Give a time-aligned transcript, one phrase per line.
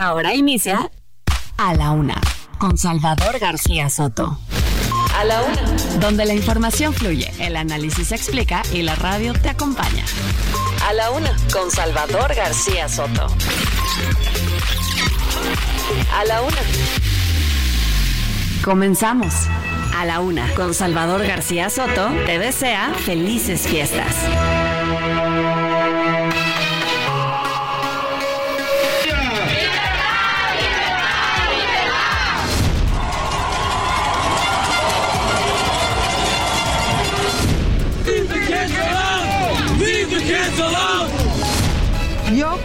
[0.00, 0.90] Ahora inicia
[1.58, 2.18] A la Una
[2.56, 4.38] con Salvador García Soto.
[5.14, 5.98] A la Una.
[6.00, 10.02] Donde la información fluye, el análisis se explica y la radio te acompaña.
[10.88, 13.26] A la Una con Salvador García Soto.
[16.18, 16.62] A la Una.
[18.64, 19.34] Comenzamos.
[19.94, 24.16] A la Una con Salvador García Soto te desea felices fiestas.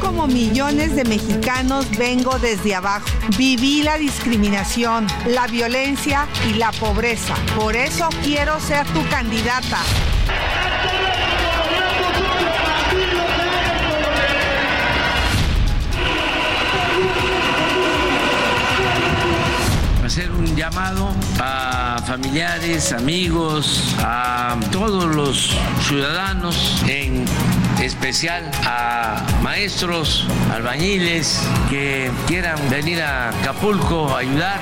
[0.06, 3.08] Como millones de mexicanos vengo desde abajo.
[3.38, 7.34] Viví la discriminación, la violencia y la pobreza.
[7.56, 9.80] Por eso quiero ser tu candidata.
[20.06, 27.26] hacer un llamado a familiares, amigos, a todos los ciudadanos, en
[27.86, 34.60] especial a maestros, albañiles que quieran venir a Acapulco a ayudar.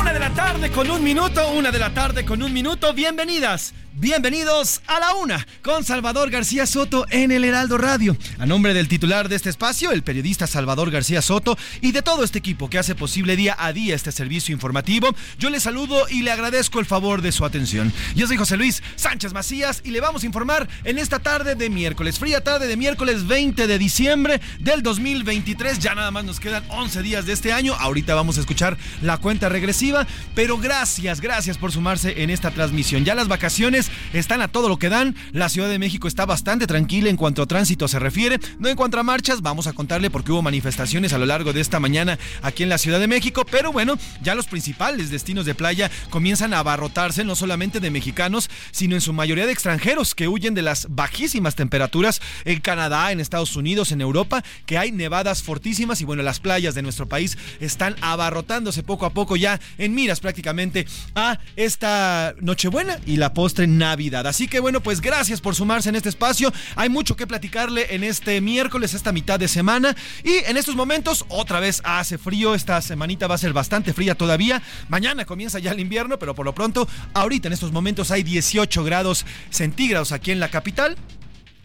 [0.00, 2.94] Una de la tarde con un minuto, una de la tarde con un minuto.
[2.94, 3.74] Bienvenidas.
[3.98, 8.14] Bienvenidos a la una con Salvador García Soto en el Heraldo Radio.
[8.38, 12.22] A nombre del titular de este espacio, el periodista Salvador García Soto y de todo
[12.22, 16.20] este equipo que hace posible día a día este servicio informativo, yo le saludo y
[16.20, 17.90] le agradezco el favor de su atención.
[18.14, 21.70] Yo soy José Luis Sánchez Macías y le vamos a informar en esta tarde de
[21.70, 25.78] miércoles, fría tarde de miércoles 20 de diciembre del 2023.
[25.78, 27.72] Ya nada más nos quedan 11 días de este año.
[27.72, 33.02] Ahorita vamos a escuchar la cuenta regresiva, pero gracias, gracias por sumarse en esta transmisión.
[33.02, 35.14] Ya las vacaciones están a todo lo que dan.
[35.32, 38.38] La Ciudad de México está bastante tranquila en cuanto a tránsito se refiere.
[38.58, 41.60] No en cuanto a marchas, vamos a contarle porque hubo manifestaciones a lo largo de
[41.60, 43.44] esta mañana aquí en la Ciudad de México.
[43.50, 48.50] Pero bueno, ya los principales destinos de playa comienzan a abarrotarse, no solamente de mexicanos,
[48.70, 53.20] sino en su mayoría de extranjeros que huyen de las bajísimas temperaturas en Canadá, en
[53.20, 57.38] Estados Unidos, en Europa, que hay nevadas fortísimas y bueno, las playas de nuestro país
[57.60, 63.66] están abarrotándose poco a poco ya en miras prácticamente a esta Nochebuena y la postre
[63.78, 64.26] Navidad.
[64.26, 66.52] Así que bueno, pues gracias por sumarse en este espacio.
[66.74, 69.96] Hay mucho que platicarle en este miércoles, esta mitad de semana.
[70.24, 72.54] Y en estos momentos, otra vez hace frío.
[72.54, 74.62] Esta semanita va a ser bastante fría todavía.
[74.88, 78.84] Mañana comienza ya el invierno, pero por lo pronto, ahorita en estos momentos hay 18
[78.84, 80.96] grados centígrados aquí en la capital.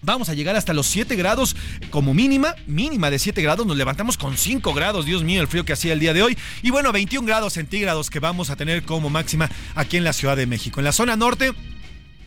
[0.03, 1.55] Vamos a llegar hasta los 7 grados
[1.91, 3.67] como mínima, mínima de 7 grados.
[3.67, 6.37] Nos levantamos con 5 grados, Dios mío, el frío que hacía el día de hoy.
[6.63, 10.35] Y bueno, 21 grados centígrados que vamos a tener como máxima aquí en la Ciudad
[10.35, 10.79] de México.
[10.79, 11.53] En la zona norte,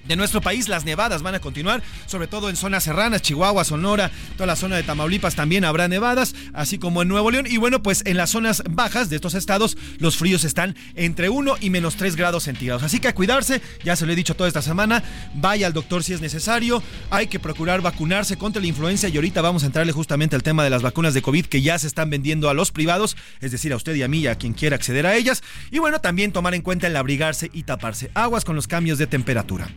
[0.06, 0.68] de nuestro país.
[0.68, 4.76] Las nevadas van a continuar, sobre todo en zonas serranas, Chihuahua, Sonora, toda la zona
[4.76, 7.46] de Tamaulipas también habrá nevadas, así como en Nuevo León.
[7.48, 11.56] Y bueno, pues en las zonas bajas de estos estados, los fríos están entre 1
[11.60, 12.82] y menos 3 grados centígrados.
[12.82, 15.02] Así que a cuidarse, ya se lo he dicho toda esta semana,
[15.34, 19.40] vaya al doctor si es necesario, hay que procurar vacunarse contra la influencia y ahorita
[19.42, 22.10] vamos a entrarle justamente al tema de las vacunas de COVID que ya se están
[22.10, 25.06] vendiendo a los privados, es decir, a usted y a mí a quien quiera acceder
[25.06, 25.42] a ellas.
[25.70, 28.10] Y bueno, también tomar en cuenta el abrigarse y taparse.
[28.14, 29.68] Aguas con los cambios de temperatura.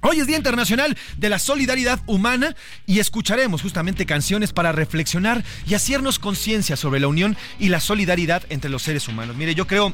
[0.00, 2.54] Hoy es Día Internacional de la Solidaridad Humana
[2.86, 8.44] y escucharemos justamente canciones para reflexionar y hacernos conciencia sobre la unión y la solidaridad
[8.48, 9.34] entre los seres humanos.
[9.34, 9.92] Mire, yo creo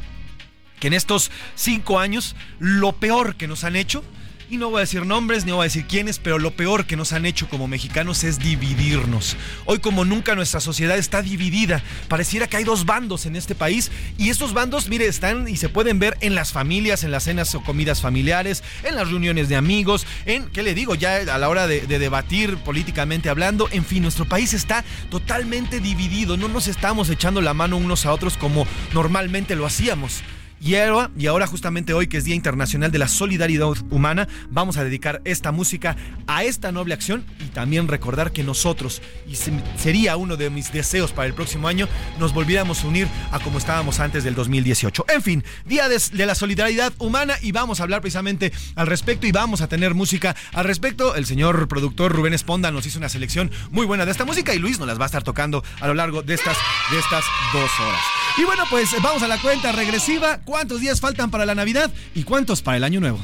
[0.79, 4.05] que en estos cinco años lo peor que nos han hecho
[4.50, 6.96] y no voy a decir nombres, ni voy a decir quiénes, pero lo peor que
[6.96, 9.37] nos han hecho como mexicanos es dividirnos.
[9.64, 11.82] Hoy como nunca nuestra sociedad está dividida.
[12.08, 15.69] Pareciera que hay dos bandos en este país y estos bandos, mire, están y se
[15.69, 19.56] pueden ver en las familias, en las cenas o comidas familiares, en las reuniones de
[19.56, 20.94] amigos, en, ¿qué le digo?
[20.94, 23.69] Ya a la hora de, de debatir políticamente hablando.
[23.70, 26.37] En fin, nuestro país está totalmente dividido.
[26.37, 30.23] No nos estamos echando la mano unos a otros como normalmente lo hacíamos.
[30.64, 35.20] Y ahora, justamente hoy que es Día Internacional de la Solidaridad Humana, vamos a dedicar
[35.26, 35.94] esta música
[36.26, 41.12] a esta noble acción y también recordar que nosotros, y sería uno de mis deseos
[41.12, 41.87] para el próximo año,
[42.19, 45.05] nos volviéramos a unir a como estábamos antes del 2018.
[45.11, 49.26] En fin, Día de, de la Solidaridad Humana y vamos a hablar precisamente al respecto
[49.26, 51.14] y vamos a tener música al respecto.
[51.14, 54.58] El señor productor Rubén Esponda nos hizo una selección muy buena de esta música y
[54.58, 56.56] Luis nos las va a estar tocando a lo largo de estas,
[56.90, 58.00] de estas dos horas.
[58.38, 60.40] Y bueno, pues vamos a la cuenta regresiva.
[60.55, 63.19] ¿Cuántos días faltan para la Navidad y cuántos para el Año Nuevo?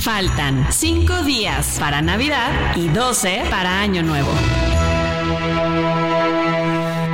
[0.00, 4.28] Faltan 5 días para Navidad y 12 para Año Nuevo.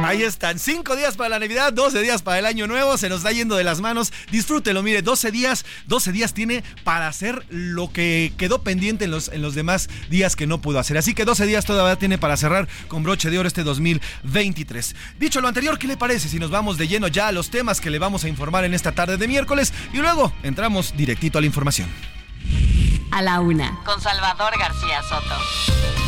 [0.04, 3.18] Ahí están, cinco días para la Navidad, 12 días para el Año Nuevo, se nos
[3.18, 4.12] está yendo de las manos.
[4.30, 9.28] Disfrútelo, mire, 12 días, 12 días tiene para hacer lo que quedó pendiente en los,
[9.28, 10.98] en los demás días que no pudo hacer.
[10.98, 14.94] Así que 12 días todavía tiene para cerrar con broche de oro este 2023.
[15.18, 17.80] Dicho lo anterior, ¿qué le parece si nos vamos de lleno ya a los temas
[17.80, 21.40] que le vamos a informar en esta tarde de miércoles y luego entramos directito a
[21.40, 21.88] la información?
[23.10, 26.03] A la una, con Salvador García Soto.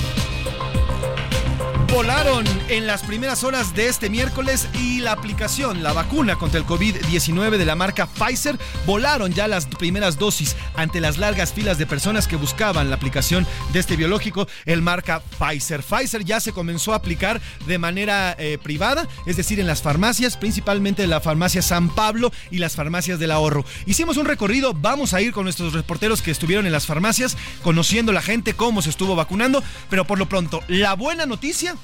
[1.89, 6.67] Volaron en las primeras horas de este miércoles y la aplicación, la vacuna contra el
[6.67, 11.87] COVID-19 de la marca Pfizer, volaron ya las primeras dosis ante las largas filas de
[11.87, 15.83] personas que buscaban la aplicación de este biológico, el marca Pfizer.
[15.83, 20.37] Pfizer ya se comenzó a aplicar de manera eh, privada, es decir, en las farmacias,
[20.37, 23.65] principalmente en la farmacia San Pablo y las farmacias del ahorro.
[23.87, 28.13] Hicimos un recorrido, vamos a ir con nuestros reporteros que estuvieron en las farmacias, conociendo
[28.13, 31.77] la gente, cómo se estuvo vacunando, pero por lo pronto, la buena noticia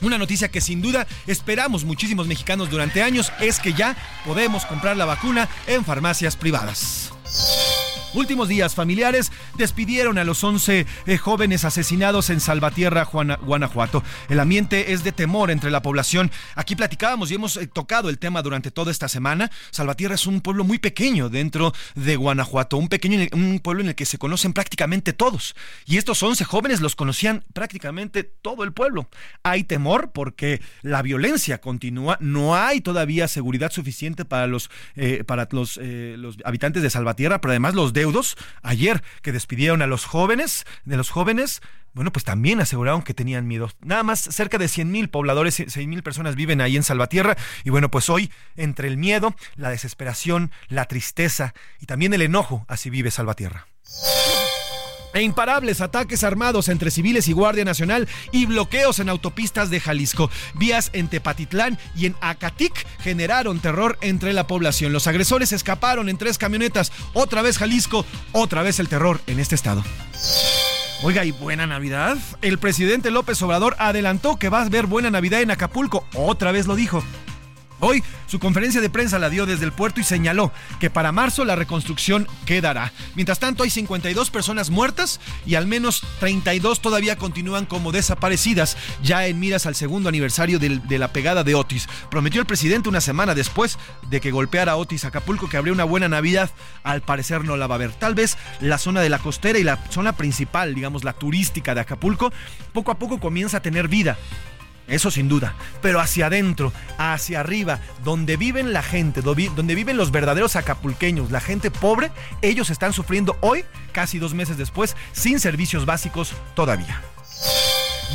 [0.00, 4.96] una noticia que sin duda esperamos muchísimos mexicanos durante años es que ya podemos comprar
[4.96, 7.12] la vacuna en farmacias privadas.
[8.16, 14.02] Últimos días, familiares despidieron a los 11 eh, jóvenes asesinados en Salvatierra, Guanajuato.
[14.30, 16.30] El ambiente es de temor entre la población.
[16.54, 19.50] Aquí platicábamos y hemos eh, tocado el tema durante toda esta semana.
[19.70, 23.94] Salvatierra es un pueblo muy pequeño dentro de Guanajuato, un pequeño un pueblo en el
[23.94, 25.54] que se conocen prácticamente todos.
[25.84, 29.10] Y estos 11 jóvenes los conocían prácticamente todo el pueblo.
[29.42, 35.46] Hay temor porque la violencia continúa, no hay todavía seguridad suficiente para los, eh, para
[35.50, 38.05] los, los habitantes de Salvatierra, pero además los de
[38.62, 41.60] ayer que despidieron a los jóvenes, de los jóvenes,
[41.92, 43.70] bueno, pues también aseguraron que tenían miedo.
[43.80, 47.36] Nada más cerca de 100 mil pobladores, 6 mil personas viven ahí en Salvatierra.
[47.64, 52.66] Y bueno, pues hoy, entre el miedo, la desesperación, la tristeza y también el enojo,
[52.68, 53.66] así vive Salvatierra
[55.16, 60.30] e imparables ataques armados entre civiles y Guardia Nacional y bloqueos en autopistas de Jalisco.
[60.54, 64.92] Vías en Tepatitlán y en Acatic generaron terror entre la población.
[64.92, 66.92] Los agresores escaparon en tres camionetas.
[67.14, 69.82] Otra vez Jalisco, otra vez el terror en este estado.
[71.02, 72.18] Oiga, ¿y buena Navidad?
[72.42, 76.06] El presidente López Obrador adelantó que va a haber buena Navidad en Acapulco.
[76.14, 77.02] Otra vez lo dijo.
[77.78, 80.50] Hoy su conferencia de prensa la dio desde el puerto y señaló
[80.80, 82.92] que para marzo la reconstrucción quedará.
[83.14, 89.26] Mientras tanto hay 52 personas muertas y al menos 32 todavía continúan como desaparecidas ya
[89.26, 91.86] en miras al segundo aniversario de, la pegada de Otis.
[92.10, 93.78] Prometió el presidente una semana después
[94.08, 96.50] de que golpeara Otis Acapulco que habría una buena Navidad.
[96.82, 97.92] Al parecer no la va a haber.
[97.92, 101.82] Tal vez la zona de la costera y la zona principal, digamos la turística de
[101.82, 102.32] Acapulco,
[102.72, 104.16] poco a poco comienza a tener vida
[104.88, 105.54] eso sin duda.
[105.82, 111.40] Pero hacia adentro, hacia arriba, donde viven la gente, donde viven los verdaderos acapulqueños, la
[111.40, 112.10] gente pobre,
[112.42, 117.00] ellos están sufriendo hoy, casi dos meses después, sin servicios básicos todavía.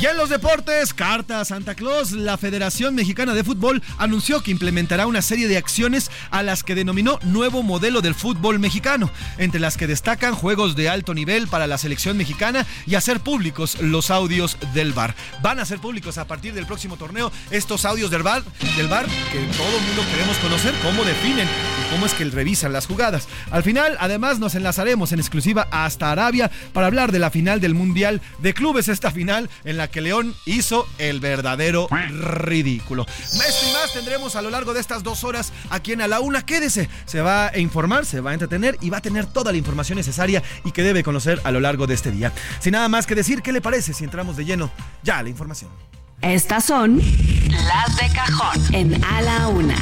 [0.00, 5.06] Y en los deportes, carta Santa Claus, la Federación Mexicana de Fútbol anunció que implementará
[5.06, 9.76] una serie de acciones a las que denominó nuevo modelo del fútbol mexicano, entre las
[9.76, 14.56] que destacan juegos de alto nivel para la selección mexicana y hacer públicos los audios
[14.74, 15.14] del bar.
[15.40, 18.42] Van a ser públicos a partir del próximo torneo estos audios del bar,
[18.76, 22.72] del bar que todo el mundo queremos conocer, cómo definen y cómo es que revisan
[22.72, 23.28] las jugadas.
[23.50, 27.74] Al final, además, nos enlazaremos en exclusiva hasta Arabia para hablar de la final del
[27.74, 33.06] Mundial de Clubes, esta final en la que León hizo el verdadero ridículo.
[33.06, 36.20] Esto y más tendremos a lo largo de estas dos horas aquí en A la
[36.20, 36.44] Una.
[36.44, 39.58] Quédese, se va a informar, se va a entretener y va a tener toda la
[39.58, 42.32] información necesaria y que debe conocer a lo largo de este día.
[42.60, 44.70] Sin nada más que decir, ¿qué le parece si entramos de lleno
[45.02, 45.70] ya a la información?
[46.22, 49.74] Estas son las de cajón en A la Una.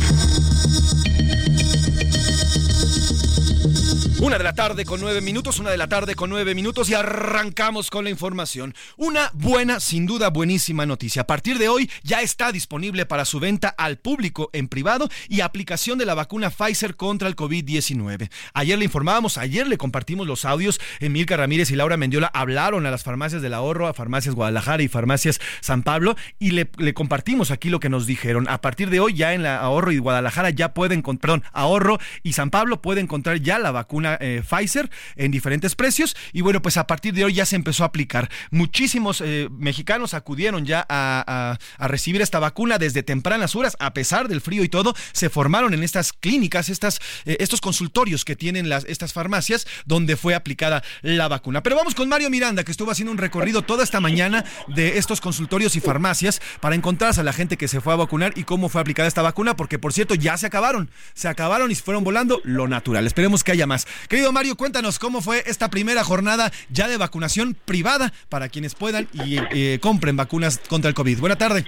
[4.23, 6.95] Una de la tarde con nueve minutos, una de la tarde con nueve minutos y
[6.95, 8.75] arrancamos con la información.
[8.99, 11.23] Una buena, sin duda buenísima noticia.
[11.23, 15.41] A partir de hoy ya está disponible para su venta al público en privado y
[15.41, 18.31] aplicación de la vacuna Pfizer contra el COVID-19.
[18.53, 20.83] Ayer le informábamos, ayer le compartimos los audios.
[20.99, 24.89] Emilka Ramírez y Laura Mendiola hablaron a las farmacias del ahorro, a farmacias Guadalajara y
[24.89, 28.50] farmacias San Pablo y le, compartimos aquí lo que nos dijeron.
[28.50, 32.35] A partir de hoy ya en la ahorro y Guadalajara ya pueden, perdón, ahorro y
[32.35, 36.76] San Pablo pueden encontrar ya la vacuna eh, Pfizer en diferentes precios y bueno, pues
[36.76, 38.31] a partir de hoy ya se empezó a aplicar.
[38.50, 44.40] Muchísimos eh, mexicanos acudieron ya a, recibir esta vacuna desde tempranas horas, a pesar del
[44.40, 48.85] frío y todo, se formaron en estas clínicas, estas, eh, estos consultorios que tienen las,
[48.85, 51.62] estas farmacias donde fue aplicada la vacuna.
[51.62, 55.21] Pero vamos con Mario Miranda, que estuvo haciendo un recorrido toda esta mañana de estos
[55.21, 58.69] consultorios y farmacias para encontrarse a la gente que se fue a vacunar y cómo
[58.69, 62.05] fue aplicada esta vacuna, porque por cierto ya se acabaron, se acabaron y se fueron
[62.05, 63.07] volando lo natural.
[63.07, 63.87] Esperemos que haya más.
[64.09, 69.09] Querido Mario, cuéntanos cómo fue esta primera jornada ya de vacunación privada para quienes puedan
[69.12, 71.19] y eh, compren vacunas contra el COVID.
[71.19, 71.64] Buena tarde.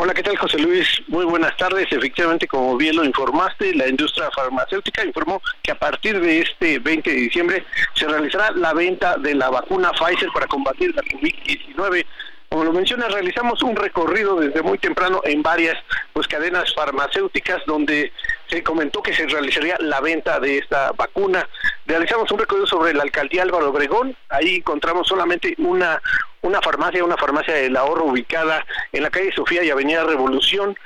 [0.00, 0.86] Hola, ¿qué tal José Luis?
[1.08, 1.88] Muy buenas tardes.
[1.90, 7.10] Efectivamente, como bien lo informaste, la industria farmacéutica informó que a partir de este 20
[7.10, 12.06] de diciembre se realizará la venta de la vacuna Pfizer para combatir la COVID-19
[12.48, 15.76] como lo menciona, realizamos un recorrido desde muy temprano en varias
[16.12, 18.12] pues, cadenas farmacéuticas donde
[18.48, 21.46] se comentó que se realizaría la venta de esta vacuna.
[21.86, 26.00] Realizamos un recorrido sobre la alcaldía Álvaro Obregón, ahí encontramos solamente una
[26.40, 30.78] una farmacia, una farmacia del ahorro ubicada en la calle Sofía y Avenida Revolución.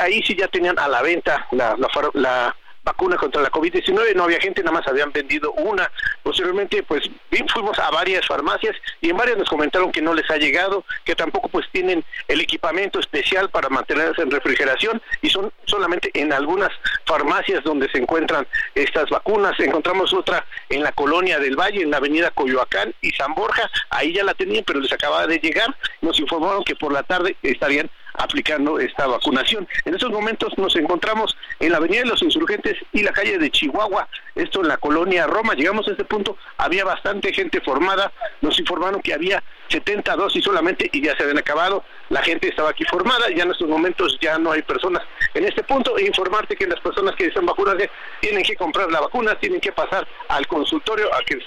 [0.00, 4.24] ahí sí ya tenían a la venta la, la, la vacuna contra la COVID-19, no
[4.24, 5.90] había gente, nada más habían vendido una.
[6.22, 7.10] Posteriormente, pues
[7.52, 11.16] fuimos a varias farmacias y en varias nos comentaron que no les ha llegado, que
[11.16, 16.70] tampoco pues tienen el equipamiento especial para mantenerse en refrigeración y son solamente en algunas
[17.04, 19.58] farmacias donde se encuentran estas vacunas.
[19.58, 24.12] Encontramos otra en la colonia del Valle, en la avenida Coyoacán y San Borja, ahí
[24.12, 25.74] ya la tenían, pero les acababa de llegar.
[26.02, 29.66] Nos informaron que por la tarde estarían aplicando esta vacunación.
[29.84, 33.50] En estos momentos nos encontramos en la Avenida de los Insurgentes y la calle de
[33.50, 35.54] Chihuahua, esto en la colonia Roma.
[35.54, 40.88] Llegamos a este punto, había bastante gente formada, nos informaron que había 70 dosis solamente
[40.92, 41.84] y ya se habían acabado.
[42.08, 45.02] La gente estaba aquí formada, ya en estos momentos ya no hay personas
[45.34, 45.96] en este punto.
[45.98, 47.88] E informarte que las personas que están vacunadas
[48.20, 51.38] tienen que comprar la vacuna, tienen que pasar al consultorio a que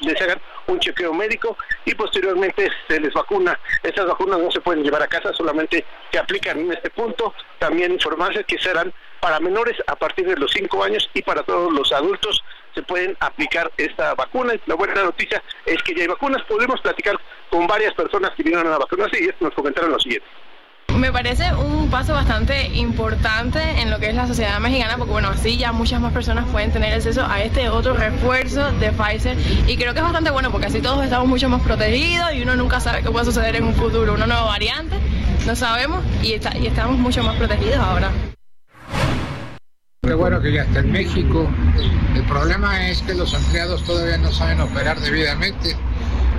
[0.00, 3.58] les hagan un chequeo médico y posteriormente se les vacuna.
[3.82, 7.34] Estas vacunas no se pueden llevar a casa, solamente se aplican en este punto.
[7.58, 11.72] También informarse que serán para menores a partir de los 5 años y para todos
[11.72, 12.44] los adultos
[12.74, 14.54] se pueden aplicar esta vacuna.
[14.66, 16.42] La buena noticia es que ya hay vacunas.
[16.44, 17.18] Podemos platicar
[17.50, 20.26] con varias personas que vinieron a vacunarse y nos comentaron lo siguiente.
[20.98, 25.28] Me parece un paso bastante importante en lo que es la sociedad mexicana, porque bueno,
[25.28, 29.36] así ya muchas más personas pueden tener acceso a este otro refuerzo de Pfizer
[29.68, 32.56] y creo que es bastante bueno porque así todos estamos mucho más protegidos y uno
[32.56, 34.96] nunca sabe qué puede suceder en un futuro, una nueva variante,
[35.46, 38.10] no sabemos y, y estamos mucho más protegidos ahora.
[40.02, 41.48] Qué bueno que ya está en México.
[42.16, 45.76] El problema es que los empleados todavía no saben operar debidamente.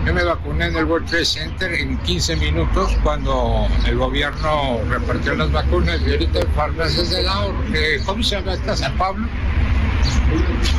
[0.05, 5.35] Yo me vacuné en el World Trade Center en 15 minutos cuando el gobierno repartió
[5.35, 7.63] las vacunas y ahorita en farmacias del ahorro,
[8.05, 8.77] ¿cómo se llama esta?
[8.77, 9.27] San Pablo.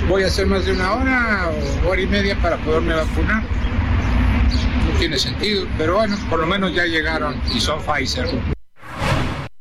[0.08, 1.50] Voy a hacer más de una hora
[1.84, 3.42] o hora y media para poderme vacunar.
[3.42, 8.28] No tiene sentido, pero bueno, por lo menos ya llegaron y son Pfizer.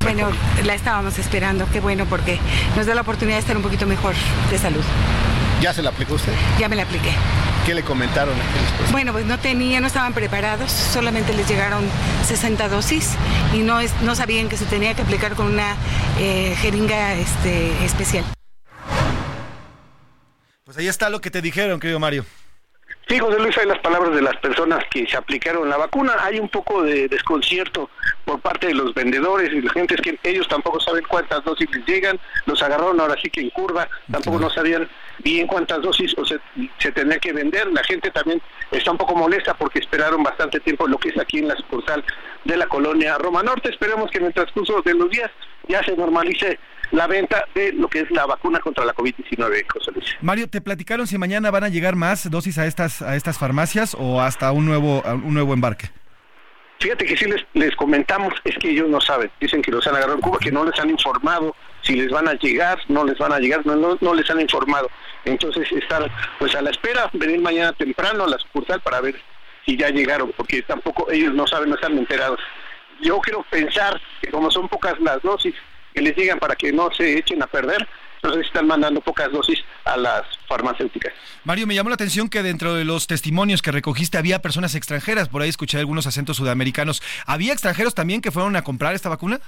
[0.01, 0.29] Bueno,
[0.65, 2.39] la estábamos esperando, qué bueno, porque
[2.75, 4.15] nos da la oportunidad de estar un poquito mejor
[4.49, 4.83] de salud.
[5.61, 6.33] ¿Ya se la aplicó usted?
[6.57, 7.11] Ya me la apliqué.
[7.69, 8.33] ¿Qué le comentaron?
[8.91, 11.87] Bueno, pues no tenía, no estaban preparados, solamente les llegaron
[12.25, 13.15] 60 dosis
[13.53, 15.75] y no, es, no sabían que se tenía que aplicar con una
[16.19, 18.25] eh, jeringa este, especial.
[20.63, 22.25] Pues ahí está lo que te dijeron, querido Mario.
[23.07, 26.13] Sí, José Luis, hay las palabras de las personas que se aplicaron la vacuna.
[26.21, 27.91] Hay un poco de desconcierto
[28.25, 31.67] por parte de los vendedores y la gente es que ellos tampoco saben cuántas dosis
[31.71, 32.19] les llegan.
[32.47, 34.89] Los agarraron ahora sí que en curva, tampoco no sabían
[35.23, 36.39] bien cuántas dosis o se,
[36.77, 37.67] se tenía que vender.
[37.67, 41.39] La gente también está un poco molesta porque esperaron bastante tiempo lo que es aquí
[41.39, 42.03] en la sucursal
[42.45, 43.69] de la colonia Roma Norte.
[43.69, 45.31] Esperemos que en el transcurso de los días
[45.67, 46.59] ya se normalice
[46.91, 50.15] la venta de lo que es la vacuna contra la COVID-19, José Luis.
[50.21, 53.95] Mario, ¿te platicaron si mañana van a llegar más dosis a estas, a estas farmacias
[53.97, 55.89] o hasta un nuevo, un nuevo embarque?
[56.79, 59.95] Fíjate que si les, les comentamos, es que ellos no saben, dicen que los han
[59.95, 61.53] agarrado en Cuba, que no les han informado
[61.89, 64.91] si les van a llegar, no les van a llegar, no, les han informado.
[65.25, 69.19] Entonces estar pues a la espera, venir mañana temprano a la sucursal para ver
[69.65, 72.39] si ya llegaron, porque tampoco ellos no saben, no están enterados.
[73.01, 75.55] Yo quiero pensar que como son pocas las dosis,
[75.93, 77.87] que les llegan para que no se echen a perder,
[78.21, 81.13] entonces están mandando pocas dosis a las farmacéuticas.
[81.43, 85.29] Mario, me llamó la atención que dentro de los testimonios que recogiste había personas extranjeras,
[85.29, 87.01] por ahí escuché algunos acentos sudamericanos.
[87.25, 89.39] ¿Había extranjeros también que fueron a comprar esta vacuna?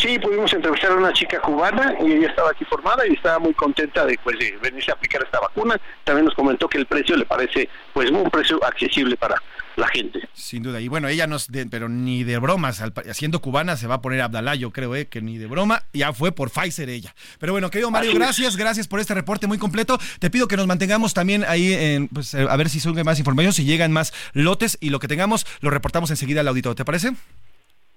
[0.00, 3.52] Sí, pudimos entrevistar a una chica cubana y ella estaba aquí formada y estaba muy
[3.52, 5.78] contenta de pues de venirse a aplicar esta vacuna.
[6.04, 9.36] También nos comentó que el precio le parece pues un precio accesible para
[9.76, 10.26] la gente.
[10.32, 10.80] Sin duda.
[10.80, 11.36] Y bueno, ella no,
[11.70, 15.06] pero ni de bromas, haciendo cubana se va a poner Abdalá, yo creo, ¿eh?
[15.06, 17.14] que ni de broma, ya fue por Pfizer ella.
[17.38, 19.98] Pero bueno, querido Mario, gracias, gracias por este reporte muy completo.
[20.18, 23.52] Te pido que nos mantengamos también ahí, en, pues, a ver si surge más información,
[23.52, 26.74] si llegan más lotes y lo que tengamos lo reportamos enseguida al auditorio.
[26.74, 27.12] ¿Te parece?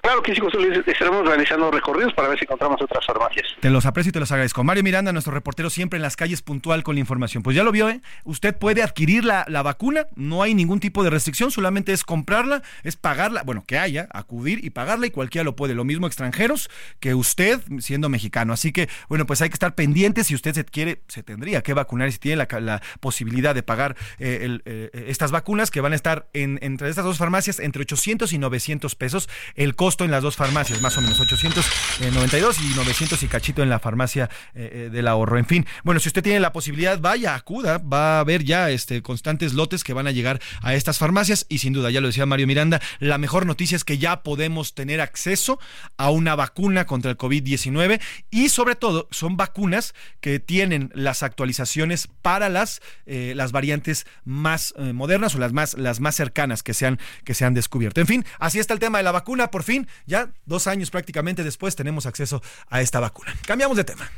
[0.03, 3.47] Claro que sí, José estaremos realizando recorridos para ver si encontramos otras farmacias.
[3.61, 4.61] Te los aprecio y te los agradezco.
[4.61, 7.41] Mario Miranda, nuestro reportero siempre en las calles puntual con la información.
[7.41, 8.01] Pues ya lo vio, ¿eh?
[8.25, 12.63] Usted puede adquirir la, la vacuna, no hay ningún tipo de restricción, solamente es comprarla,
[12.83, 15.73] es pagarla, bueno, que haya, acudir y pagarla y cualquiera lo puede.
[15.73, 16.69] Lo mismo extranjeros
[16.99, 18.51] que usted siendo mexicano.
[18.51, 21.73] Así que, bueno, pues hay que estar pendientes si usted se quiere, se tendría que
[21.73, 25.93] vacunar y si tiene la, la posibilidad de pagar eh, eh, estas vacunas que van
[25.93, 29.29] a estar en, entre estas dos farmacias entre 800 y 900 pesos.
[29.55, 33.69] El costo en las dos farmacias, más o menos 892 y 900 y cachito en
[33.69, 35.37] la farmacia eh, eh, del ahorro.
[35.37, 39.03] En fin, bueno, si usted tiene la posibilidad, vaya, acuda, va a haber ya este
[39.03, 42.25] constantes lotes que van a llegar a estas farmacias y sin duda, ya lo decía
[42.25, 45.59] Mario Miranda, la mejor noticia es que ya podemos tener acceso
[45.97, 52.07] a una vacuna contra el COVID-19 y sobre todo son vacunas que tienen las actualizaciones
[52.23, 56.97] para las, eh, las variantes más modernas o las más, las más cercanas que se,
[57.23, 58.01] que se han descubierto.
[58.01, 61.43] En fin, así está el tema de la vacuna, por fin ya dos años prácticamente
[61.43, 63.33] después tenemos acceso a esta vacuna.
[63.45, 64.09] Cambiamos de tema.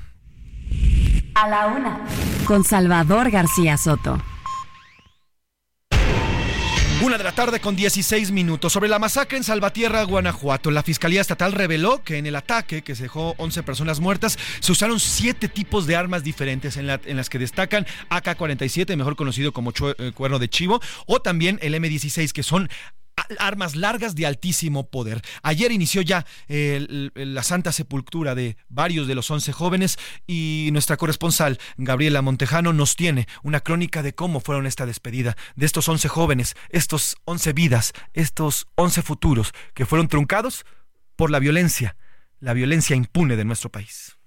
[1.36, 2.06] A la una,
[2.46, 4.22] con Salvador García Soto.
[7.02, 8.72] Una de la tarde con 16 minutos.
[8.72, 12.96] Sobre la masacre en Salvatierra, Guanajuato, la Fiscalía Estatal reveló que en el ataque, que
[12.96, 17.30] se dejó 11 personas muertas, se usaron siete tipos de armas diferentes, en, en las
[17.30, 22.44] que destacan AK-47, mejor conocido como eh, cuerno de chivo, o también el M16, que
[22.44, 22.70] son
[23.40, 25.22] armas largas de altísimo poder.
[25.44, 31.60] Ayer inició ya la santa sepultura de varios de los once jóvenes y nuestra corresponsal
[31.78, 36.56] Gabriela Montejano nos tiene una crónica de cómo fueron esta despedida de estos once jóvenes,
[36.70, 40.66] estos once vidas, estos once futuros que fueron truncados
[41.16, 41.96] por la violencia,
[42.40, 44.18] la violencia impune de nuestro país.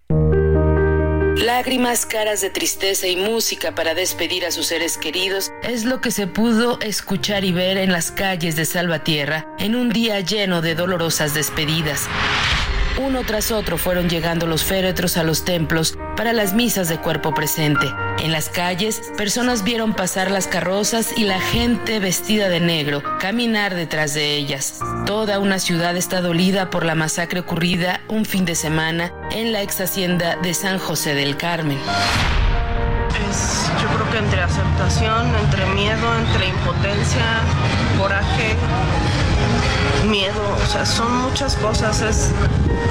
[1.39, 6.11] Lágrimas, caras de tristeza y música para despedir a sus seres queridos es lo que
[6.11, 10.75] se pudo escuchar y ver en las calles de Salvatierra en un día lleno de
[10.75, 12.09] dolorosas despedidas.
[12.99, 17.33] Uno tras otro fueron llegando los féretros a los templos para las misas de cuerpo
[17.33, 17.87] presente.
[18.19, 23.75] En las calles, personas vieron pasar las carrozas y la gente vestida de negro caminar
[23.75, 24.81] detrás de ellas.
[25.07, 29.63] Toda una ciudad está dolida por la masacre ocurrida un fin de semana en la
[29.63, 31.79] ex hacienda de San José del Carmen.
[33.81, 37.43] Yo creo que entre aceptación, entre miedo, entre impotencia,
[37.97, 38.57] coraje,
[40.09, 42.01] miedo, o sea, son muchas cosas.
[42.01, 42.31] Es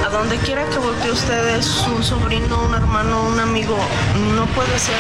[0.06, 3.77] a donde quiera que voltee usted es un sobrino, un hermano, un amigo,
[4.36, 4.95] no puede ser.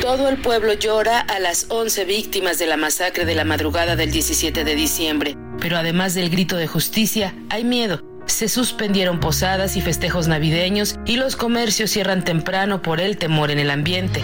[0.00, 4.10] Todo el pueblo llora a las 11 víctimas de la masacre de la madrugada del
[4.10, 8.02] 17 de diciembre, pero además del grito de justicia, hay miedo.
[8.26, 13.58] Se suspendieron posadas y festejos navideños y los comercios cierran temprano por el temor en
[13.58, 14.22] el ambiente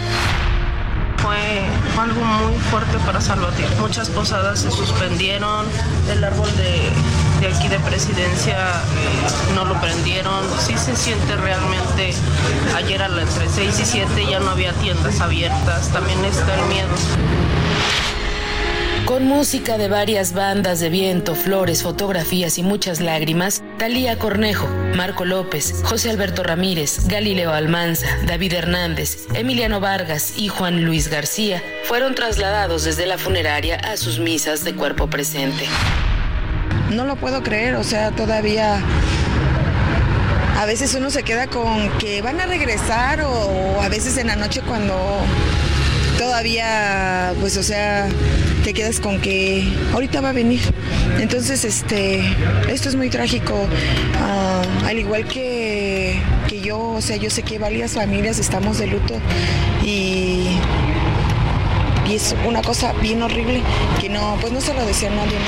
[1.28, 3.74] fue, algo muy fuerte para Salvatierra.
[3.80, 5.66] Muchas posadas se suspendieron,
[6.10, 10.44] el árbol de, aquí de presidencia eh, no lo prendieron.
[10.58, 12.14] Sí se siente realmente,
[12.76, 16.66] ayer a las entre 6 y 7 ya no había tiendas abiertas, también está el
[16.66, 16.88] miedo.
[19.08, 25.24] Con música de varias bandas de viento, flores, fotografías y muchas lágrimas, Talía Cornejo, Marco
[25.24, 32.14] López, José Alberto Ramírez, Galileo Almanza, David Hernández, Emiliano Vargas y Juan Luis García fueron
[32.14, 35.64] trasladados desde la funeraria a sus misas de cuerpo presente.
[36.90, 38.82] No lo puedo creer, o sea, todavía
[40.58, 44.36] a veces uno se queda con que van a regresar o, a veces en la
[44.36, 44.94] noche cuando
[46.18, 48.08] todavía, pues o sea,
[48.64, 50.60] te quedas con que ahorita va a venir.
[51.18, 52.20] Entonces, este,
[52.68, 53.66] esto es muy trágico.
[54.16, 58.88] Ah, al igual que, que yo, o sea, yo sé que varias familias estamos de
[58.88, 59.14] luto
[59.84, 60.48] y,
[62.08, 63.62] y es una cosa bien horrible
[64.00, 65.38] que no, pues no se lo decía a nadie.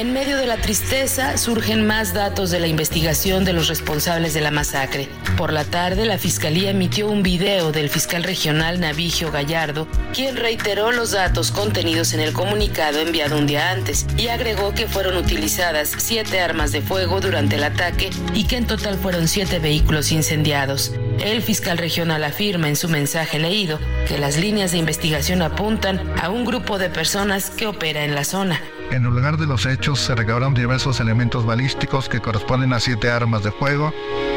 [0.00, 4.40] En medio de la tristeza surgen más datos de la investigación de los responsables de
[4.40, 5.10] la masacre.
[5.36, 10.90] Por la tarde, la Fiscalía emitió un video del fiscal regional Navigio Gallardo, quien reiteró
[10.90, 15.92] los datos contenidos en el comunicado enviado un día antes y agregó que fueron utilizadas
[15.98, 20.92] siete armas de fuego durante el ataque y que en total fueron siete vehículos incendiados.
[21.22, 26.30] El fiscal regional afirma en su mensaje leído que las líneas de investigación apuntan a
[26.30, 28.62] un grupo de personas que opera en la zona.
[28.90, 33.08] En el lugar de los hechos se recabaron diversos elementos balísticos que corresponden a siete
[33.08, 33.94] armas de fuego,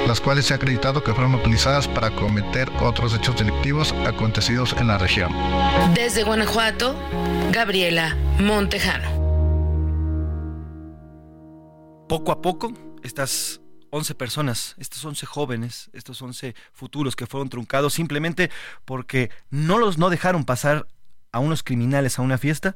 [0.07, 4.87] las cuales se ha acreditado que fueron utilizadas para cometer otros hechos delictivos acontecidos en
[4.87, 5.33] la región.
[5.95, 6.95] Desde Guanajuato,
[7.51, 9.23] Gabriela Montejano.
[12.07, 17.95] Poco a poco, estas 11 personas, estos 11 jóvenes, estos 11 futuros que fueron truncados
[17.95, 18.51] simplemente
[18.85, 20.85] porque no los no dejaron pasar
[21.31, 22.75] a unos criminales a una fiesta,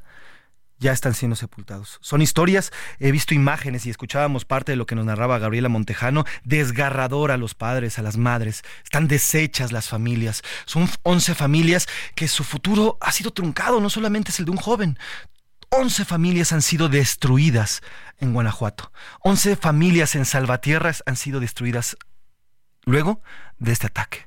[0.80, 1.98] ya están siendo sepultados.
[2.02, 6.26] Son historias, he visto imágenes y escuchábamos parte de lo que nos narraba Gabriela Montejano,
[6.44, 10.44] desgarrador a los padres, a las madres, están deshechas las familias.
[10.66, 14.58] Son 11 familias que su futuro ha sido truncado, no solamente es el de un
[14.58, 14.98] joven.
[15.70, 17.82] 11 familias han sido destruidas
[18.20, 18.92] en Guanajuato.
[19.22, 21.98] 11 familias en Salvatierras han sido destruidas
[22.86, 23.22] luego
[23.60, 24.27] de este ataque.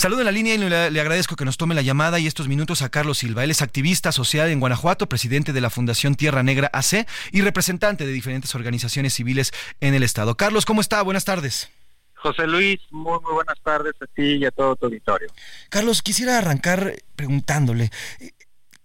[0.00, 2.46] Saludo en la línea y le, le, agradezco que nos tome la llamada y estos
[2.46, 3.42] minutos a Carlos Silva.
[3.42, 8.06] Él es activista social en Guanajuato, presidente de la Fundación Tierra Negra AC y representante
[8.06, 10.36] de diferentes organizaciones civiles en el estado.
[10.36, 11.02] Carlos, ¿cómo está?
[11.02, 11.68] Buenas tardes.
[12.14, 15.28] José Luis, muy, muy buenas tardes a ti y a todo tu auditorio.
[15.68, 17.90] Carlos, quisiera arrancar preguntándole,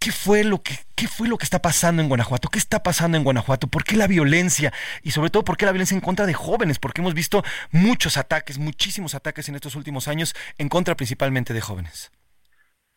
[0.04, 2.50] ¿Qué fue lo que qué fue lo que está pasando en Guanajuato?
[2.50, 3.68] ¿Qué está pasando en Guanajuato?
[3.68, 4.74] ¿Por qué la violencia?
[5.02, 6.78] Y sobre todo, ¿por qué la violencia en contra de jóvenes?
[6.78, 11.62] Porque hemos visto muchos ataques, muchísimos ataques en estos últimos años en contra principalmente de
[11.62, 12.12] jóvenes.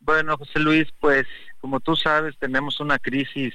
[0.01, 1.29] Bueno, José Luis, pues
[1.61, 3.55] como tú sabes, tenemos una crisis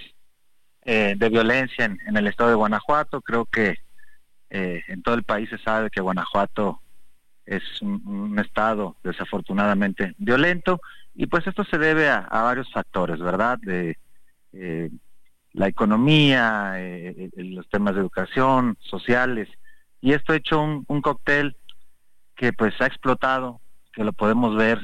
[0.85, 3.19] eh, de violencia en, el estado de Guanajuato.
[3.19, 3.79] Creo que
[4.49, 6.79] eh, en todo el país se sabe que Guanajuato
[7.45, 10.79] es un estado desafortunadamente violento
[11.13, 13.57] y pues esto se debe a, a varios factores, ¿verdad?
[13.61, 13.97] De
[14.53, 14.89] eh,
[15.53, 19.49] la economía, eh, los temas de educación, sociales.
[19.99, 21.55] Y esto ha hecho un, un, cóctel
[22.35, 23.59] que pues ha explotado,
[23.93, 24.79] que lo podemos ver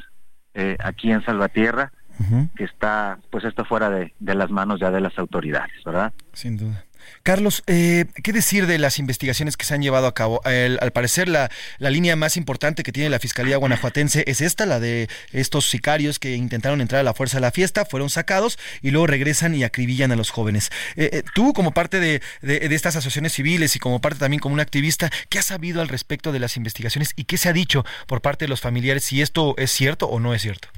[0.53, 2.53] eh, aquí en Salvatierra, uh -huh.
[2.55, 6.13] que está pues esto fuera de, de las manos ya de las autoridades, ¿verdad?
[6.33, 6.83] Sin duda.
[7.23, 10.41] Carlos, eh, ¿qué decir de las investigaciones que se han llevado a cabo?
[10.45, 14.79] Al parecer, la, la, línea más importante que tiene la Fiscalía Guanajuatense es esta, la
[14.79, 18.91] de estos sicarios que intentaron entrar a la fuerza de la fiesta, fueron sacados y
[18.91, 20.69] luego regresan y acribillan a los jóvenes.
[20.95, 24.39] Eh, eh, tú, como parte de, de, de, estas asociaciones civiles y como parte también
[24.39, 27.53] como un activista, ¿qué has sabido al respecto de las investigaciones y qué se ha
[27.53, 30.69] dicho por parte de los familiares si esto es cierto o no es cierto?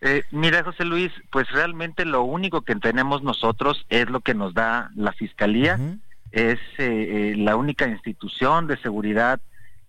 [0.00, 4.54] Eh, mira, José Luis, pues realmente lo único que tenemos nosotros es lo que nos
[4.54, 5.98] da la Fiscalía, uh -huh.
[6.30, 9.40] es eh, eh, la única institución de seguridad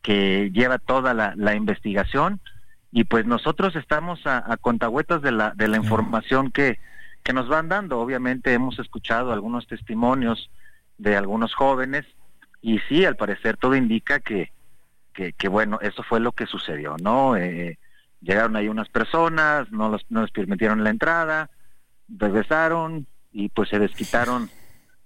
[0.02, 2.40] que lleva toda la, la investigación
[2.92, 5.84] y pues nosotros estamos a, a contahuetas de la, de la uh -huh.
[5.84, 6.80] información que,
[7.24, 8.00] que nos van dando.
[8.00, 10.50] Obviamente hemos escuchado algunos testimonios
[10.98, 12.06] de algunos jóvenes
[12.62, 14.52] y sí, al parecer todo indica que,
[15.14, 17.36] que, que bueno, eso fue lo que sucedió, ¿no?
[17.36, 17.78] Eh,
[18.22, 21.50] llegaron ahí unas personas, no, los, no les permitieron la entrada,
[22.08, 24.50] regresaron y pues se desquitaron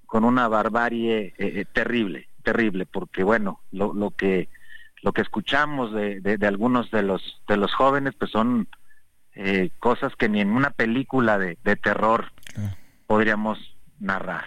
[0.06, 4.49] con una barbarie eh, eh, terrible, terrible, porque bueno, lo, lo que
[5.02, 8.69] lo que escuchamos de, de, de, algunos de los de los jóvenes pues son
[9.36, 12.32] eh, cosas que ni en una película de, de terror
[13.08, 13.60] podríamos
[13.99, 14.45] narrar.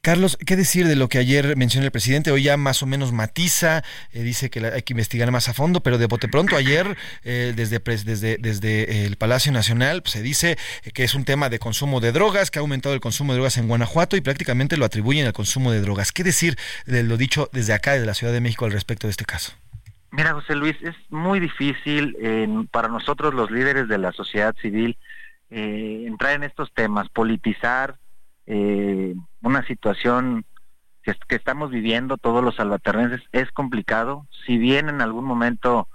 [0.00, 2.30] Carlos, ¿qué decir de lo que ayer mencionó el presidente?
[2.30, 3.82] Hoy ya más o menos matiza,
[4.12, 6.96] eh, dice que la, hay que investigar más a fondo, pero de bote pronto ayer
[7.24, 10.56] eh, desde, desde, desde el Palacio Nacional pues, se dice
[10.94, 13.58] que es un tema de consumo de drogas, que ha aumentado el consumo de drogas
[13.58, 16.12] en Guanajuato y prácticamente lo atribuyen al consumo de drogas.
[16.12, 16.56] ¿Qué decir
[16.86, 19.52] de lo dicho desde acá, desde la Ciudad de México, al respecto de este caso?
[20.10, 22.16] Mira, José Luis, es muy difícil
[22.70, 24.96] para nosotros los líderes de la sociedad civil
[25.50, 27.96] eh, entrar en estos temas, politizar
[28.50, 30.46] eh, una situación
[31.02, 34.26] que, que, estamos viviendo todos los salvaterrenses es complicado.
[34.46, 35.86] Si bien en algún momento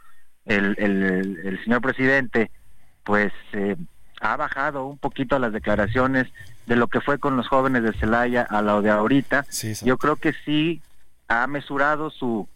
[0.45, 2.51] el, el, el señor presidente
[3.03, 3.75] pues eh,
[4.21, 6.27] ha bajado un poquito las declaraciones
[6.67, 9.97] de lo que fue con los jóvenes de Celaya a lo de ahorita, sí, yo
[9.97, 10.81] creo que sí
[11.27, 12.47] ha mesurado su,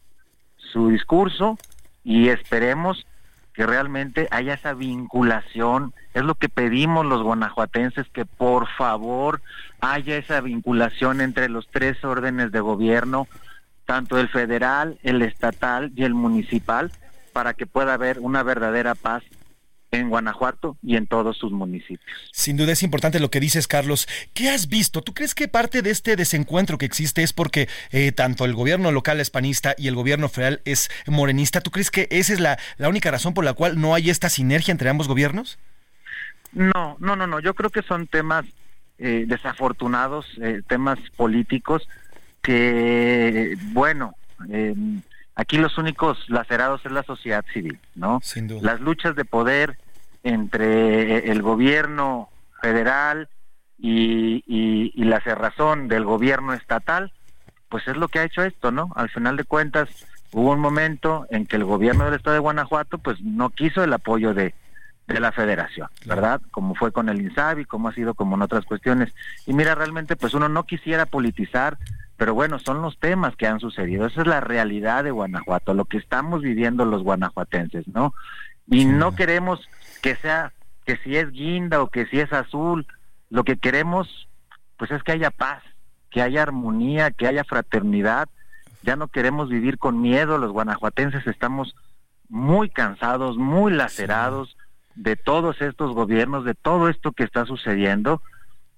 [0.58, 1.58] su discurso
[2.04, 3.06] y esperemos
[3.58, 5.92] que realmente haya esa vinculación.
[6.14, 9.42] Es lo que pedimos los guanajuatenses, que por favor
[9.82, 13.28] haya esa vinculación entre los tres órdenes de gobierno,
[13.86, 16.92] tanto el federal, el estatal y el municipal,
[17.34, 19.24] para que pueda haber una verdadera paz
[19.92, 22.30] en Guanajuato y en todos sus municipios.
[22.32, 24.08] Sin duda es importante lo que dices, Carlos.
[24.34, 25.02] ¿Qué has visto?
[25.02, 28.92] ¿Tú crees que parte de este desencuentro que existe es porque eh, tanto el gobierno
[28.92, 31.62] local es panista y el gobierno federal es morenista?
[31.62, 34.30] ¿Tú crees que esa es la, la única razón por la cual no hay esta
[34.30, 35.58] sinergia entre ambos gobiernos?
[36.52, 37.40] No, no, no, no.
[37.40, 38.46] Yo creo que son temas
[39.00, 41.88] eh, desafortunados, eh, temas políticos
[42.42, 44.16] que, bueno,
[44.50, 44.74] eh,
[45.38, 48.20] aquí los únicos lacerados es la sociedad civil, ¿no?
[48.22, 48.60] Sin duda.
[48.64, 49.78] Las luchas de poder
[50.24, 52.30] entre el gobierno
[52.62, 53.30] federal
[53.78, 57.14] y, y, la cerrazón del gobierno estatal,
[57.70, 58.92] pues es lo que ha hecho esto, ¿no?
[58.96, 59.88] Al final de cuentas,
[60.32, 63.94] hubo un momento en que el gobierno del estado de Guanajuato, pues no quiso el
[63.94, 64.56] apoyo de,
[65.08, 66.42] de la federación, ¿verdad?
[66.52, 69.14] Como fue con el INSABI, como ha sido como en otras cuestiones.
[69.46, 71.78] Y mira, realmente pues uno no quisiera politizar,
[72.18, 74.08] pero bueno, son los temas que han sucedido.
[74.08, 78.14] Esa es la realidad de Guanajuato, lo que estamos viviendo los guanajuatenses, ¿no?
[78.70, 79.70] Y no queremos
[80.02, 80.52] que sea,
[80.86, 82.88] que si es guinda o que si es azul,
[83.30, 84.28] lo que queremos
[84.78, 85.64] pues es que haya paz,
[86.10, 88.30] que haya armonía, que haya fraternidad.
[88.84, 91.76] Ya no queremos vivir con miedo, los guanajuatenses estamos
[92.30, 94.56] muy cansados, muy lacerados
[94.96, 98.22] de todos estos gobiernos, de todo esto que está sucediendo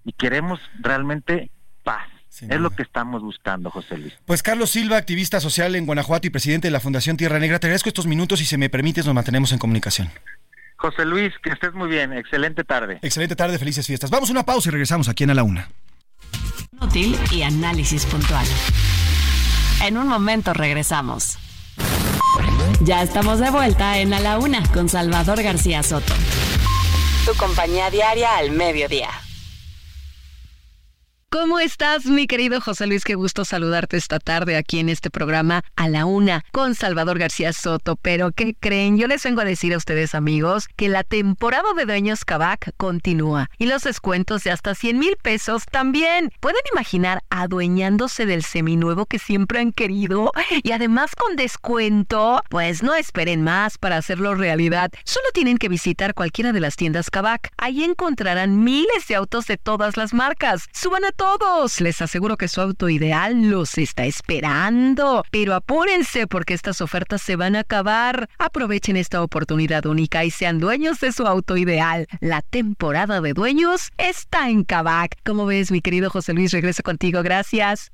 [0.03, 1.51] y queremos realmente
[1.83, 2.07] paz.
[2.41, 4.13] Es lo que estamos buscando, José Luis.
[4.25, 7.67] Pues Carlos Silva, activista social en Guanajuato y presidente de la Fundación Tierra Negra, te
[7.67, 10.09] agradezco estos minutos y si me permites nos mantenemos en comunicación.
[10.77, 12.13] José Luis, que estés muy bien.
[12.13, 12.99] Excelente tarde.
[13.01, 14.09] Excelente tarde, felices fiestas.
[14.09, 15.67] Vamos a una pausa y regresamos aquí en A la Una.
[16.79, 18.45] Útil y análisis puntual.
[19.83, 21.37] En un momento regresamos.
[22.81, 26.13] Ya estamos de vuelta en A la Una con Salvador García Soto.
[27.25, 29.09] Tu compañía diaria al mediodía.
[31.31, 33.03] ¿Cómo estás, mi querido José Luis?
[33.03, 37.53] Qué gusto saludarte esta tarde aquí en este programa a la una con Salvador García
[37.53, 37.97] Soto.
[37.97, 38.97] Pero, ¿qué creen?
[38.97, 43.51] Yo les vengo a decir a ustedes, amigos, que la temporada de Dueños Cabac continúa
[43.59, 46.31] y los descuentos de hasta 100 mil pesos también.
[46.39, 50.31] ¿Pueden imaginar adueñándose del seminuevo que siempre han querido
[50.63, 52.41] y además con descuento?
[52.49, 54.89] Pues no esperen más para hacerlo realidad.
[55.03, 57.51] Solo tienen que visitar cualquiera de las tiendas Cabac.
[57.57, 60.65] Ahí encontrarán miles de autos de todas las marcas.
[60.73, 61.81] Suban a todos.
[61.81, 65.23] Les aseguro que su auto ideal los está esperando.
[65.29, 68.29] Pero apúrense porque estas ofertas se van a acabar.
[68.39, 72.07] Aprovechen esta oportunidad única y sean dueños de su auto ideal.
[72.21, 75.17] La temporada de dueños está en Kavak.
[75.25, 76.53] ¿Cómo ves, mi querido José Luis?
[76.53, 77.21] Regreso contigo.
[77.21, 77.91] Gracias.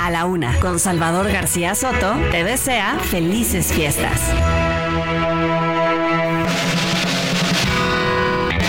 [0.00, 4.20] A la una, con Salvador García Soto, te desea felices fiestas.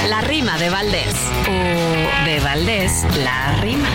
[0.07, 1.15] La rima de Valdés.
[1.47, 1.92] De
[2.43, 3.87] Valdés, la rima.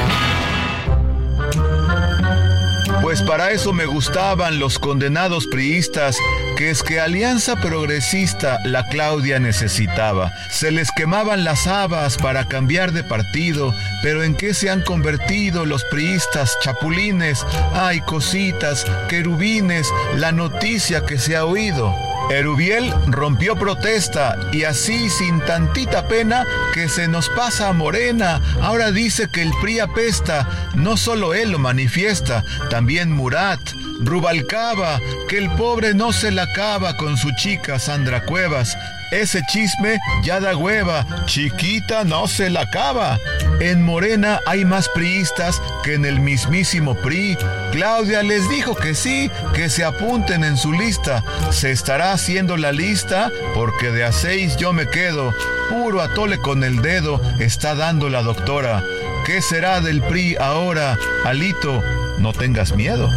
[3.02, 6.18] Pues para eso me gustaban los condenados priistas,
[6.58, 10.32] que es que Alianza Progresista la Claudia necesitaba.
[10.50, 15.64] Se les quemaban las habas para cambiar de partido, pero ¿en qué se han convertido
[15.64, 17.46] los priistas chapulines?
[17.74, 21.94] Ay, cositas, querubines, la noticia que se ha oído.
[22.30, 26.44] Erubiel rompió protesta y así sin tantita pena
[26.74, 28.42] que se nos pasa a Morena.
[28.60, 33.60] Ahora dice que el PRI apesta, no solo él lo manifiesta, también Murat,
[34.00, 38.76] Rubalcaba, que el pobre no se la acaba con su chica Sandra Cuevas.
[39.10, 43.18] Ese chisme ya da hueva, chiquita no se la acaba.
[43.60, 47.36] En Morena hay más priistas que en el mismísimo PRI.
[47.72, 51.22] Claudia les dijo que sí, que se apunten en su lista.
[51.50, 55.32] Se estará haciendo la lista porque de a seis yo me quedo.
[55.70, 58.82] Puro atole con el dedo está dando la doctora.
[59.24, 60.98] ¿Qué será del PRI ahora?
[61.24, 61.82] Alito,
[62.18, 63.08] no tengas miedo.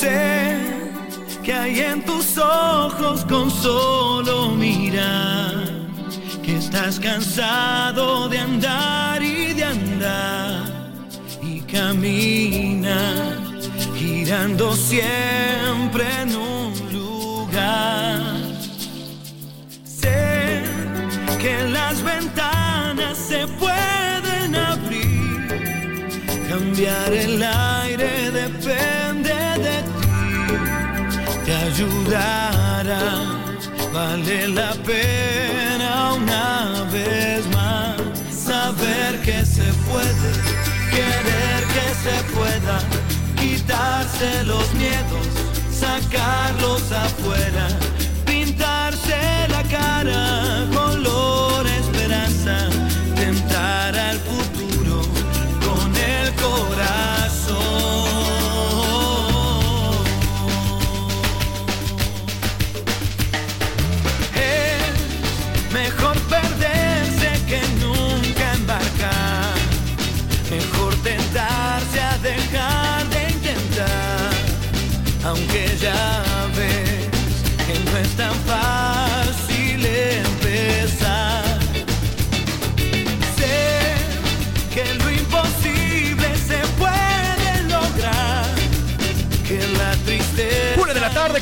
[0.00, 0.56] Sé
[1.42, 5.68] que hay en tus ojos con solo mirar
[6.42, 10.90] que estás cansado de andar y de andar
[11.42, 13.36] y camina
[13.94, 18.22] girando siempre en un lugar.
[19.84, 20.62] Sé
[21.38, 27.42] que las ventanas se pueden abrir, cambiar el
[31.80, 33.00] te ayudará
[33.92, 37.96] vale la pena una vez más
[38.30, 40.30] saber que se puede,
[40.90, 42.78] querer que se pueda,
[43.36, 45.26] quitarse los miedos,
[45.70, 47.68] sacarlos afuera,
[48.26, 50.66] pintarse la cara,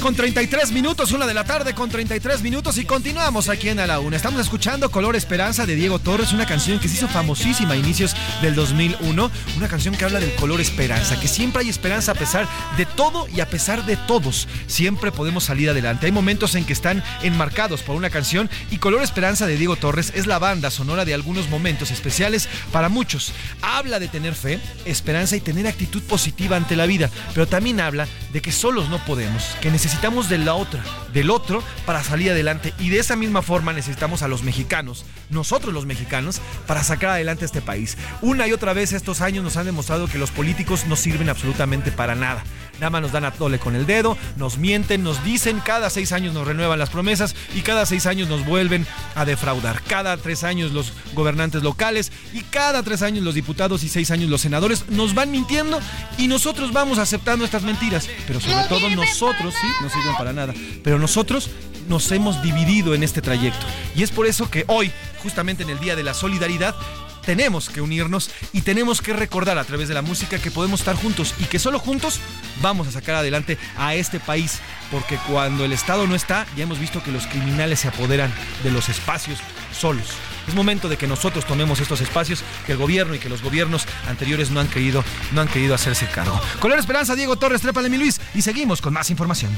[0.00, 3.86] con 33 minutos, una de la tarde con 33 minutos y continuamos aquí en A
[3.86, 4.16] la Una.
[4.16, 8.14] Estamos escuchando Color Esperanza de Diego Torres, una canción que se hizo famosísima a inicios
[8.40, 12.46] del 2001, una canción que habla del color esperanza, que siempre hay esperanza a pesar
[12.76, 16.06] de todo y a pesar de todos, siempre podemos salir adelante.
[16.06, 20.12] Hay momentos en que están enmarcados por una canción y Color Esperanza de Diego Torres
[20.14, 23.32] es la banda sonora de algunos momentos especiales para muchos.
[23.62, 28.06] Habla de tener fe, esperanza y tener actitud positiva ante la vida, pero también habla
[28.32, 29.87] de que solos no podemos, que necesitamos
[30.28, 32.74] de la otra, del otro, para salir adelante.
[32.78, 37.44] Y de esa misma forma necesitamos a los mexicanos, nosotros los mexicanos, para sacar adelante
[37.44, 37.96] este país.
[38.20, 41.90] Una y otra vez estos años nos han demostrado que los políticos no sirven absolutamente
[41.90, 42.44] para nada.
[42.78, 46.12] Nada más nos dan a tole con el dedo, nos mienten, nos dicen, cada seis
[46.12, 49.82] años nos renuevan las promesas y cada seis años nos vuelven a defraudar.
[49.82, 54.30] Cada tres años los gobernantes locales y cada tres años los diputados y seis años
[54.30, 55.80] los senadores nos van mintiendo
[56.16, 58.08] y nosotros vamos aceptando estas mentiras.
[58.26, 60.54] Pero sobre todo nosotros, sí, no sirven para nada.
[60.84, 61.50] Pero nosotros
[61.88, 63.66] nos hemos dividido en este trayecto.
[63.96, 66.74] Y es por eso que hoy, justamente en el Día de la Solidaridad,
[67.28, 70.96] tenemos que unirnos y tenemos que recordar a través de la música que podemos estar
[70.96, 72.20] juntos y que solo juntos
[72.62, 74.60] vamos a sacar adelante a este país.
[74.90, 78.70] Porque cuando el Estado no está, ya hemos visto que los criminales se apoderan de
[78.70, 79.40] los espacios
[79.78, 80.06] solos.
[80.48, 83.84] Es momento de que nosotros tomemos estos espacios que el gobierno y que los gobiernos
[84.08, 86.40] anteriores no han querido, no han querido hacerse cargo.
[86.60, 89.50] Color Esperanza, Diego Torres, Trépale mi Luis y seguimos con más información.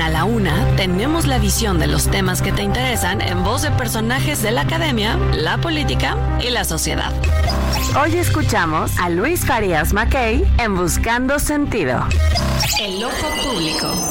[0.00, 3.60] En A la Una tenemos la visión de los temas que te interesan en voz
[3.60, 7.12] de personajes de la academia, la política y la sociedad.
[8.02, 12.02] Hoy escuchamos a Luis Farías Mackey en Buscando Sentido.
[12.80, 14.09] El ojo público.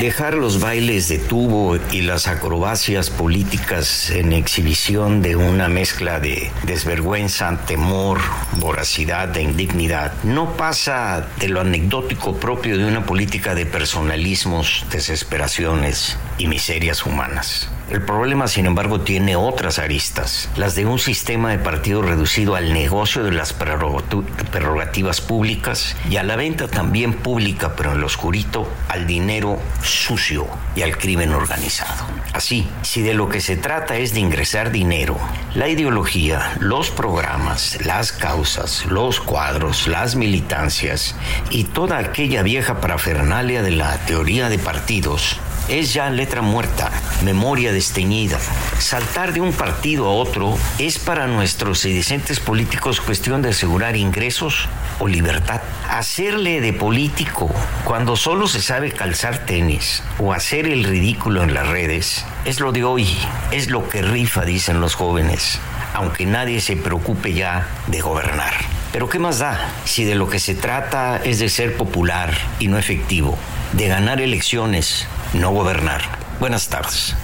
[0.00, 6.52] Dejar los bailes de tubo y las acrobacias políticas en exhibición de una mezcla de
[6.62, 8.20] desvergüenza, temor,
[8.52, 16.16] voracidad e indignidad no pasa de lo anecdótico propio de una política de personalismos, desesperaciones
[16.38, 17.68] y miserias humanas.
[17.90, 22.74] El problema, sin embargo, tiene otras aristas, las de un sistema de partido reducido al
[22.74, 28.68] negocio de las prerrogativas públicas y a la venta también pública, pero en lo oscurito,
[28.88, 30.46] al dinero sucio
[30.76, 32.04] y al crimen organizado.
[32.34, 35.16] Así, si de lo que se trata es de ingresar dinero,
[35.54, 41.16] la ideología, los programas, las causas, los cuadros, las militancias
[41.50, 46.90] y toda aquella vieja parafernalia de la teoría de partidos es ya letra muerta,
[47.22, 48.38] memoria desteñida.
[48.78, 54.68] Saltar de un partido a otro es para nuestros sedicentes políticos cuestión de asegurar ingresos
[54.98, 55.60] o libertad.
[55.88, 57.50] Hacerle de político
[57.84, 62.72] cuando solo se sabe calzar tenis o hacer el ridículo en las redes es lo
[62.72, 63.08] de hoy,
[63.50, 65.60] es lo que rifa, dicen los jóvenes,
[65.94, 68.54] aunque nadie se preocupe ya de gobernar.
[68.92, 72.68] Pero ¿qué más da si de lo que se trata es de ser popular y
[72.68, 73.36] no efectivo,
[73.74, 76.02] de ganar elecciones, no gobernar.
[76.40, 77.14] Buenas tardes.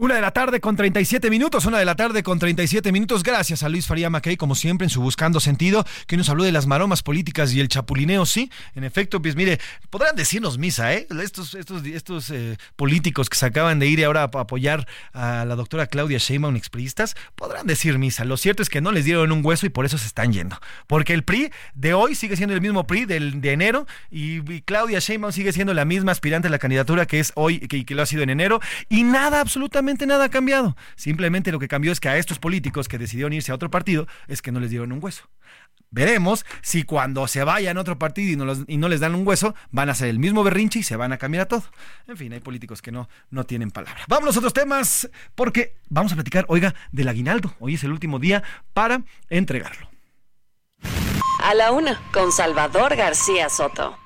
[0.00, 3.22] Una de la tarde con 37 minutos, una de la tarde con 37 minutos.
[3.22, 6.52] Gracias a Luis Faría Mackey, como siempre, en su Buscando Sentido, que nos habló de
[6.52, 8.24] las maromas políticas y el chapulineo.
[8.24, 9.60] Sí, en efecto, pues mire,
[9.90, 11.06] podrán decirnos misa, ¿eh?
[11.22, 15.54] Estos, estos, estos eh, políticos que se acaban de ir ahora a apoyar a la
[15.54, 18.24] doctora Claudia Sheinbaum, expriistas, podrán decir misa.
[18.24, 20.58] Lo cierto es que no les dieron un hueso y por eso se están yendo.
[20.86, 24.98] Porque el PRI de hoy sigue siendo el mismo PRI del, de enero y, Claudia
[24.98, 27.94] Sheinbaum sigue siendo la misma aspirante a la candidatura que es hoy y que, que
[27.94, 28.60] lo ha sido en enero.
[28.88, 30.76] Y nada, absolutamente nada ha cambiado.
[30.96, 34.06] Simplemente lo que cambió es que a estos políticos que decidieron irse a otro partido
[34.28, 35.28] es que no les dieron un hueso.
[35.90, 39.26] Veremos si cuando se vayan a otro partido y no, y no, les dan un
[39.26, 41.64] hueso, van a hacer el mismo berrinche y se van a cambiar a todo.
[42.06, 44.00] En fin, hay políticos que no, no tienen palabra.
[44.06, 47.54] Vamos a otros temas, porque vamos a platicar, oiga, del aguinaldo.
[47.58, 49.90] Hoy es el último día para entregarlo.
[51.42, 53.98] A la una, con Salvador García Soto.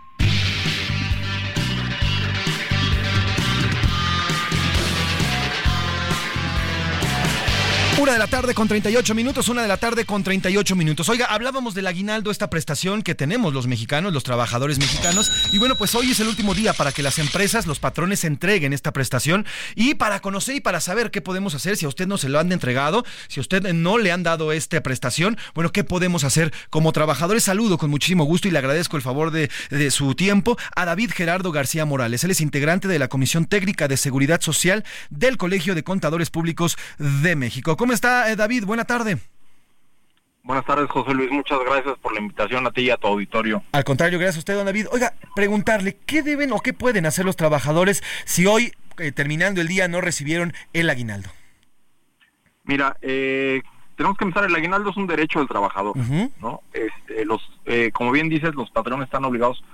[8.04, 11.08] Una de la tarde con 38 minutos, una de la tarde con 38 minutos.
[11.08, 15.32] Oiga, hablábamos del aguinaldo, esta prestación que tenemos los mexicanos, los trabajadores mexicanos.
[15.52, 18.74] Y bueno, pues hoy es el último día para que las empresas, los patrones entreguen
[18.74, 22.18] esta prestación y para conocer y para saber qué podemos hacer si a usted no
[22.18, 25.82] se lo han entregado, si a usted no le han dado esta prestación, bueno, ¿qué
[25.82, 27.44] podemos hacer como trabajadores?
[27.44, 31.11] Saludo con muchísimo gusto y le agradezco el favor de, de su tiempo a David
[31.14, 32.22] Gerardo García Morales.
[32.22, 36.76] Él es integrante de la Comisión Técnica de Seguridad Social del Colegio de Contadores Públicos
[36.98, 37.78] de México.
[37.78, 38.64] ¿Cómo está eh, David?
[38.64, 39.18] Buena tarde.
[40.45, 41.30] Buenas tardes, José Luis.
[41.30, 43.62] Muchas gracias por la invitación a ti y a tu auditorio.
[43.72, 44.88] Al contrario, gracias a usted, don David.
[44.92, 49.68] Oiga, preguntarle, ¿qué deben o qué pueden hacer los trabajadores si hoy, eh, terminando el
[49.68, 51.30] día, no recibieron el aguinaldo?
[52.64, 53.62] Mira, eh,
[53.97, 55.97] tenemos que empezar, el aguinaldo es un derecho del trabajador,
[56.40, 56.61] ¿no?
[56.72, 59.64] Este, los, eh, como bien dices, los patrones están obligados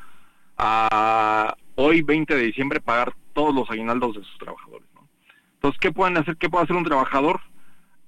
[0.56, 5.08] a hoy, 20 de diciembre, pagar todos los aguinaldos de sus trabajadores, ¿no?
[5.54, 6.36] Entonces, ¿qué pueden hacer?
[6.36, 7.40] ¿Qué puede hacer un trabajador?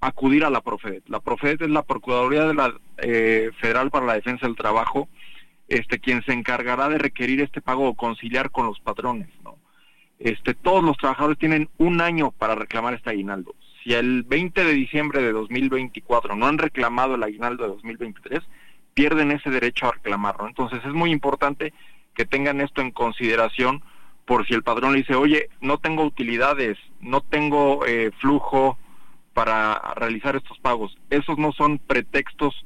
[0.02, 1.08] Acudir a la Profedet.
[1.08, 5.08] La Profedet es la Procuraduría de la eh, Federal para la Defensa del Trabajo,
[5.68, 9.56] este quien se encargará de requerir este pago o conciliar con los patrones, ¿no?
[10.18, 13.54] Este todos los trabajadores tienen un año para reclamar este aguinaldo.
[13.82, 18.40] Si el 20 de diciembre de 2024 no han reclamado el aguinaldo de 2023,
[18.94, 20.48] pierden ese derecho a reclamarlo.
[20.48, 21.72] Entonces es muy importante
[22.14, 23.82] que tengan esto en consideración
[24.24, 28.78] por si el patrón le dice, oye, no tengo utilidades, no tengo eh, flujo,
[29.34, 30.96] para realizar estos pagos.
[31.10, 32.64] Esos no son pretextos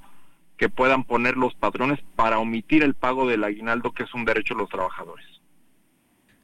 [0.57, 4.55] que puedan poner los patrones para omitir el pago del aguinaldo, que es un derecho
[4.55, 5.27] de los trabajadores.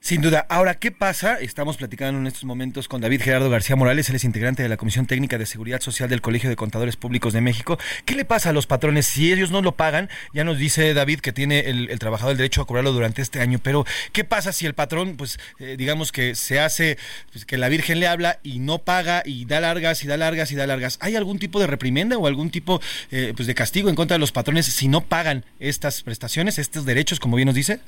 [0.03, 0.45] Sin duda.
[0.49, 1.37] Ahora, ¿qué pasa?
[1.37, 4.77] Estamos platicando en estos momentos con David Gerardo García Morales, él es integrante de la
[4.77, 7.79] Comisión Técnica de Seguridad Social del Colegio de Contadores Públicos de México.
[8.05, 10.11] ¿Qué le pasa a los patrones si ellos no lo pagan?
[10.35, 13.61] Ya nos dice David que tiene el, trabajador el derecho a cobrarlo durante este año,
[13.63, 16.99] pero ¿qué pasa si el patrón, pues, eh, digamos que se hace,
[17.31, 20.51] pues, que la Virgen le habla y no paga y da largas y da largas
[20.51, 20.99] y da largas?
[21.01, 22.81] ¿Hay algún tipo de reprimenda o algún tipo
[23.13, 26.87] eh, pues, de castigo en contra de los patrones si no pagan estas prestaciones, estos
[26.87, 27.79] derechos, como bien nos dice?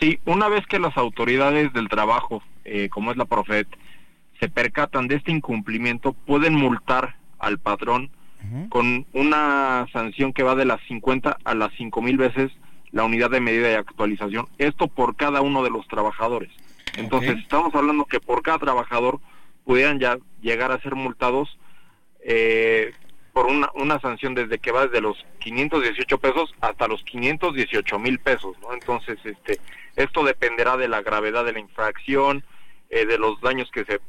[0.00, 3.68] Sí, una vez que las autoridades del trabajo, eh, como es la Profet,
[4.40, 8.10] se percatan de este incumplimiento, pueden multar al patrón
[8.70, 12.50] con una sanción que va de las 50 a las 5 mil veces
[12.90, 14.48] la unidad de medida de actualización.
[14.56, 16.50] Esto por cada uno de los trabajadores.
[16.96, 19.20] Entonces, estamos hablando que por cada trabajador
[19.64, 21.58] pudieran ya llegar a ser multados
[22.24, 22.92] eh,
[23.32, 28.18] por una, una sanción desde que va desde los 518 pesos hasta los 518 mil
[28.18, 28.72] pesos, ¿no?
[28.72, 29.60] Entonces, este,
[30.02, 32.44] esto dependerá de la gravedad de la infracción,
[32.90, 34.00] eh, de los daños que se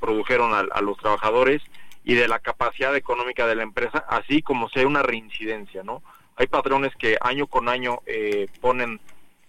[0.00, 1.62] produjeron a, los trabajadores
[2.04, 6.02] y de la capacidad económica de la empresa, así como hay una reincidencia, ¿no?
[6.36, 9.00] Hay patrones que año con año eh, ponen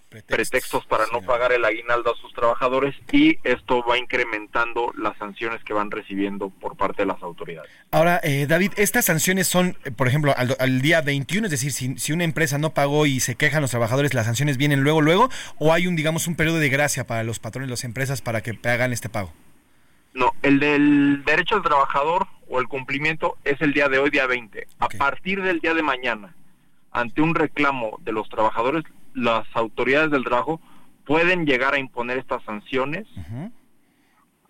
[0.09, 5.63] pretextos, para no pagar el aguinaldo a sus trabajadores y esto va incrementando las sanciones
[5.63, 7.69] que van recibiendo por parte de las autoridades.
[7.91, 11.97] Ahora, eh, David, estas sanciones son, eh, por ejemplo, al, día 21, es decir, si,
[11.97, 15.29] si, una empresa no pagó y se quejan los trabajadores, las sanciones vienen luego, luego,
[15.57, 18.57] o hay un, digamos, un periodo de gracia para los patrones, las empresas, para que
[18.63, 19.31] hagan este pago.
[20.13, 24.25] No, el del derecho del trabajador o el cumplimiento es el día de hoy, día
[24.25, 24.67] 20.
[24.79, 26.35] A partir del día de mañana,
[26.91, 28.83] ante un reclamo de los trabajadores,
[29.19, 30.59] las autoridades del trabajo
[31.05, 33.07] pueden llegar a imponer estas sanciones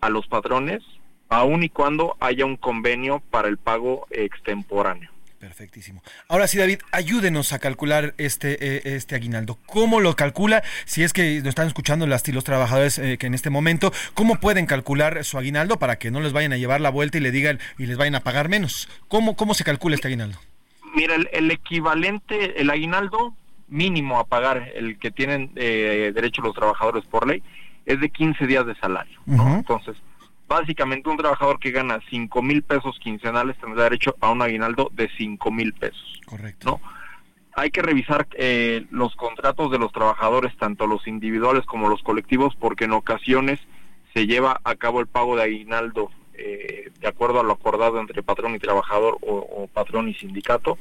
[0.00, 0.82] a los patrones,
[1.28, 5.10] aun y cuando haya un convenio para el pago extemporáneo.
[5.38, 6.02] Perfectísimo.
[6.28, 9.56] Ahora sí, David, ayúdenos a calcular este, eh, este aguinaldo.
[9.64, 10.62] ¿Cómo lo calcula?
[10.84, 14.38] Si es que nos están escuchando las, los trabajadores eh, que en este momento, ¿cómo
[14.38, 17.30] pueden calcular su aguinaldo para que no les vayan a llevar la vuelta y le
[17.30, 18.86] digan y les vayan a pagar menos?
[19.08, 20.38] ¿Cómo, cómo se calcula este aguinaldo?
[20.94, 23.34] Mira, el equivalente, el aguinaldo
[23.70, 27.42] mínimo a pagar el que tienen eh, derecho los trabajadores por ley
[27.86, 29.18] es de 15 días de salario.
[29.26, 29.96] Entonces,
[30.46, 35.08] básicamente un trabajador que gana 5 mil pesos quincenales tendrá derecho a un aguinaldo de
[35.16, 36.20] 5 mil pesos.
[36.26, 36.80] Correcto.
[37.54, 42.54] Hay que revisar eh, los contratos de los trabajadores, tanto los individuales como los colectivos,
[42.56, 43.58] porque en ocasiones
[44.14, 48.22] se lleva a cabo el pago de aguinaldo eh, de acuerdo a lo acordado entre
[48.22, 50.78] patrón y trabajador o patrón y sindicato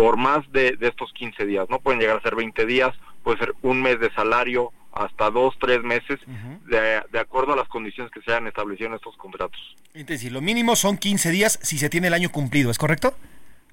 [0.00, 1.68] por más de, estos 15 días.
[1.68, 5.54] No pueden llegar a ser 20 días, puede ser un mes de salario, hasta dos,
[5.60, 6.18] tres meses,
[6.66, 9.60] de, acuerdo a las condiciones que se hayan establecido en estos contratos.
[9.92, 13.14] Es decir, lo mínimo son 15 días si se tiene el año cumplido, ¿es correcto?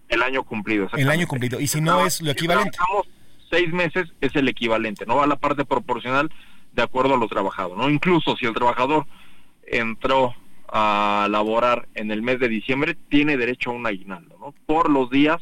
[0.10, 1.62] El año cumplido, El año cumplido.
[1.62, 2.78] Y si no, es lo equivalente.
[2.78, 6.30] Si seis meses es el equivalente, no va a la parte proporcional
[6.74, 7.90] de acuerdo a lo trabajado, ¿no?
[7.90, 9.06] Incluso si el trabajador
[9.66, 10.36] entró
[10.68, 14.54] a laborar en el mes de diciembre, tiene derecho a un aguinaldo, ¿no?
[14.66, 15.42] Por los días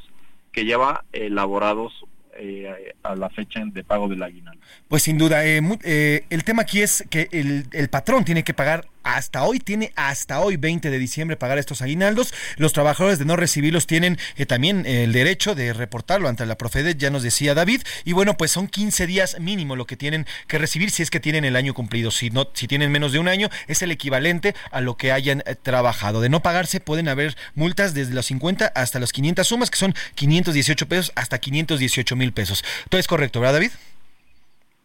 [0.55, 1.91] que lleva elaborados
[2.37, 4.61] eh, a la fecha de pago del aguinaldo.
[4.87, 8.87] Pues sin duda, eh, eh, el tema aquí es que el, patrón tiene que pagar
[9.05, 12.33] hasta hoy, tiene hasta hoy 20 de diciembre pagar estos aguinaldos.
[12.57, 16.97] Los trabajadores de no recibirlos tienen eh, también el derecho de reportarlo ante la Profedet,
[16.97, 20.57] ya nos decía David, y bueno, pues son 15 días mínimo lo que tienen que
[20.57, 22.09] recibir si es que tienen el año cumplido.
[22.09, 25.43] Si no, si tienen menos de un año, es el equivalente a lo que hayan
[25.45, 26.19] eh, trabajado.
[26.19, 29.93] De no pagarse pueden haber multas desde los 50 hasta los 500 sumas, que son
[30.15, 32.63] 518 pesos hasta 518 mil pesos.
[32.89, 33.71] Todo es correcto, ¿verdad, David?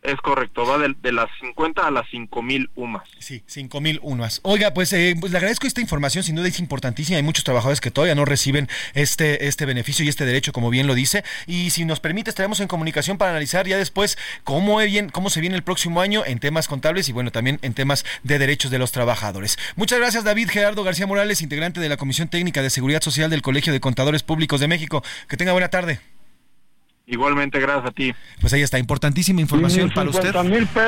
[0.02, 3.06] Es correcto, va de, las 50 a las 5000 UMAS.
[3.18, 4.40] Sí, 5000 UMAS.
[4.44, 7.18] Oiga, pues, eh, pues, le agradezco esta información, sin duda es importantísima.
[7.18, 10.86] Hay muchos trabajadores que todavía no reciben este, este beneficio y este derecho, como bien
[10.86, 11.22] lo dice.
[11.46, 15.42] Y si nos permite, estaremos en comunicación para analizar ya después cómo, bien, cómo se
[15.42, 18.78] viene el próximo año en temas contables y, bueno, también en temas de derechos de
[18.78, 19.58] los trabajadores.
[19.76, 23.42] Muchas gracias, David Gerardo García Morales, integrante de la Comisión Técnica de Seguridad Social del
[23.42, 25.04] Colegio de Contadores Públicos de México.
[25.28, 26.00] Que tenga buena tarde.
[27.10, 28.14] Igualmente, gracias a ti.
[28.40, 30.32] Pues ahí está, importantísima información para usted.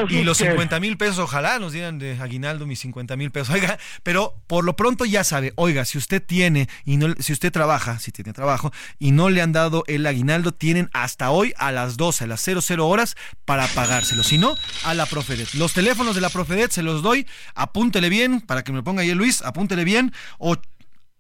[0.09, 3.51] y los 50 mil pesos, ojalá nos dieran de aguinaldo mis 50 mil pesos.
[3.55, 7.51] Oiga, pero por lo pronto ya sabe, oiga, si usted tiene y no, si usted
[7.51, 11.73] trabaja, si tiene trabajo y no le han dado el aguinaldo, tienen hasta hoy a
[11.73, 14.23] las 12, a las 00 horas para pagárselo.
[14.23, 14.55] Si no,
[14.85, 15.55] a la Profedet.
[15.55, 19.13] Los teléfonos de la Profedet se los doy, apúntele bien, para que me ponga ahí
[19.13, 20.13] Luis, apúntele bien,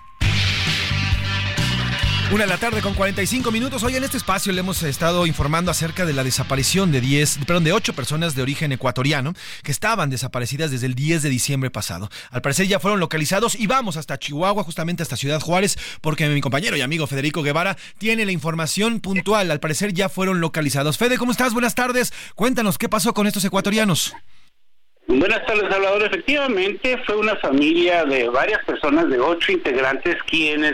[2.29, 3.83] Una de la tarde con 45 minutos.
[3.83, 7.63] Hoy en este espacio le hemos estado informando acerca de la desaparición de 10, perdón,
[7.63, 12.09] de 8 personas de origen ecuatoriano que estaban desaparecidas desde el 10 de diciembre pasado.
[12.29, 16.41] Al parecer ya fueron localizados y vamos hasta Chihuahua, justamente hasta Ciudad Juárez, porque mi
[16.41, 19.49] compañero y amigo Federico Guevara tiene la información puntual.
[19.49, 20.97] Al parecer ya fueron localizados.
[20.97, 21.53] Fede, ¿cómo estás?
[21.53, 22.11] Buenas tardes.
[22.35, 24.13] Cuéntanos qué pasó con estos ecuatorianos.
[25.07, 26.03] Buenas tardes, Salvador.
[26.03, 30.73] Efectivamente, fue una familia de varias personas, de ocho integrantes, quienes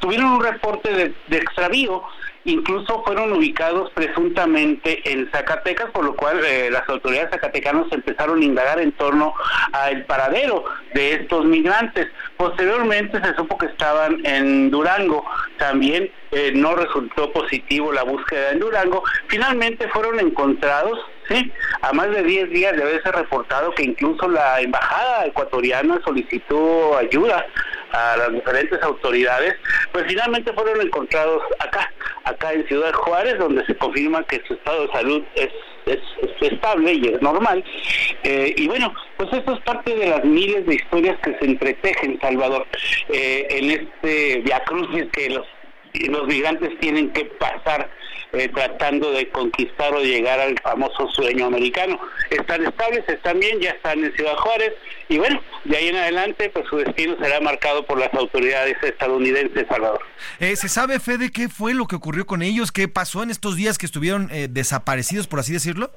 [0.00, 2.02] tuvieron un reporte de, extravío
[2.44, 8.44] incluso fueron ubicados presuntamente en Zacatecas, por lo cual eh, las autoridades zacatecanas empezaron a
[8.44, 9.34] indagar en torno
[9.72, 10.64] al paradero
[10.94, 12.06] de estos migrantes.
[12.36, 15.24] Posteriormente se supo que estaban en Durango,
[15.58, 19.02] también eh, no resultó positivo la búsqueda en Durango.
[19.26, 21.00] Finalmente fueron encontrados
[21.82, 27.44] a más de 10 días de haberse reportado que incluso la embajada ecuatoriana solicitó ayuda
[27.92, 29.54] a las diferentes autoridades,
[29.92, 31.92] pues finalmente fueron encontrados acá,
[32.24, 35.50] acá en Ciudad Juárez, donde se confirma que su estado de salud es,
[35.86, 35.98] es,
[36.40, 37.64] estable y es normal.
[38.22, 42.20] Eh, y bueno, pues esto es parte de las miles de historias que se entretejen,
[42.20, 42.66] Salvador,
[43.08, 45.46] eh, en este viacrucis que los,
[46.08, 47.90] los migrantes tienen que pasar
[48.38, 51.98] eh, tratando de conquistar o llegar al famoso sueño americano.
[52.30, 54.72] Están estables, están bien, ya están en Ciudad Juárez
[55.08, 59.66] y bueno, de ahí en adelante pues su destino será marcado por las autoridades estadounidenses,
[59.68, 60.00] Salvador.
[60.40, 62.72] Eh, ¿Se sabe, Fede, qué fue lo que ocurrió con ellos?
[62.72, 65.90] ¿Qué pasó en estos días que estuvieron eh, desaparecidos, por así decirlo?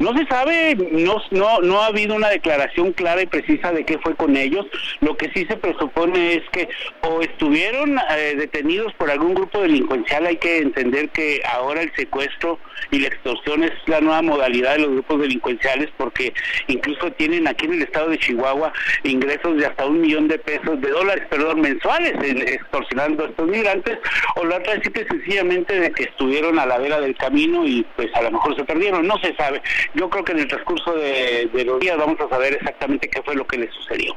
[0.00, 4.14] No se sabe, no, no, ha habido una declaración clara y precisa de qué fue
[4.14, 4.66] con ellos.
[5.00, 6.68] Lo que sí se presupone es que
[7.02, 12.58] o estuvieron eh, detenidos por algún grupo delincuencial, hay que entender que ahora el secuestro
[12.90, 16.32] y la extorsión es la nueva modalidad de los grupos delincuenciales porque
[16.68, 20.80] incluso tienen aquí en el estado de Chihuahua ingresos de hasta un millón de pesos,
[20.80, 23.98] de dólares, perdón, mensuales extorsionando a estos migrantes,
[24.36, 27.84] o la otra es que sencillamente de que estuvieron a la vera del camino y
[27.96, 29.53] pues a lo mejor se perdieron, no se sabe.
[29.94, 33.34] Yo creo que en el transcurso de, los días vamos a saber exactamente qué fue
[33.34, 34.14] lo que les sucedió.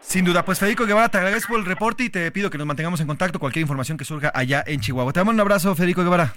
[0.00, 3.00] Sin duda, pues Federico Guevara, te agradezco el reporte y te pido que nos mantengamos
[3.00, 5.12] en contacto cualquier información que surja allá en Chihuahua.
[5.12, 6.34] Te damos un abrazo, Federico Guevara.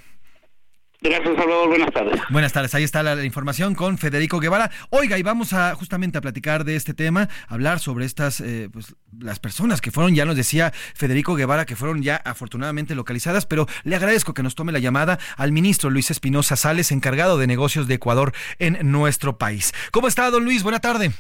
[1.04, 1.68] Gracias, Salvador.
[1.68, 2.22] Buenas tardes.
[2.30, 2.76] Buenas tardes.
[2.76, 4.70] Ahí está la, información con Federico Guevara.
[4.92, 8.96] Oiga, y vamos a justamente a platicar de este tema, hablar sobre estas, eh, pues,
[9.20, 13.68] las personas que fueron, ya nos decía Federico Guevara, que fueron ya afortunadamente localizadas, pero
[13.84, 17.88] le agradezco que nos tome la llamada al ministro Luis Espinosa Sales, encargado de negocios
[17.88, 19.74] de Ecuador en nuestro país.
[19.90, 20.62] ¿Cómo está, don Luis?
[20.62, 21.12] Buena tarde.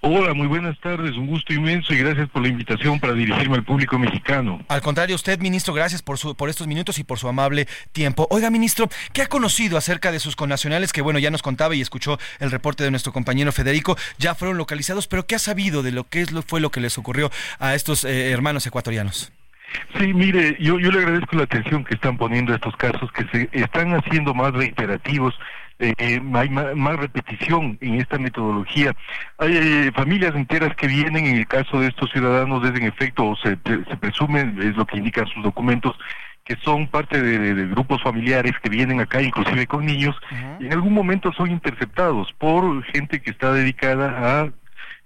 [0.00, 3.64] Hola, muy buenas tardes, un gusto inmenso y gracias por la invitación para dirigirme al
[3.64, 4.64] público mexicano.
[4.68, 8.28] Al contrario, usted, ministro, gracias por, su, por estos minutos y por su amable tiempo.
[8.30, 11.80] Oiga, ministro, ¿qué ha conocido acerca de sus connacionales que, bueno, ya nos contaba y
[11.80, 15.90] escuchó el reporte de nuestro compañero Federico, ya fueron localizados, pero qué ha sabido de
[15.90, 19.32] lo que es, lo, fue lo que les ocurrió a estos eh, hermanos ecuatorianos?
[19.98, 23.24] Sí, mire, yo, yo le agradezco la atención que están poniendo a estos casos, que
[23.32, 25.34] se están haciendo más reiterativos,
[25.78, 28.94] eh, hay más, repetición en esta metodología.
[29.38, 33.26] Hay eh, familias enteras que vienen, en el caso de estos ciudadanos, es en efecto,
[33.26, 35.96] o se, se presume, es lo que indican sus documentos,
[36.48, 40.16] que son parte de, grupos familiares que vienen acá, inclusive con niños,
[40.58, 44.48] y en algún momento son interceptados por gente que está dedicada a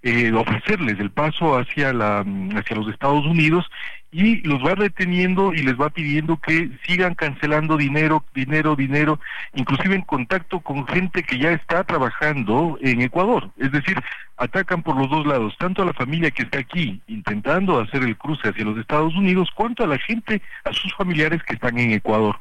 [0.02, 2.24] eh, ofrecerles el paso hacia la
[2.54, 3.70] hacia los Estados Unidos
[4.10, 9.18] y los va reteniendo y les va pidiendo que sigan cancelando dinero, dinero, dinero,
[9.54, 13.50] inclusive en contacto con gente que ya está trabajando en Ecuador.
[13.56, 13.96] Es decir,
[14.36, 18.16] atacan por los dos lados, tanto a la familia que está aquí intentando hacer el
[18.18, 21.92] cruce hacia los Estados Unidos, cuanto a la gente, a sus familiares que están en
[21.92, 22.36] Ecuador.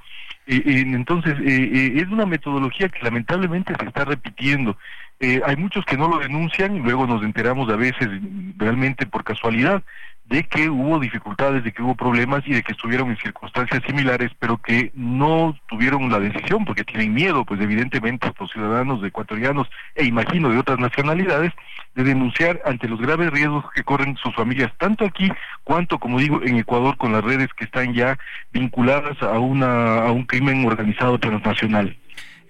[0.48, 4.78] Eh, eh, entonces, eh, es una metodología que lamentablemente se está repitiendo.
[5.22, 8.10] Hay muchos que no lo denuncian y luego nos enteramos a veces
[8.58, 9.84] realmente por casualidad
[10.32, 14.32] de que hubo dificultades, de que hubo problemas y de que estuvieron en circunstancias similares,
[14.40, 20.06] pero que no tuvieron la decisión porque tienen miedo, pues evidentemente los ciudadanos ecuatorianos e
[20.06, 21.52] imagino de otras nacionalidades,
[21.96, 25.30] de denunciar ante los graves riesgos que corren sus familias, tanto aquí
[25.66, 28.18] cuanto, como digo, en Ecuador con las redes que están ya
[28.54, 31.98] vinculadas a, una, a un crimen organizado transnacional.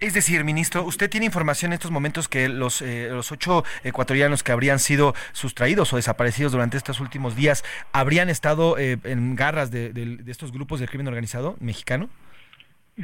[0.02, 4.42] Es decir, ministro, ¿usted tiene información en estos momentos que los, eh, los ocho ecuatorianos
[4.42, 9.70] que habrían sido sustraídos o desaparecidos durante estos últimos días habrían estado eh, en garras
[9.70, 12.10] de, de estos grupos de crimen organizado mexicano?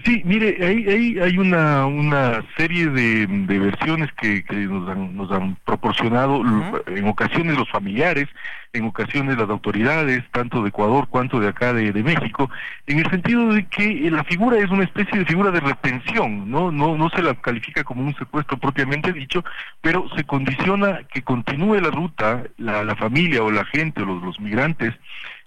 [0.04, 3.26] Sí, mire, hay, hay, una, una serie de,
[3.58, 6.44] versiones que, nos, han, nos han proporcionado
[6.88, 8.28] en ocasiones los familiares,
[8.74, 12.50] en ocasiones las autoridades, tanto de Ecuador cuanto de acá de, México,
[12.86, 16.70] en el sentido de que la figura es una especie de figura de retención, ¿no?
[16.70, 19.44] No, no se la califica como un secuestro propiamente dicho,
[19.82, 24.22] pero se condiciona que continúe la ruta, la, la familia o la gente o los,
[24.22, 24.94] los migrantes,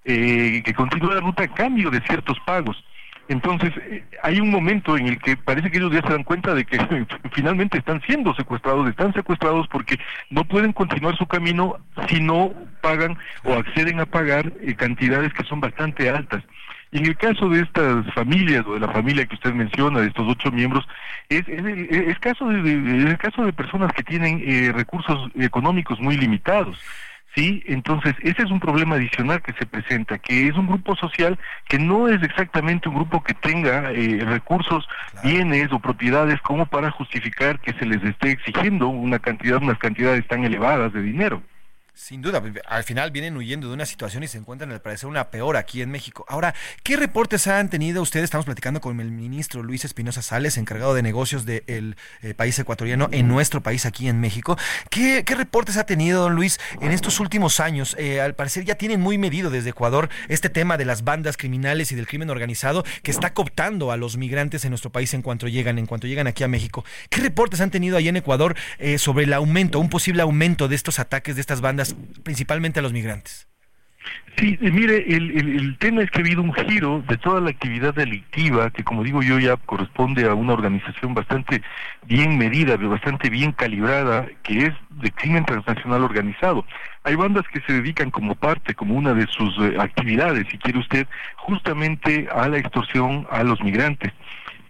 [0.04, 2.82] eh, que continúe la ruta a cambio de ciertos pagos.
[3.30, 6.52] Entonces, eh, hay un momento en el que parece que ellos ya se dan cuenta
[6.52, 6.78] de que
[7.32, 10.00] finalmente están siendo secuestrados, están secuestrados porque
[10.30, 11.76] no pueden continuar su camino
[12.08, 16.42] si no pagan o acceden a pagar eh, cantidades que son bastante altas.
[16.90, 20.08] Y en el caso de estas familias o de la familia que usted menciona, de
[20.08, 20.84] estos ocho miembros,
[21.28, 26.76] es, es, caso de, el caso de personas que tienen eh, recursos económicos muy limitados.
[27.34, 27.62] ¿Sí?
[27.66, 31.78] Entonces, ese es un problema adicional que se presenta, que es un grupo social que
[31.78, 34.88] no es exactamente un grupo que tenga eh, recursos,
[35.22, 40.26] bienes o propiedades como para justificar que se les esté exigiendo una cantidad, unas cantidades
[40.26, 41.42] tan elevadas de dinero.
[41.94, 45.30] Sin duda, al final vienen huyendo de una situación y se encuentran al parecer una
[45.30, 46.24] peor aquí en México.
[46.28, 48.24] Ahora, ¿qué reportes han tenido ustedes?
[48.24, 53.08] Estamos platicando con el ministro Luis Espinosa Sales, encargado de negocios del eh, país ecuatoriano
[53.10, 54.56] en nuestro país aquí en México.
[54.88, 57.96] ¿Qué, reportes ha tenido, don Luis, en estos últimos años?
[57.98, 61.90] Eh, al parecer ya tienen muy medido desde Ecuador este tema de las bandas criminales
[61.92, 65.48] y del crimen organizado que está cooptando a los migrantes en nuestro país en cuanto
[65.48, 66.84] llegan, en cuanto llegan aquí a México.
[67.08, 70.76] ¿Qué reportes han tenido ahí en Ecuador eh, sobre el aumento, un posible aumento de
[70.76, 71.79] estos ataques de estas bandas
[72.22, 73.50] principalmente a los migrantes.
[74.36, 77.92] Sí, eh, mire, el, tema es que ha habido un giro de toda la actividad
[77.92, 81.62] delictiva, que como digo yo ya corresponde a una organización bastante
[82.06, 86.64] bien medida, bastante bien calibrada, que es de crimen transnacional organizado.
[87.04, 90.78] Hay bandas que se dedican como parte, como una de sus eh, actividades, si quiere
[90.78, 91.06] usted,
[91.36, 94.12] justamente a la extorsión a los migrantes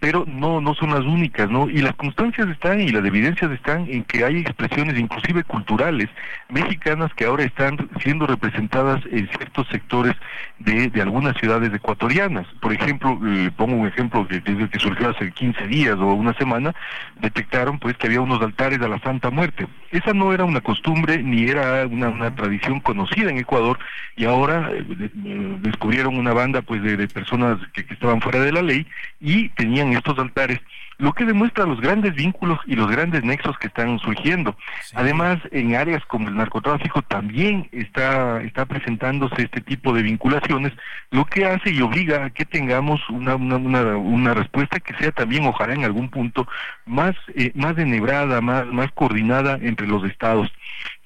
[0.01, 1.69] pero no no son las únicas, ¿no?
[1.69, 6.09] Y las constancias están y las evidencias están en que hay expresiones inclusive culturales
[6.49, 10.15] mexicanas que ahora están siendo representadas en ciertos sectores
[10.57, 12.47] de, de algunas ciudades ecuatorianas.
[12.59, 16.33] Por ejemplo, eh, pongo un ejemplo que desde que surgió hace 15 días o una
[16.33, 16.73] semana,
[17.19, 19.67] detectaron pues que había unos altares a la Santa Muerte.
[19.91, 23.77] Esa no era una costumbre ni era una, una tradición conocida en Ecuador
[24.15, 24.83] y ahora eh,
[25.25, 28.87] eh, descubrieron una banda pues de, personas que estaban fuera de la ley
[29.19, 30.59] y tenían estos altares,
[30.97, 34.55] lo que demuestra los grandes vínculos y los grandes nexos que están surgiendo.
[34.93, 40.73] Además, en áreas como el narcotráfico también está, está presentándose este tipo de vinculaciones,
[41.09, 43.57] lo que hace y obliga a que tengamos una, una,
[43.97, 46.47] una, respuesta que sea también, ojalá en algún punto,
[46.85, 50.51] más, eh, más enhebrada, más, más coordinada entre los estados.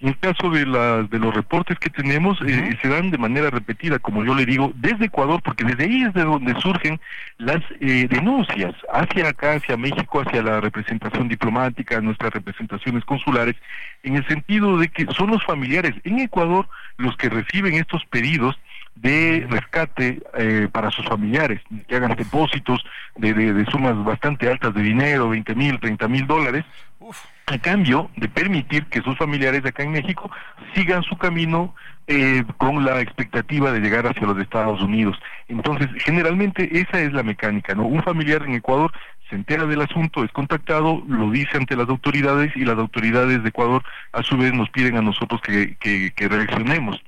[0.02, 3.50] En el caso de, las de los reportes que tenemos, eh, se dan de manera
[3.50, 7.00] repetida, como yo le digo, desde Ecuador, porque desde ahí es de donde surgen
[7.38, 13.56] las eh, denuncias hacia acá, hacia México, hacia la representación diplomática, nuestras representaciones consulares,
[14.04, 16.68] en el sentido de que son los familiares en Ecuador
[16.98, 18.58] los que reciben estos pedidos
[18.96, 22.84] de rescate eh, para sus familiares, que hagan depósitos
[23.16, 26.64] de, de, sumas bastante altas de dinero, 20 mil, 30 mil dólares,
[27.46, 30.32] a cambio de permitir que sus familiares de acá en México
[30.74, 31.76] sigan su camino
[32.08, 35.18] eh, con la expectativa de llegar hacia los Estados Unidos.
[35.48, 37.86] Entonces, generalmente esa es la mecánica, ¿no?
[37.86, 38.92] Un familiar en Ecuador
[39.30, 43.50] se entera del asunto, es contactado, lo dice ante las autoridades y las autoridades de
[43.50, 43.84] Ecuador
[44.14, 47.02] a su vez nos piden a nosotros que, que, que reaccionemos.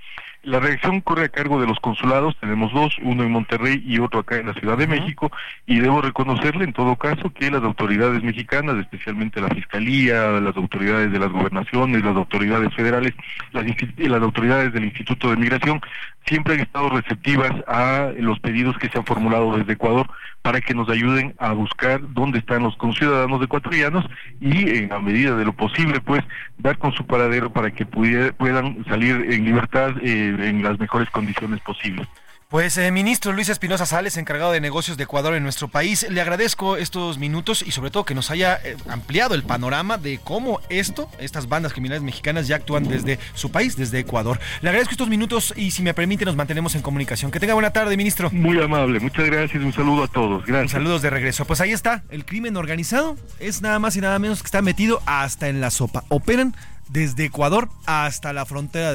[0.47, 4.21] La reacción corre a cargo de los consulados, tenemos dos, uno en Monterrey y otro
[4.21, 5.29] acá en la Ciudad de México,
[5.65, 11.11] y debo reconocerle en todo caso que las autoridades mexicanas, especialmente la Fiscalía, las autoridades
[11.11, 13.13] de las gobernaciones, las autoridades federales,
[13.51, 13.65] las,
[13.97, 15.81] las autoridades del Instituto de Migración,
[16.27, 20.07] siempre han estado receptivas a los pedidos que se han formulado desde Ecuador
[20.41, 24.05] para que nos ayuden a buscar dónde están los conciudadanos ecuatorianos
[24.39, 26.23] y en la medida de lo posible pues
[26.57, 31.59] dar con su paradero para que puedan salir en libertad eh, en las mejores condiciones
[31.61, 32.07] posibles.
[32.49, 36.21] Pues eh, ministro Luis Espinosa Sales, encargado de negocios de Ecuador en nuestro país, le
[36.21, 40.61] agradezco estos minutos y sobre todo que nos haya eh, ampliado el panorama de cómo
[40.69, 44.39] esto, estas bandas criminales mexicanas ya actúan desde su país, desde Ecuador.
[44.61, 47.31] Le agradezco estos minutos y si me permite nos mantenemos en comunicación.
[47.31, 48.29] Que tenga buena tarde, ministro.
[48.31, 50.45] Muy amable, muchas gracias, un saludo a todos.
[50.45, 50.71] Gracias.
[50.71, 51.43] Saludos de regreso.
[51.43, 55.01] Pues ahí está, el crimen organizado es nada más y nada menos que está metido
[55.05, 56.05] hasta en la sopa.
[56.07, 56.55] Operan
[56.89, 58.93] desde Ecuador hasta la frontera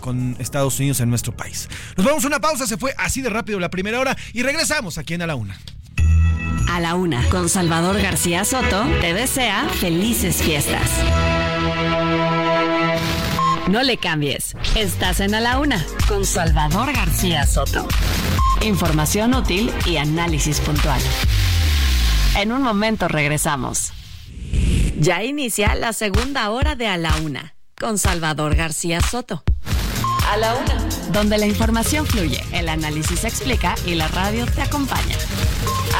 [0.00, 1.68] con Estados Unidos en nuestro país.
[1.96, 4.98] Nos vamos a una pausa, se fue así de rápido la primera hora y regresamos
[4.98, 5.58] aquí en A la Una.
[6.68, 10.90] A la Una, con Salvador García Soto, te desea felices fiestas.
[13.68, 14.56] No le cambies.
[14.76, 17.86] Estás en A la Una con Salvador García Soto.
[18.62, 21.00] Información útil y análisis puntual.
[22.36, 23.92] En un momento regresamos.
[24.98, 29.44] Ya inicia la segunda hora de A la Una con Salvador García Soto.
[30.26, 34.62] A la Una, donde la información fluye, el análisis se explica y la radio te
[34.62, 35.16] acompaña.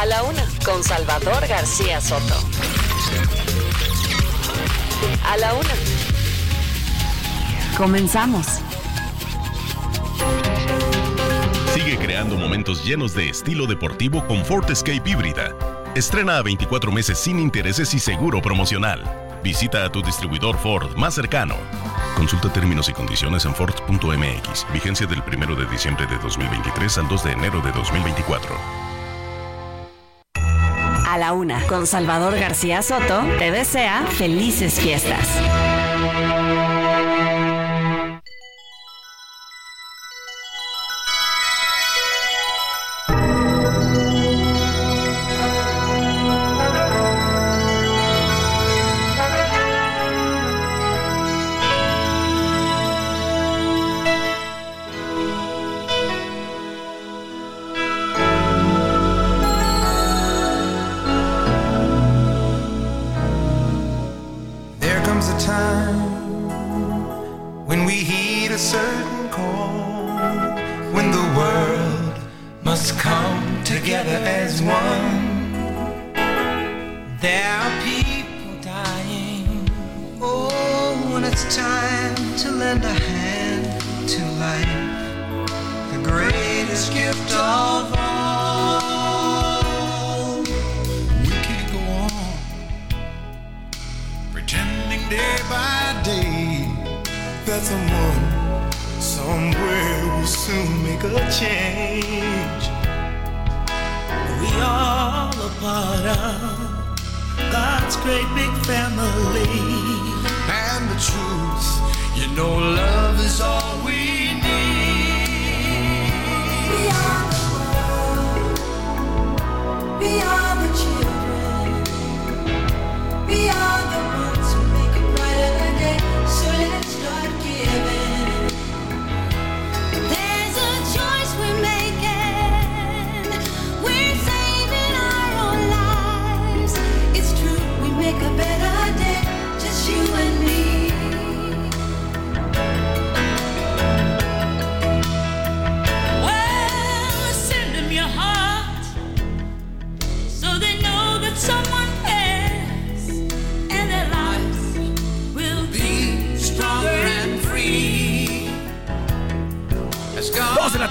[0.01, 2.35] A la Una con Salvador García Soto.
[5.25, 5.75] A la Una.
[7.77, 8.47] Comenzamos.
[11.75, 15.55] Sigue creando momentos llenos de estilo deportivo con Ford Escape híbrida
[15.97, 19.03] Estrena a 24 meses sin intereses y seguro promocional.
[19.43, 21.55] Visita a tu distribuidor Ford más cercano.
[22.15, 24.67] Consulta términos y condiciones en Ford.mx.
[24.75, 28.57] Vigencia del 1 de diciembre de 2023 al 2 de enero de 2024.
[31.09, 35.27] A la una, con Salvador García Soto, te desea felices fiestas.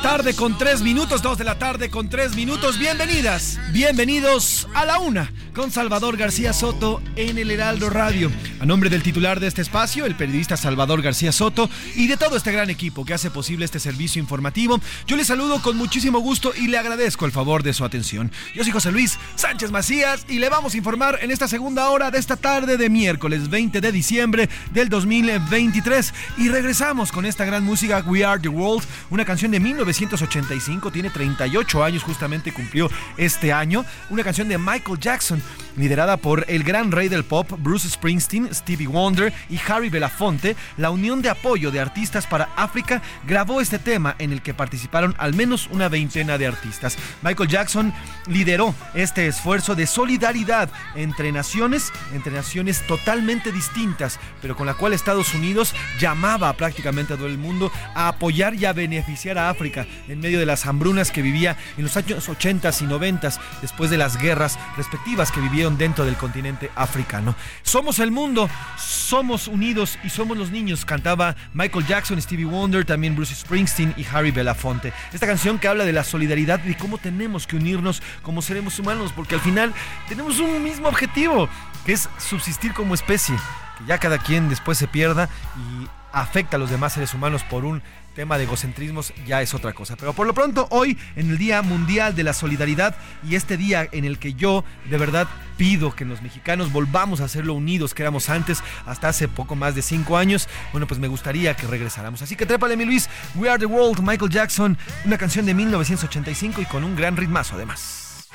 [0.05, 2.77] Tarde con tres minutos, dos de la tarde con tres minutos.
[2.77, 8.29] Bienvenidas, bienvenidos a la una con Salvador García Soto en el Heraldo Radio.
[8.57, 12.37] A nombre del titular de este espacio, el periodista Salvador García Soto, y de todo
[12.37, 16.53] este gran equipo que hace posible este servicio informativo, yo le saludo con muchísimo gusto
[16.55, 18.31] y le agradezco el favor de su atención.
[18.53, 22.11] Yo soy José Luis Sánchez Macías y le vamos a informar en esta segunda hora
[22.11, 26.13] de esta tarde de miércoles 20 de diciembre del 2023.
[26.37, 31.09] Y regresamos con esta gran música We Are the World, una canción de 1985, tiene
[31.09, 35.43] 38 años justamente cumplió este año, una canción de Michael Jackson
[35.77, 40.89] liderada por el gran rey del pop Bruce Springsteen, Stevie Wonder y Harry Belafonte, la
[40.89, 45.33] Unión de Apoyo de Artistas para África grabó este tema en el que participaron al
[45.33, 46.97] menos una veintena de artistas.
[47.21, 47.93] Michael Jackson
[48.27, 54.93] lideró este esfuerzo de solidaridad entre naciones, entre naciones totalmente distintas, pero con la cual
[54.93, 59.85] Estados Unidos llamaba prácticamente a todo el mundo a apoyar y a beneficiar a África
[60.07, 63.15] en medio de las hambrunas que vivía en los años 80 y 90
[63.61, 67.35] después de las guerras respectivas que vivieron dentro del continente africano.
[67.63, 68.34] Somos el mundo,
[68.77, 74.05] somos unidos y somos los niños, cantaba Michael Jackson, Stevie Wonder, también Bruce Springsteen y
[74.11, 74.91] Harry Belafonte.
[75.13, 79.13] Esta canción que habla de la solidaridad y cómo tenemos que unirnos como seres humanos,
[79.15, 79.73] porque al final
[80.07, 81.49] tenemos un mismo objetivo,
[81.85, 83.35] que es subsistir como especie,
[83.77, 87.65] que ya cada quien después se pierda y afecta a los demás seres humanos por
[87.65, 87.83] un
[88.15, 89.95] tema de egocentrismos ya es otra cosa.
[89.95, 92.95] Pero por lo pronto, hoy, en el Día Mundial de la Solidaridad
[93.27, 97.27] y este día en el que yo de verdad pido que los mexicanos volvamos a
[97.27, 100.99] ser lo unidos que éramos antes, hasta hace poco más de cinco años, bueno, pues
[100.99, 102.21] me gustaría que regresáramos.
[102.21, 106.61] Así que trépale, mi Luis, We Are the World, Michael Jackson, una canción de 1985
[106.61, 108.27] y con un gran ritmazo además.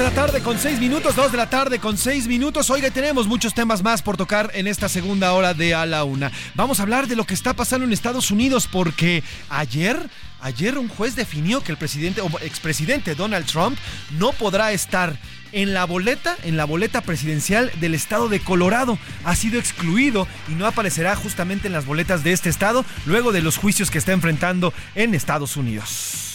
[0.00, 2.70] De la tarde con seis minutos, dos de la tarde con seis minutos.
[2.70, 6.32] Oiga, tenemos muchos temas más por tocar en esta segunda hora de A la Una.
[6.54, 10.08] Vamos a hablar de lo que está pasando en Estados Unidos porque ayer
[10.42, 13.76] Ayer un juez definió que el presidente o expresidente Donald Trump
[14.12, 15.18] no podrá estar
[15.52, 18.98] en la boleta, en la boleta presidencial del estado de Colorado.
[19.24, 23.42] Ha sido excluido y no aparecerá justamente en las boletas de este estado luego de
[23.42, 26.29] los juicios que está enfrentando en Estados Unidos.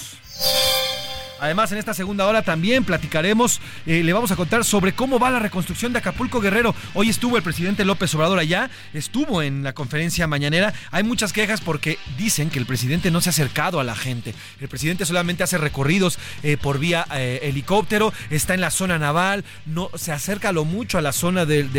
[1.46, 5.30] Además, en esta segunda hora también platicaremos, eh, le vamos a contar sobre cómo va
[5.30, 6.74] la reconstrucción de Acapulco Guerrero.
[6.96, 10.74] Hoy estuvo el presidente López Obrador allá, estuvo en la conferencia mañanera.
[10.90, 14.34] Hay muchas quejas porque dicen que el presidente no se ha acercado a la gente.
[14.60, 19.46] El presidente solamente hace recorridos eh, por vía eh, helicóptero, está en la zona naval,
[19.68, 21.70] no se acerca lo mucho a la zona del,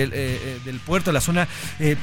[0.86, 1.48] puerto, la zona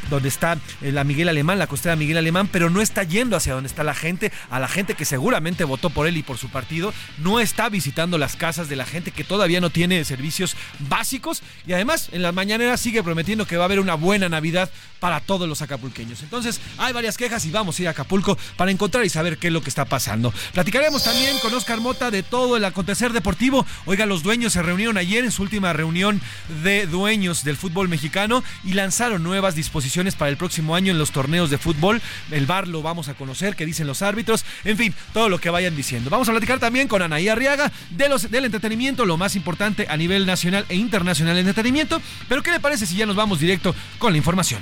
[0.09, 3.67] donde está la Miguel Alemán, la costera Miguel Alemán, pero no está yendo hacia donde
[3.67, 6.93] está la gente, a la gente que seguramente votó por él y por su partido.
[7.19, 11.73] No está visitando las casas de la gente que todavía no tiene servicios básicos y
[11.73, 15.47] además en la mañanera sigue prometiendo que va a haber una buena Navidad para todos
[15.47, 16.23] los acapulqueños.
[16.23, 19.47] Entonces hay varias quejas y vamos a ir a Acapulco para encontrar y saber qué
[19.47, 20.33] es lo que está pasando.
[20.53, 23.65] Platicaremos también con Oscar Mota de todo el acontecer deportivo.
[23.85, 26.21] Oiga, los dueños se reunieron ayer en su última reunión
[26.63, 31.11] de dueños del fútbol mexicano y lanzaron nuevas disposiciones para el próximo año en los
[31.11, 32.01] torneos de fútbol.
[32.31, 35.49] El bar lo vamos a conocer, qué dicen los árbitros, en fin, todo lo que
[35.49, 36.09] vayan diciendo.
[36.09, 39.97] Vamos a platicar también con Anaí Arriaga de los, del entretenimiento, lo más importante a
[39.97, 42.01] nivel nacional e internacional en entretenimiento.
[42.29, 44.61] Pero ¿qué le parece si ya nos vamos directo con la información?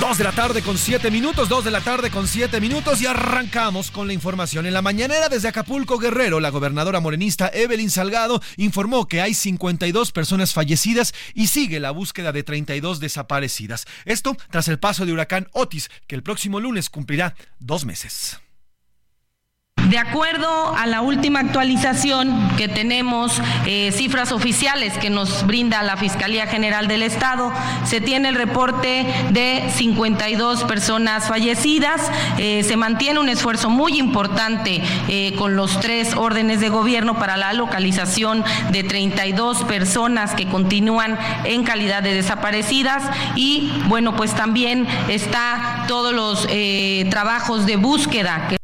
[0.00, 3.06] Dos de la tarde con siete minutos, dos de la tarde con siete minutos y
[3.06, 4.64] arrancamos con la información.
[4.64, 10.10] En la mañanera desde Acapulco Guerrero, la gobernadora morenista Evelyn Salgado informó que hay 52
[10.12, 13.84] personas fallecidas y sigue la búsqueda de 32 desaparecidas.
[14.06, 18.40] Esto tras el paso de huracán Otis, que el próximo lunes cumplirá dos meses.
[19.88, 25.96] De acuerdo a la última actualización que tenemos, eh, cifras oficiales que nos brinda la
[25.96, 27.52] Fiscalía General del Estado,
[27.84, 32.10] se tiene el reporte de 52 personas fallecidas.
[32.38, 37.36] Eh, se mantiene un esfuerzo muy importante eh, con los tres órdenes de gobierno para
[37.36, 43.02] la localización de 32 personas que continúan en calidad de desaparecidas
[43.34, 46.46] y bueno, pues también está todos los
[47.10, 48.59] trabajos de búsqueda que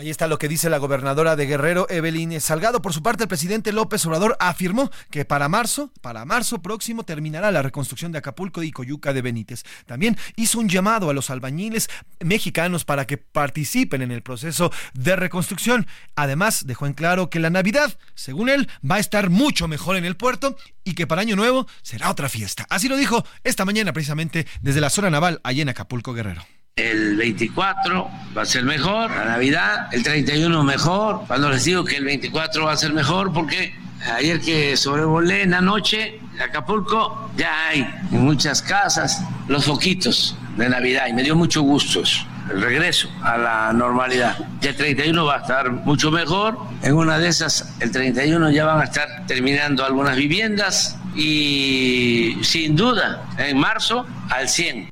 [0.00, 2.80] Ahí está lo que dice la gobernadora de Guerrero, Evelyn Salgado.
[2.80, 7.50] Por su parte, el presidente López Obrador afirmó que para marzo, para marzo próximo, terminará
[7.50, 9.62] la reconstrucción de Acapulco y Coyuca de Benítez.
[9.84, 15.16] También hizo un llamado a los albañiles mexicanos para que participen en el proceso de
[15.16, 15.86] reconstrucción.
[16.16, 20.06] Además, dejó en claro que la Navidad, según él, va a estar mucho mejor en
[20.06, 22.64] el puerto y que para Año Nuevo será otra fiesta.
[22.70, 26.42] Así lo dijo esta mañana precisamente desde la zona naval, allá en Acapulco, Guerrero.
[26.80, 31.22] El 24 va a ser mejor, la Navidad, el 31 mejor.
[31.26, 33.74] Cuando les digo que el 24 va a ser mejor, porque
[34.16, 40.70] ayer que sobrevolé en la noche, Acapulco, ya hay en muchas casas los foquitos de
[40.70, 42.02] Navidad y me dio mucho gusto
[42.50, 44.38] el regreso a la normalidad.
[44.62, 46.58] Ya el 31 va a estar mucho mejor.
[46.82, 52.74] En una de esas, el 31 ya van a estar terminando algunas viviendas y sin
[52.74, 54.90] duda, en marzo al 100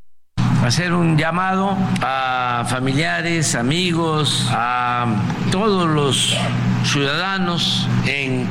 [0.64, 5.06] hacer un llamado a familiares, amigos, a
[5.50, 6.36] todos los
[6.84, 8.46] ciudadanos, en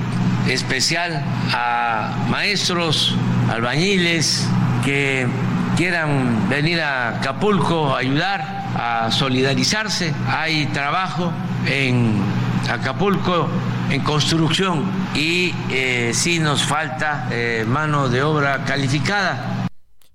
[0.48, 3.16] especial a maestros,
[3.52, 4.48] albañiles
[4.84, 5.28] que
[5.76, 10.14] quieran venir a Acapulco a ayudar, a solidarizarse.
[10.28, 11.32] Hay trabajo
[11.66, 12.22] en
[12.70, 13.50] Acapulco
[13.90, 14.84] en construcción
[15.14, 19.57] y eh, sí nos falta eh, mano de obra calificada.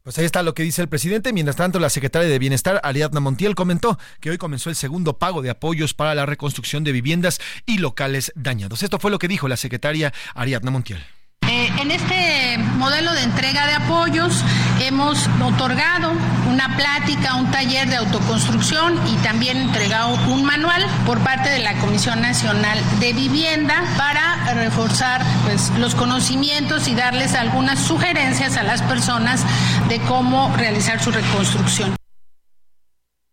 [0.03, 1.33] Pues ahí está lo que dice el presidente.
[1.33, 5.43] Mientras tanto, la secretaria de Bienestar, Ariadna Montiel, comentó que hoy comenzó el segundo pago
[5.43, 8.83] de apoyos para la reconstrucción de viviendas y locales dañados.
[8.83, 11.05] Esto fue lo que dijo la secretaria Ariadna Montiel.
[11.53, 14.43] Eh, en este modelo de entrega de apoyos
[14.81, 16.13] hemos otorgado
[16.49, 21.75] una plática, un taller de autoconstrucción y también entregado un manual por parte de la
[21.75, 28.81] Comisión Nacional de Vivienda para reforzar pues, los conocimientos y darles algunas sugerencias a las
[28.81, 29.45] personas
[29.91, 32.02] de cómo realizar su reconstrucción.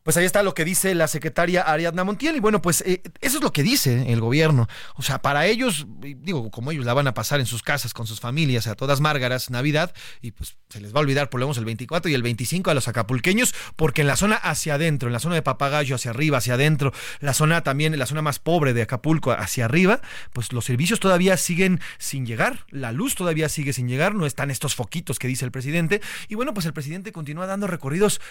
[0.04, 3.38] Pues ahí está lo que dice la secretaria Ariadna Montiel y bueno, pues eh, eso
[3.38, 4.68] es lo que dice el gobierno.
[4.96, 8.08] O sea, para ellos, digo, como ellos la van a pasar en sus casas con
[8.08, 11.48] sus familias a todas márgaras Navidad y pues se les va a olvidar por lo
[11.48, 15.10] menos el 24 y el 25 a los acapulqueños porque en la zona hacia adentro,
[15.10, 18.40] en la zona de Papagayo hacia arriba, hacia adentro, la zona también, la zona más
[18.40, 20.00] pobre de Acapulco hacia arriba,
[20.32, 24.50] pues los servicios todavía siguen sin llegar, la luz todavía sigue sin llegar, no están
[24.50, 28.22] estos foquitos que dice el presidente y bueno, pues el presidente continúa dando recorridos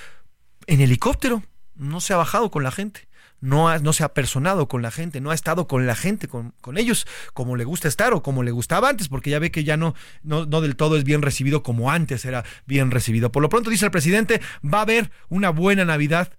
[0.66, 1.43] en helicóptero
[1.79, 3.09] no se ha bajado con la gente,
[3.41, 6.29] no, ha, no se ha personado con la gente, no ha estado con la gente,
[6.29, 9.64] con, ellos, como le gusta estar o como le gustaba antes, porque ya ve que
[9.64, 13.33] ya no, no, no del todo es bien recibido como antes era bien recibido.
[13.33, 16.33] Por lo pronto, dice el presidente, va a haber una buena Navidad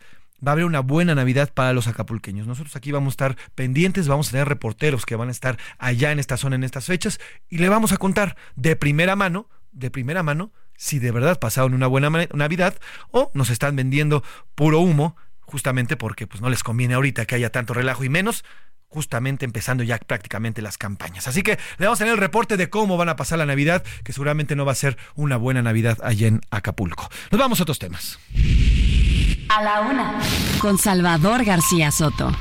[0.46, 2.48] va a haber una buena Navidad para los acapulqueños.
[2.48, 6.14] Nosotros aquí vamos a estar pendientes, vamos a tener reporteros que van a estar allá
[6.14, 7.20] en esta zona en estas fechas
[7.50, 11.74] y le vamos a contar de primera mano, de primera mano, si de verdad pasaron
[11.74, 12.80] una buena Navidad
[13.12, 14.24] o nos están vendiendo
[14.56, 15.18] puro humo
[15.50, 18.45] justamente porque pues no les conviene ahorita que haya tanto relajo y menos
[18.89, 21.28] justamente empezando ya prácticamente las campañas.
[21.28, 23.84] Así que le vamos a tener el reporte de cómo van a pasar la Navidad,
[24.04, 27.10] que seguramente no va a ser una buena Navidad allá en Acapulco.
[27.32, 28.20] Nos vamos a otros temas.
[29.50, 30.20] A la una,
[30.60, 32.32] con Salvador García Soto.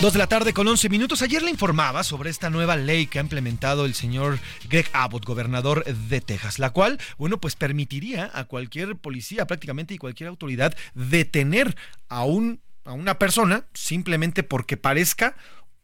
[0.00, 1.22] Dos de la tarde con 11 minutos.
[1.22, 4.38] Ayer le informaba sobre esta nueva ley que ha implementado el señor
[4.70, 9.98] Greg Abbott, gobernador de Texas, la cual, bueno, pues permitiría a cualquier policía prácticamente y
[9.98, 11.76] cualquier autoridad detener
[12.08, 15.36] a un a una persona simplemente porque parezca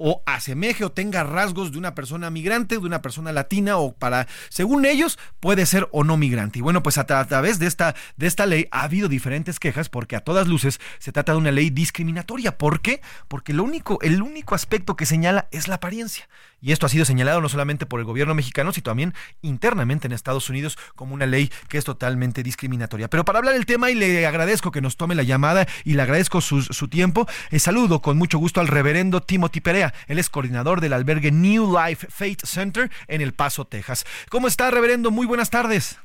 [0.06, 4.28] o asemeje o tenga rasgos de una persona migrante, de una persona latina o para,
[4.50, 6.58] según ellos, puede ser o no migrante.
[6.58, 10.14] Y bueno, pues a, través de esta, de esta ley ha habido diferentes quejas porque
[10.14, 12.58] a todas luces se trata de una ley discriminatoria.
[12.58, 13.00] ¿Por qué?
[13.28, 16.28] Porque lo único, el único aspecto que señala es la apariencia.
[16.64, 19.12] Y esto ha sido señalado no solamente por el gobierno mexicano, sino también
[19.42, 23.10] internamente en Estados Unidos como una ley que es totalmente discriminatoria.
[23.10, 26.00] Pero para hablar del tema, y le agradezco que nos tome la llamada y le
[26.00, 29.92] agradezco su, su tiempo, eh, saludo con mucho gusto al reverendo Timothy Perea.
[30.06, 34.06] Él es coordinador del albergue New Life Faith Center en El Paso, Texas.
[34.30, 35.10] ¿Cómo está, reverendo?
[35.10, 35.98] Muy buenas tardes.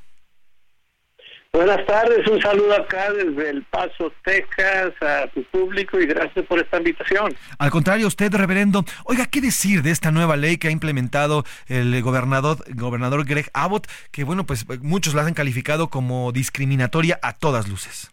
[1.52, 6.60] Buenas tardes, un saludo acá desde El Paso, Texas, a tu público y gracias por
[6.60, 7.34] esta invitación.
[7.58, 12.00] Al contrario, usted, reverendo, oiga, ¿qué decir de esta nueva ley que ha implementado el
[12.02, 17.68] gobernador, gobernador Greg Abbott, que bueno, pues muchos la han calificado como discriminatoria a todas
[17.68, 18.12] luces?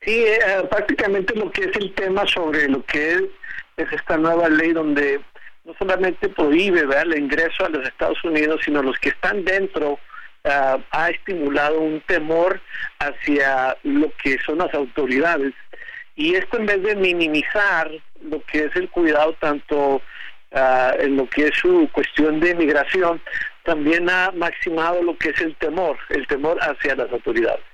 [0.00, 3.22] Sí, eh, prácticamente lo que es el tema sobre lo que es,
[3.76, 5.20] es esta nueva ley donde
[5.64, 7.04] no solamente prohíbe ¿verdad?
[7.12, 10.00] el ingreso a los Estados Unidos, sino los que están dentro
[10.44, 12.60] ha estimulado un temor
[12.98, 15.54] hacia lo que son las autoridades.
[16.16, 17.90] Y esto en vez de minimizar
[18.22, 20.02] lo que es el cuidado tanto
[20.52, 23.20] ah, en lo que es su cuestión de migración,
[23.64, 27.64] también ha maximado lo que es el temor, el temor hacia las autoridades.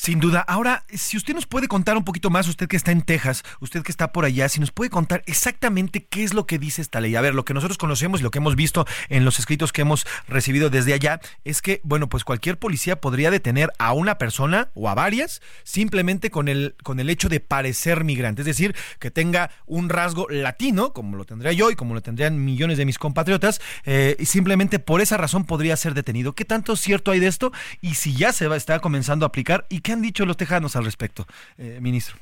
[0.00, 0.44] Sin duda.
[0.46, 3.82] Ahora, si usted nos puede contar un poquito más, usted que está en Texas, usted
[3.82, 7.00] que está por allá, si nos puede contar exactamente qué es lo que dice esta
[7.00, 7.16] ley.
[7.16, 9.82] A ver, lo que nosotros conocemos y lo que hemos visto en los escritos que
[9.82, 14.70] hemos recibido desde allá es que, bueno, pues cualquier policía podría detener a una persona
[14.74, 18.42] o a varias simplemente con el, con el hecho de parecer migrante.
[18.42, 22.44] Es decir, que tenga un rasgo latino, como lo tendría yo y como lo tendrían
[22.44, 26.36] millones de mis compatriotas, eh, y simplemente por esa razón podría ser detenido.
[26.36, 27.50] ¿Qué tanto cierto hay de esto?
[27.80, 30.76] Y si ya se va, está comenzando a aplicar y ¿Qué han dicho los tejanos
[30.76, 31.24] al respecto,
[31.56, 32.18] eh, ministro?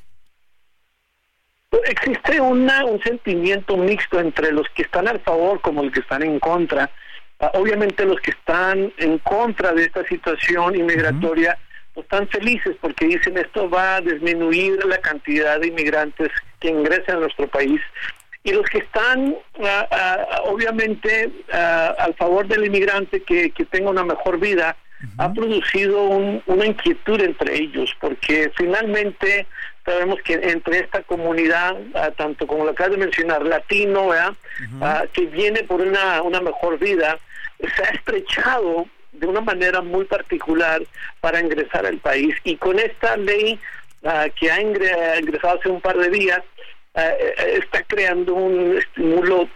[1.83, 6.23] Existe una, un sentimiento mixto entre los que están a favor como los que están
[6.23, 6.89] en contra.
[7.41, 11.57] Ah, obviamente los que están en contra de esta situación inmigratoria
[11.93, 16.29] pues, están felices porque dicen esto va a disminuir la cantidad de inmigrantes
[16.61, 17.81] que ingresan a nuestro país
[18.45, 24.39] y los que están ah, obviamente al favor del inmigrante que, que tenga una mejor
[24.39, 24.77] vida
[25.17, 29.45] ha producido una inquietud entre ellos, porque finalmente
[29.85, 34.09] sabemos que entre esta comunidad, ah, tanto como lo acabas de mencionar, latino,
[34.81, 37.17] ah, que viene por una, una mejor vida,
[37.59, 40.81] se ha estrechado de una manera muy particular
[41.21, 42.35] para ingresar al país.
[42.43, 43.59] Y con esta ley
[44.03, 46.41] ah, que ha ingresado hace un par de días,
[46.95, 49.47] eh, está creando un estímulo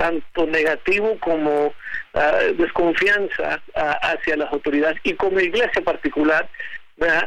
[0.00, 1.74] tanto negativo como
[2.14, 6.48] ah, desconfianza ah, hacia las autoridades y como iglesia particular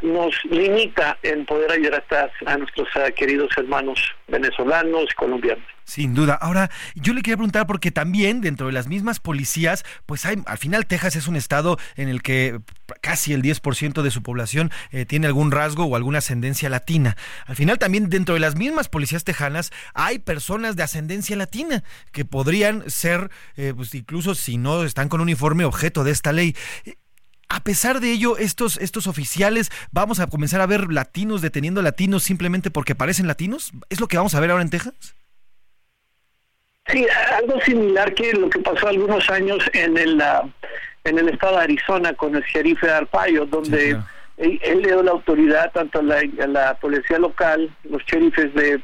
[0.02, 2.06] nos limita en poder ayudar
[2.46, 5.64] a, nuestros ah, queridos hermanos venezolanos y colombianos.
[5.86, 6.36] Sin duda.
[6.36, 10.58] Ahora, yo le quería preguntar porque también dentro de las mismas policías, pues hay, al
[10.58, 12.62] final Texas es un estado en el que
[13.02, 17.18] casi el 10% de su población eh, tiene algún rasgo o alguna ascendencia latina.
[17.46, 22.24] Al final también dentro de las mismas policías tejanas hay personas de ascendencia latina que
[22.24, 26.56] podrían ser, eh, pues incluso si no están con uniforme, objeto de esta ley.
[27.54, 32.24] A pesar de ello, estos, estos oficiales, vamos a comenzar a ver latinos deteniendo latinos
[32.24, 33.72] simplemente porque parecen latinos.
[33.92, 35.16] ¿Es lo que vamos a ver ahora en Texas?
[36.88, 37.06] Sí,
[37.38, 40.50] algo similar que lo que pasó algunos años en el, ah,
[41.04, 44.00] en el estado de Arizona con el sheriff de Arpaio, donde
[44.38, 48.80] él, le dio la autoridad tanto a la, policía local, los sheriffes de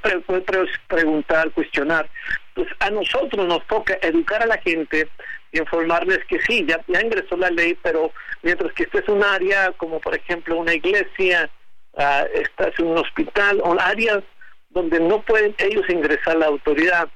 [0.87, 2.07] preguntar, cuestionar.
[2.53, 5.09] Pues a nosotros nos toca educar a la gente
[5.51, 9.71] informarles que sí, ya, ya ingresó la ley, pero mientras que este es un área
[9.73, 11.49] como por ejemplo una iglesia,
[11.93, 14.23] uh, esta es un hospital, o áreas
[14.69, 17.09] donde no pueden ellos ingresar la autoridad,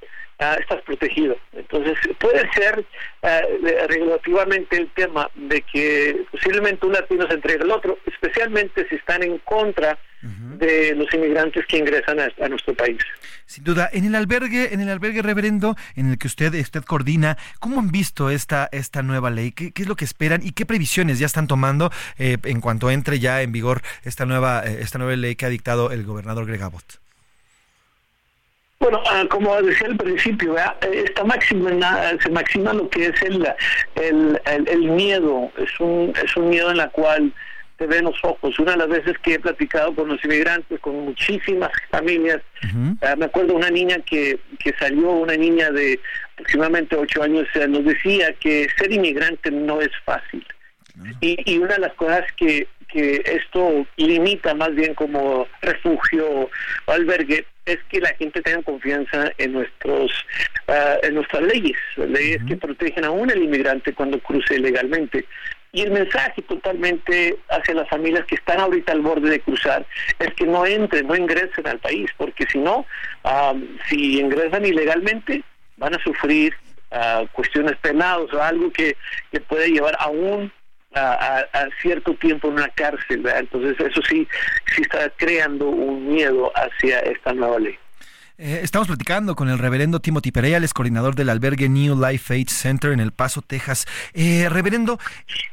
[0.54, 1.36] estás protegido.
[1.52, 2.84] Entonces, puede ser
[3.22, 8.96] eh, relativamente el tema de que posiblemente un latino se entregue al otro, especialmente si
[8.96, 12.98] están en contra de los inmigrantes que ingresan a, nuestro país.
[13.44, 17.36] Sin duda, en el albergue, en el albergue reverendo, en el que usted, usted coordina,
[17.60, 19.52] ¿cómo han visto esta, esta nueva ley?
[19.52, 23.18] ¿Qué, es lo que esperan y qué previsiones ya están tomando eh, en cuanto entre
[23.18, 26.62] ya en vigor esta nueva, eh, esta nueva ley que ha dictado el gobernador Greg
[26.62, 27.03] Abbott?
[28.84, 31.70] Bueno, ah, como decía al principio, está máxima,
[32.22, 33.48] se maxima lo que es el,
[33.94, 37.32] el, el, miedo, es un, es un miedo en la cual
[37.78, 38.58] te ven los ojos.
[38.58, 42.42] Una de las veces que he platicado con los inmigrantes, con muchísimas familias,
[43.00, 45.98] ah, me acuerdo una niña que, que salió, una niña de
[46.34, 50.46] aproximadamente ocho años, eh, nos decía que ser inmigrante no es fácil.
[51.22, 56.48] Y, y una de las cosas que, que esto limita más bien como refugio
[56.86, 60.12] o albergue es que la gente tenga confianza en nuestros
[60.68, 65.26] ah, en nuestras leyes, leyes que protegen aún al inmigrante cuando cruce legalmente.
[65.72, 69.84] Y el mensaje totalmente hacia las familias que están ahorita al borde de cruzar
[70.20, 72.86] es que no entren, no ingresen al país, porque si no,
[73.88, 75.42] si ingresan ilegalmente,
[75.76, 76.54] van a sufrir
[76.92, 78.96] ah, cuestiones penadas o algo que,
[79.32, 79.96] que puede llevar
[80.94, 83.26] a a, cierto tiempo en una cárcel.
[83.26, 84.26] Entonces eso sí,
[84.74, 87.78] sí está creando un miedo hacia esta nueva ley.
[88.46, 92.50] Eh, estamos platicando con el reverendo Timothy Pereira, el coordinador del albergue New Life Faith
[92.50, 93.86] Center en El Paso, Texas.
[94.12, 94.98] Eh, reverendo,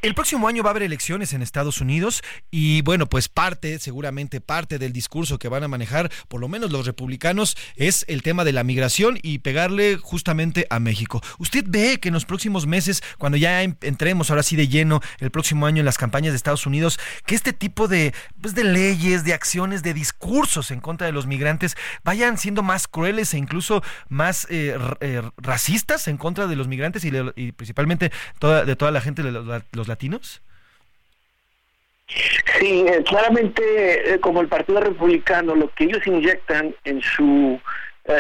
[0.02, 4.42] el próximo año va a haber elecciones en Estados Unidos y bueno, pues parte, seguramente
[4.42, 8.44] parte del discurso que van a manejar, por lo menos los republicanos, es el tema
[8.44, 11.22] de la migración y pegarle justamente a México.
[11.40, 15.32] ¿Usted ve que en los próximos meses, cuando ya entremos ahora sí de lleno el
[15.32, 19.24] próximo año en las campañas de Estados Unidos, que este tipo de, pues, de leyes,
[19.24, 23.84] de acciones, de discursos en contra de los migrantes vayan siendo más crueles e incluso
[24.10, 29.02] más eh, eh, racistas en contra de los migrantes y, principalmente toda, de toda la
[29.02, 30.42] gente de los, latinos?
[32.08, 37.60] Sí, eh, claramente como el Partido Republicano, lo que ellos inyectan en su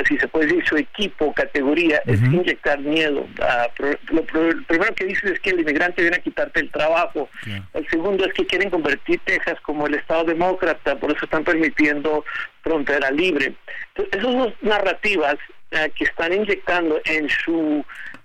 [0.07, 3.25] si se puede decir, su equipo, categoría, es inyectar miedo.
[3.41, 3.67] Ah,
[4.09, 7.29] lo, primero que dicen es que el inmigrante viene a quitarte el trabajo.
[7.73, 12.23] El segundo es que quieren convertir Texas como el Estado demócrata, por eso están permitiendo
[12.61, 13.55] frontera libre.
[13.95, 15.35] Entonces, esas dos narrativas
[15.73, 17.83] ah, que están inyectando en su,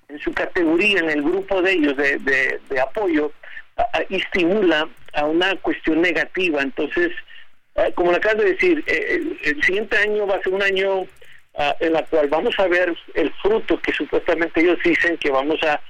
[0.08, 2.18] en su categoría, en el grupo de ellos de,
[2.68, 3.32] de, apoyo,
[3.78, 3.82] uh,
[4.14, 6.60] estimula a una cuestión negativa.
[6.60, 7.12] Entonces,
[7.94, 11.06] como le acabas de decir, eh, el siguiente año va a ser un año
[11.58, 15.58] Ah, en la cual vamos a ver el fruto que supuestamente ellos dicen que vamos
[15.62, 15.80] a,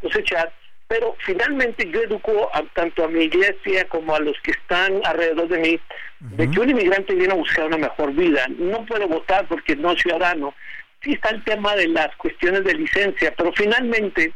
[0.00, 0.52] cosechar,
[0.86, 5.58] pero finalmente yo educo tanto a mi iglesia como a los que están alrededor de
[5.58, 5.80] mí
[6.20, 9.92] de que un inmigrante viene a buscar una mejor vida, no puede votar porque no
[9.92, 10.54] es ciudadano,
[11.02, 14.32] sí está el tema de las cuestiones de licencia, pero finalmente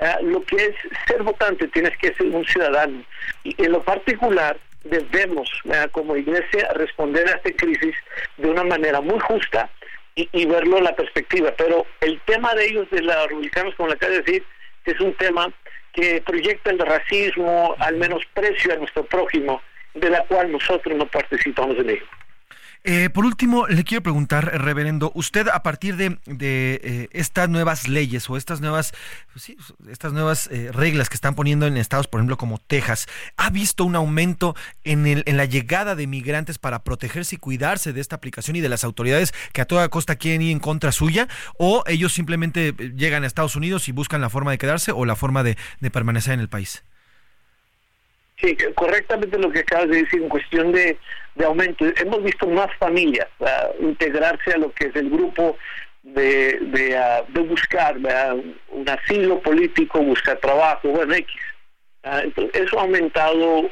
[0.00, 0.74] ah, lo que es
[1.06, 3.04] ser votante tienes que ser un ciudadano.
[3.44, 5.48] Y en lo particular debemos
[5.92, 7.94] como iglesia responder a esta crisis
[8.38, 9.70] de una manera muy justa
[10.14, 11.52] y, verlo en la perspectiva.
[11.56, 14.44] Pero el tema de ellos, de los republicanos, como le acabo de decir,
[14.84, 15.52] es un tema
[15.92, 19.62] que proyecta el racismo, al menosprecio a nuestro prójimo,
[19.94, 22.06] de la cual nosotros no participamos en ello.
[22.84, 28.28] Eh, por último, le quiero preguntar, reverendo, usted a partir de, eh, estas nuevas leyes
[28.28, 28.92] o estas nuevas,
[29.32, 29.52] pues
[29.88, 33.06] estas nuevas eh, reglas que están poniendo en estados, por ejemplo, como Texas,
[33.36, 37.92] ¿ha visto un aumento en, el, en la llegada de migrantes para protegerse y cuidarse
[37.92, 40.90] de esta aplicación y de las autoridades que a toda costa quieren ir en contra
[40.90, 41.28] suya?
[41.58, 45.14] ¿O ellos simplemente llegan a Estados Unidos y buscan la forma de quedarse o la
[45.14, 45.56] forma de
[45.92, 46.82] permanecer en el país?
[48.42, 50.98] Sí, correctamente lo que acabas de decir en cuestión de,
[51.44, 51.84] aumento.
[51.96, 53.28] Hemos visto más familias
[53.80, 55.56] integrarse a lo que es el grupo
[56.02, 61.34] de, de, ah, buscar un asilo político, buscar trabajo, bueno, X.
[62.02, 63.70] Entonces, eso ha aumentado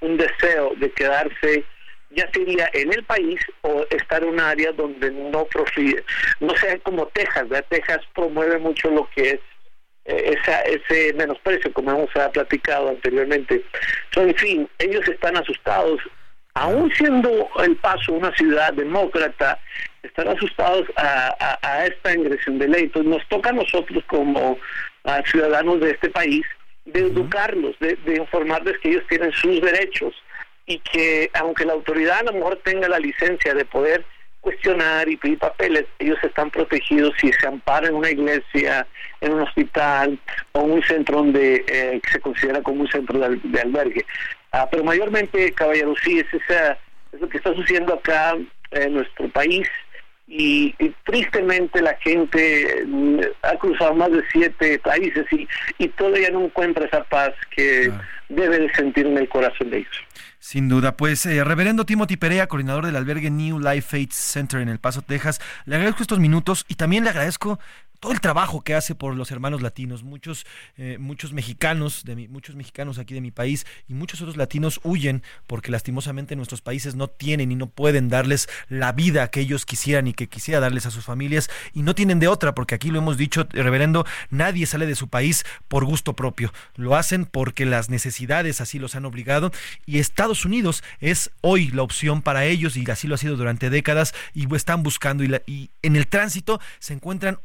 [0.00, 1.64] un deseo de quedarse
[2.10, 6.02] ya sería en el país o estar en un área donde no profite,
[6.40, 9.40] no sea como Texas, Texas promueve mucho lo que es
[10.08, 13.62] esa, ese menosprecio, como hemos platicado anteriormente.
[14.16, 16.00] en fin, ellos están asustados,
[16.54, 19.58] aún siendo El Paso una ciudad demócrata,
[20.02, 22.82] están asustados a, esta ingresión de ley.
[22.84, 24.58] Entonces nos toca a nosotros como
[25.26, 26.44] ciudadanos de este país
[26.86, 30.14] de educarlos, de, de informarles que ellos tienen sus derechos
[30.66, 34.04] y que aunque la autoridad a lo mejor tenga la licencia de poder
[34.40, 38.86] cuestionar y pedir papeles, ellos están protegidos si se amparan en una iglesia,
[39.20, 40.18] en un hospital
[40.52, 44.04] o un centro donde eh, se considera como un centro de, albergue.
[44.52, 46.78] Ah, pero mayormente, caballero, sí, es, esa,
[47.12, 48.36] es lo que está sucediendo acá
[48.70, 49.68] en nuestro país
[50.26, 50.74] y,
[51.04, 55.48] tristemente la gente mm, ha cruzado más de siete países y,
[55.78, 57.90] y todavía no encuentra esa paz que
[58.28, 60.04] debe de sentir en el corazón de ellos.
[60.40, 64.68] Sin duda, pues eh, reverendo Timothy Perea, coordinador del albergue New Life Faith Center en
[64.68, 67.58] El Paso, Texas, le agradezco estos minutos y también le agradezco
[68.00, 70.02] todo el trabajo que hace por los hermanos latinos.
[70.02, 70.46] Muchos,
[70.76, 75.22] eh, muchos mexicanos, de muchos mexicanos aquí de mi país y muchos otros latinos huyen
[75.46, 80.06] porque lastimosamente nuestros países no tienen y no pueden darles la vida que ellos quisieran
[80.06, 82.98] y que quisiera darles a sus familias y no tienen de otra porque aquí lo
[82.98, 86.52] hemos dicho, reverendo, nadie sale de su país por gusto propio.
[86.76, 89.50] Lo hacen porque las necesidades así los han obligado
[89.86, 93.70] y Estados Unidos es hoy la opción para ellos y así lo ha sido durante
[93.70, 97.38] décadas y están buscando y en el tránsito se encuentran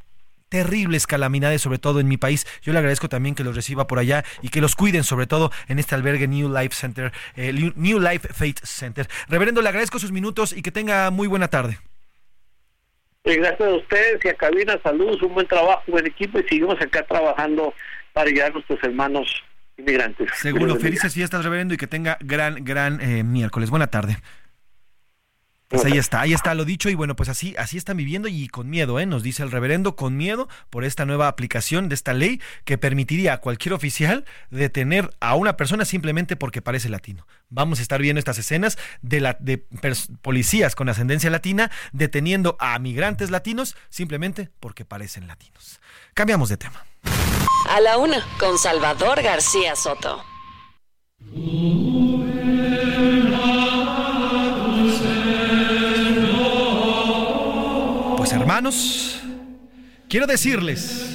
[0.53, 2.45] terribles calamidades, sobre todo en mi país.
[2.61, 5.49] Yo le agradezco también que los reciba por allá y que los cuiden, sobre todo
[5.67, 9.07] en este albergue New Life Center, eh, New Life Faith Center.
[9.27, 11.79] Reverendo, le agradezco sus minutos y que tenga muy buena tarde.
[13.23, 17.01] gracias a ustedes y a Cabina, saludos, un buen trabajo, buen equipo y seguimos acá
[17.01, 17.73] trabajando
[18.13, 19.43] para ayudar a nuestros hermanos
[19.77, 20.29] inmigrantes.
[20.35, 23.71] Seguro, felices fiestas, reverendo, y que tenga gran, gran eh, miércoles.
[23.71, 24.17] Buena tarde.
[25.73, 28.47] Pues ahí está, ahí está lo dicho y bueno, pues así, así están viviendo y
[28.47, 29.07] con miedo, ¿eh?
[29.07, 33.33] Nos dice el reverendo, con miedo por esta nueva aplicación de esta ley que permitiría
[33.33, 37.25] a cualquier oficial detener a una persona simplemente porque parece latino.
[37.49, 39.65] Vamos a estar viendo estas escenas de, la, de
[40.21, 45.81] policías con ascendencia latina deteniendo a migrantes latinos simplemente porque parecen latinos.
[46.13, 46.85] Cambiamos de tema.
[47.71, 50.23] A la una, con Salvador García Soto.
[58.43, 59.22] Hermanos,
[60.13, 61.11] quiero decirles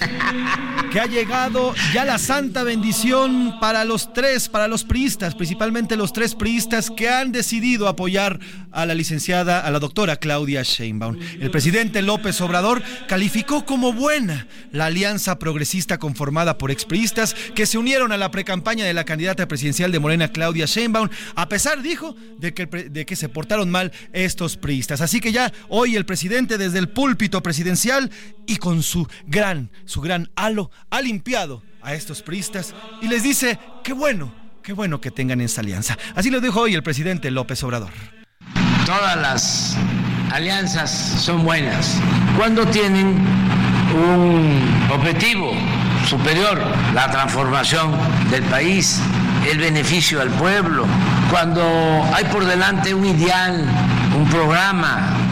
[0.90, 6.12] que ha llegado ya la santa bendición para los tres, para los priistas, principalmente los
[6.12, 8.40] tres priistas que han decidido apoyar
[8.72, 11.16] a la licenciada, a la doctora Claudia Sheinbaum.
[11.40, 17.78] El presidente López Obrador calificó como buena la alianza progresista conformada por expriistas que se
[17.78, 22.16] unieron a la precampaña de la candidata presidencial de Morena, Claudia Sheinbaum, a pesar, dijo,
[22.38, 25.00] de que, de que se portaron mal estos priistas.
[25.02, 28.10] Así que ya hoy el presidente desde el púlpito presidencial
[28.46, 33.58] y con su gran, su gran halo ha limpiado a estos priistas y les dice,
[33.84, 34.32] qué bueno,
[34.62, 35.96] qué bueno que tengan esa alianza.
[36.14, 37.90] Así lo dijo hoy el presidente López Obrador.
[38.86, 39.76] Todas las
[40.32, 42.00] alianzas son buenas
[42.36, 43.06] cuando tienen
[43.94, 45.52] un objetivo
[46.06, 46.58] superior,
[46.94, 47.92] la transformación
[48.30, 49.00] del país,
[49.50, 50.86] el beneficio al pueblo,
[51.30, 51.62] cuando
[52.14, 53.66] hay por delante un ideal,
[54.16, 55.27] un programa,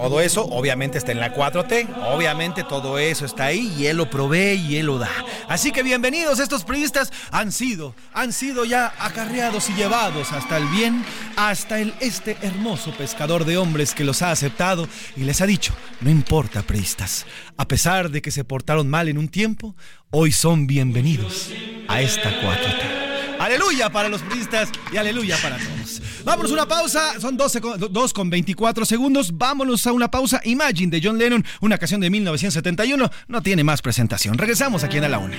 [0.00, 4.08] todo eso obviamente está en la 4T, obviamente todo eso está ahí y él lo
[4.08, 5.10] provee y él lo da.
[5.48, 10.66] Así que bienvenidos, estos periodistas han sido, han sido ya acarreados y llevados hasta el
[10.68, 11.04] bien,
[11.36, 15.74] hasta el este hermoso pescador de hombres que los ha aceptado y les ha dicho,
[16.00, 17.26] no importa periodistas,
[17.56, 19.74] a pesar de que se portaron mal en un tiempo,
[20.10, 21.50] hoy son bienvenidos
[21.88, 22.97] a esta 4T.
[23.48, 26.02] Aleluya para los periodistas y aleluya para todos.
[26.22, 29.38] Vámonos a una pausa, son 12 con, 2 con 24 segundos.
[29.38, 30.42] Vámonos a una pausa.
[30.44, 34.36] Imagine de John Lennon, una canción de 1971, no tiene más presentación.
[34.36, 35.38] Regresamos aquí en A la Una.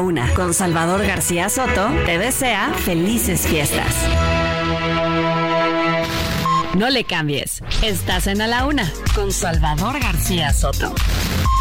[0.00, 4.43] Una con Salvador García Soto te desea felices fiestas.
[6.76, 7.62] No le cambies.
[7.82, 10.92] Estás en A la Una con Salvador García Soto.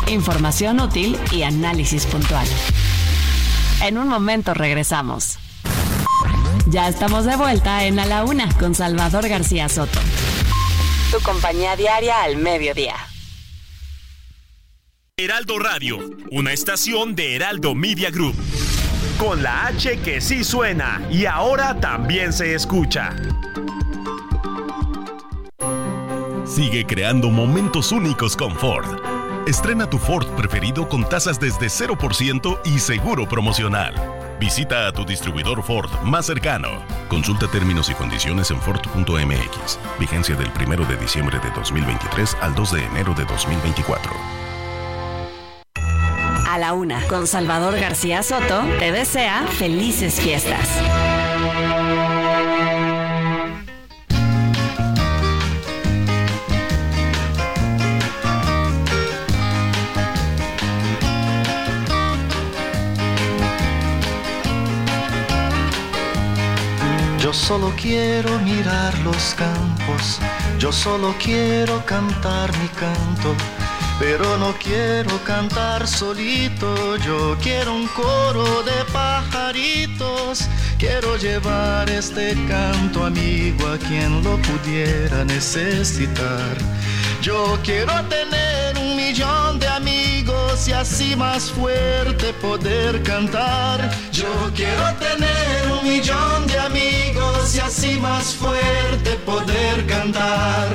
[0.07, 2.48] Información útil y análisis puntual.
[3.84, 5.38] En un momento regresamos.
[6.65, 9.99] Ya estamos de vuelta en A la Una con Salvador García Soto.
[11.11, 12.95] Tu compañía diaria al mediodía.
[15.18, 15.99] Heraldo Radio,
[16.31, 18.35] una estación de Heraldo Media Group.
[19.19, 23.15] Con la H que sí suena y ahora también se escucha.
[26.53, 28.85] Sigue creando momentos únicos con Ford.
[29.47, 33.95] Estrena tu Ford preferido con tasas desde 0% y seguro promocional.
[34.39, 36.69] Visita a tu distribuidor Ford más cercano.
[37.09, 39.80] Consulta términos y condiciones en Ford.mx.
[39.99, 44.11] Vigencia del 1 de diciembre de 2023 al 2 de enero de 2024
[46.45, 50.69] a la una con Salvador García Soto te desea felices fiestas.
[67.34, 70.19] Yo solo quiero mirar los campos,
[70.60, 73.35] yo solo quiero cantar mi canto
[73.99, 80.47] pero no quiero cantar solito, yo quiero un coro de pajaritos.
[80.77, 86.57] Quiero llevar este canto amigo a quien lo pudiera necesitar.
[87.22, 90.02] Yo quiero tener un millón de amigos
[90.67, 93.89] y así más fuerte poder cantar.
[94.11, 100.67] Yo quiero tener un millón de amigos y así más fuerte poder cantar.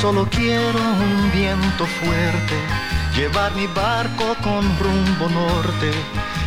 [0.00, 2.54] solo quiero un viento fuerte,
[3.16, 5.90] llevar mi barco con rumbo norte,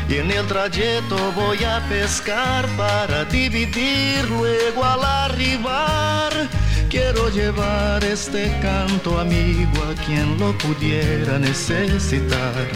[0.08, 6.32] y en el trayecto voy a pescar para dividir luego al arribar.
[6.90, 12.68] Quiero llevar este canto amigo a quien lo pudiera necesitar.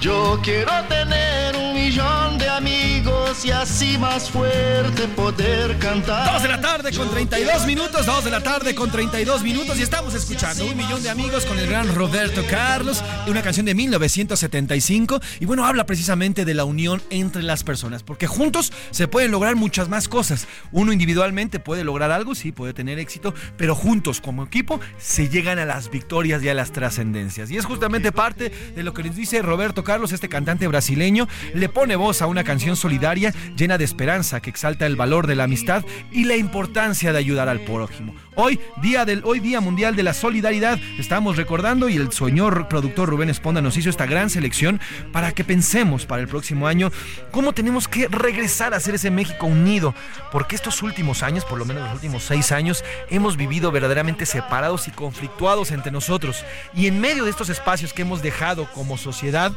[0.00, 1.53] Yo quiero tener
[1.84, 6.32] millón de amigos y así más fuerte poder cantar.
[6.32, 9.82] Dos de la tarde con 32 minutos, dos de la tarde con 32 minutos y
[9.82, 15.20] estamos escuchando un millón de amigos con el gran Roberto Carlos, una canción de 1975
[15.40, 19.56] y bueno, habla precisamente de la unión entre las personas, porque juntos se pueden lograr
[19.56, 20.46] muchas más cosas.
[20.72, 25.58] Uno individualmente puede lograr algo, sí, puede tener éxito, pero juntos como equipo se llegan
[25.58, 27.50] a las victorias y a las trascendencias.
[27.50, 31.28] Y es justamente parte de lo que les dice Roberto Carlos Carlos, este cantante brasileño,
[31.54, 35.34] le pone voz a una canción solidaria llena de esperanza que exalta el valor de
[35.34, 38.14] la amistad y la importancia de ayudar al prójimo.
[38.36, 43.08] Hoy, día del hoy día mundial de la solidaridad, estamos recordando y el señor productor
[43.08, 44.80] Rubén Esponda nos hizo esta gran selección
[45.12, 46.90] para que pensemos para el próximo año
[47.32, 49.94] cómo tenemos que regresar a ser ese México unido,
[50.32, 54.86] porque estos últimos años, por lo menos los últimos seis años, hemos vivido verdaderamente separados
[54.88, 56.44] y conflictuados entre nosotros.
[56.74, 59.52] Y en medio de estos espacios que hemos dejado como sociedad,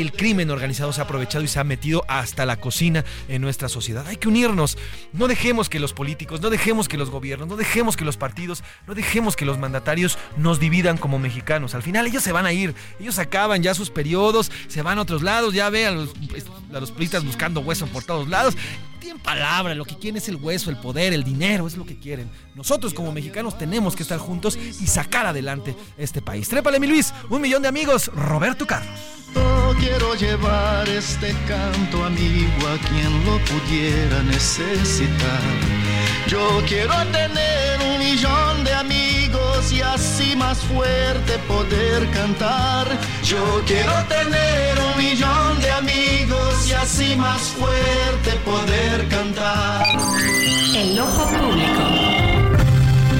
[0.00, 3.68] el crimen organizado se ha aprovechado y se ha metido hasta la cocina en nuestra
[3.68, 4.06] sociedad.
[4.06, 4.76] Hay que unirnos.
[5.12, 8.62] No dejemos que los políticos, no dejemos que los gobiernos, no dejemos que los partidos,
[8.86, 11.74] no dejemos que los mandatarios nos dividan como mexicanos.
[11.74, 15.02] Al final ellos se van a ir, ellos acaban ya sus periodos, se van a
[15.02, 16.10] otros lados, ya ve a los,
[16.72, 16.92] a los
[17.24, 18.56] buscando hueso por todos lados
[19.06, 21.96] tienen palabra, lo que quieren es el hueso, el poder, el dinero, es lo que
[21.96, 22.28] quieren.
[22.56, 26.48] Nosotros como mexicanos tenemos que estar juntos y sacar adelante este país.
[26.48, 28.98] Trépale, mi Luis, un millón de amigos, Roberto Carlos.
[29.78, 35.40] Quiero llevar este canto amigo a quien lo pudiera necesitar.
[36.26, 38.95] Yo quiero tener un millón de amigos
[39.72, 42.86] y así más fuerte poder cantar.
[43.24, 49.84] Yo quiero tener un millón de amigos y así más fuerte poder cantar.
[50.74, 51.80] El ojo público.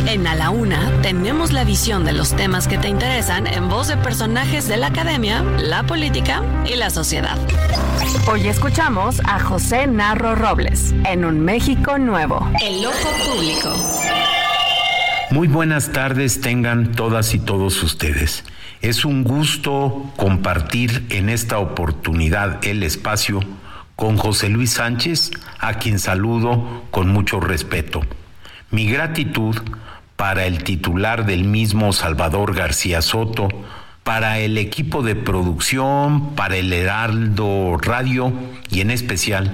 [0.07, 3.89] En A la Una tenemos la visión de los temas que te interesan en voz
[3.89, 7.37] de personajes de la academia, la política y la sociedad.
[8.31, 12.49] Hoy escuchamos a José Narro Robles en Un México Nuevo.
[12.63, 13.75] El ojo público.
[15.31, 18.45] Muy buenas tardes tengan todas y todos ustedes.
[18.81, 23.41] Es un gusto compartir en esta oportunidad el espacio
[23.97, 28.03] con José Luis Sánchez, a quien saludo con mucho respeto.
[28.71, 29.57] Mi gratitud
[30.15, 33.49] para el titular del mismo Salvador García Soto,
[34.05, 38.33] para el equipo de producción, para el Heraldo Radio
[38.71, 39.51] y en especial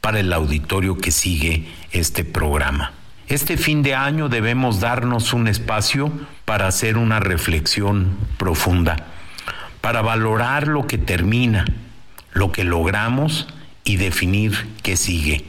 [0.00, 2.94] para el auditorio que sigue este programa.
[3.30, 6.10] Este fin de año debemos darnos un espacio
[6.44, 8.96] para hacer una reflexión profunda,
[9.80, 11.64] para valorar lo que termina,
[12.32, 13.46] lo que logramos
[13.84, 15.44] y definir qué sigue.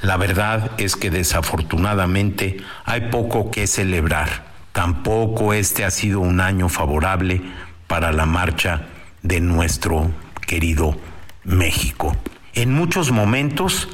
[0.00, 4.46] La verdad es que desafortunadamente hay poco que celebrar.
[4.70, 7.42] Tampoco este ha sido un año favorable
[7.88, 8.82] para la marcha
[9.24, 10.12] de nuestro
[10.46, 10.96] querido
[11.42, 12.16] México.
[12.54, 13.88] En muchos momentos,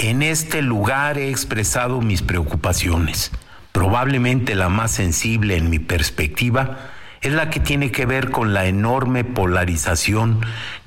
[0.00, 3.30] en este lugar he expresado mis preocupaciones.
[3.72, 6.78] Probablemente la más sensible en mi perspectiva
[7.20, 10.40] es la que tiene que ver con la enorme polarización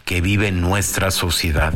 [0.06, 1.74] que vive nuestra sociedad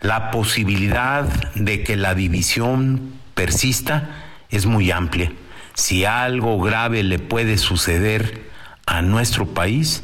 [0.00, 1.24] la posibilidad
[1.54, 4.08] de que la división persista
[4.50, 5.32] es muy amplia.
[5.74, 8.48] Si algo grave le puede suceder
[8.86, 10.02] a nuestro país,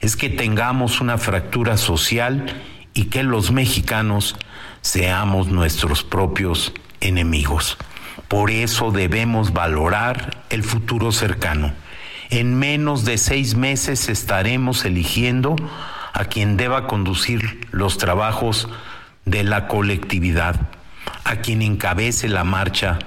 [0.00, 2.46] es que tengamos una fractura social
[2.94, 4.36] y que los mexicanos
[4.84, 7.78] seamos nuestros propios enemigos.
[8.28, 11.72] Por eso debemos valorar el futuro cercano.
[12.28, 15.56] En menos de seis meses estaremos eligiendo
[16.12, 18.68] a quien deba conducir los trabajos
[19.24, 20.60] de la colectividad,
[21.24, 22.98] a quien encabece la marcha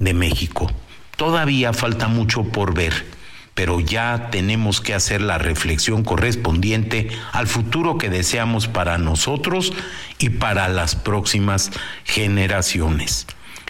[0.00, 0.72] de México.
[1.16, 3.06] Todavía falta mucho por ver,
[3.54, 9.72] pero ya tenemos que hacer la reflexión correspondiente al futuro que deseamos para nosotros
[10.18, 11.70] y para las próximas
[12.04, 13.26] generaciones.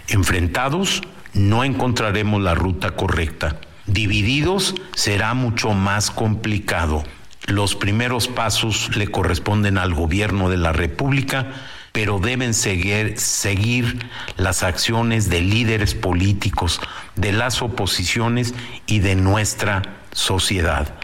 [0.08, 1.02] Enfrentados,
[1.34, 3.60] no encontraremos la ruta correcta.
[3.86, 7.02] Divididos será mucho más complicado.
[7.46, 11.48] Los primeros pasos le corresponden al gobierno de la República
[11.92, 16.80] pero deben seguir, seguir las acciones de líderes políticos,
[17.16, 18.54] de las oposiciones
[18.86, 19.82] y de nuestra
[20.12, 20.94] sociedad.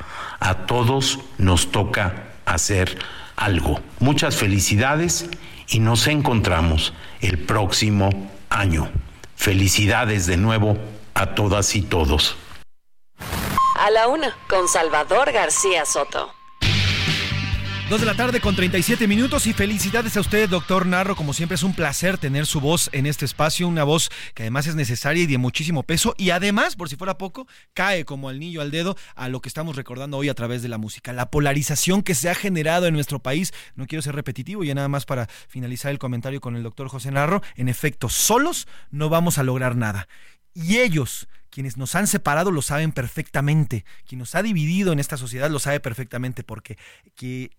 [0.41, 2.99] A todos nos toca hacer
[3.37, 3.81] algo.
[4.01, 5.29] Muchas felicidades
[5.69, 8.91] y nos encontramos el próximo año.
[9.37, 10.79] Felicidades de nuevo
[11.15, 12.37] a todas y todos.
[13.79, 16.38] A la una, con Salvador García Soto.
[17.89, 21.17] Dos de la tarde con 37 minutos y felicidades a usted, doctor Narro.
[21.17, 24.67] Como siempre es un placer tener su voz en este espacio, una voz que además
[24.67, 28.41] es necesaria y de muchísimo peso y además, por si fuera poco, cae como al
[28.41, 31.15] niño al dedo a lo que estamos recordando hoy a través de la música.
[31.15, 33.55] La polarización que se ha generado en nuestro país.
[33.75, 37.11] No quiero ser repetitivo y nada más para finalizar el comentario con el doctor José
[37.11, 37.41] Narro.
[37.57, 40.09] En efecto, solos no vamos a lograr nada.
[40.53, 43.87] Y ellos, quienes nos han separado, lo saben perfectamente.
[44.07, 46.77] Quien nos ha dividido en esta sociedad lo sabe perfectamente porque
[47.15, 47.51] que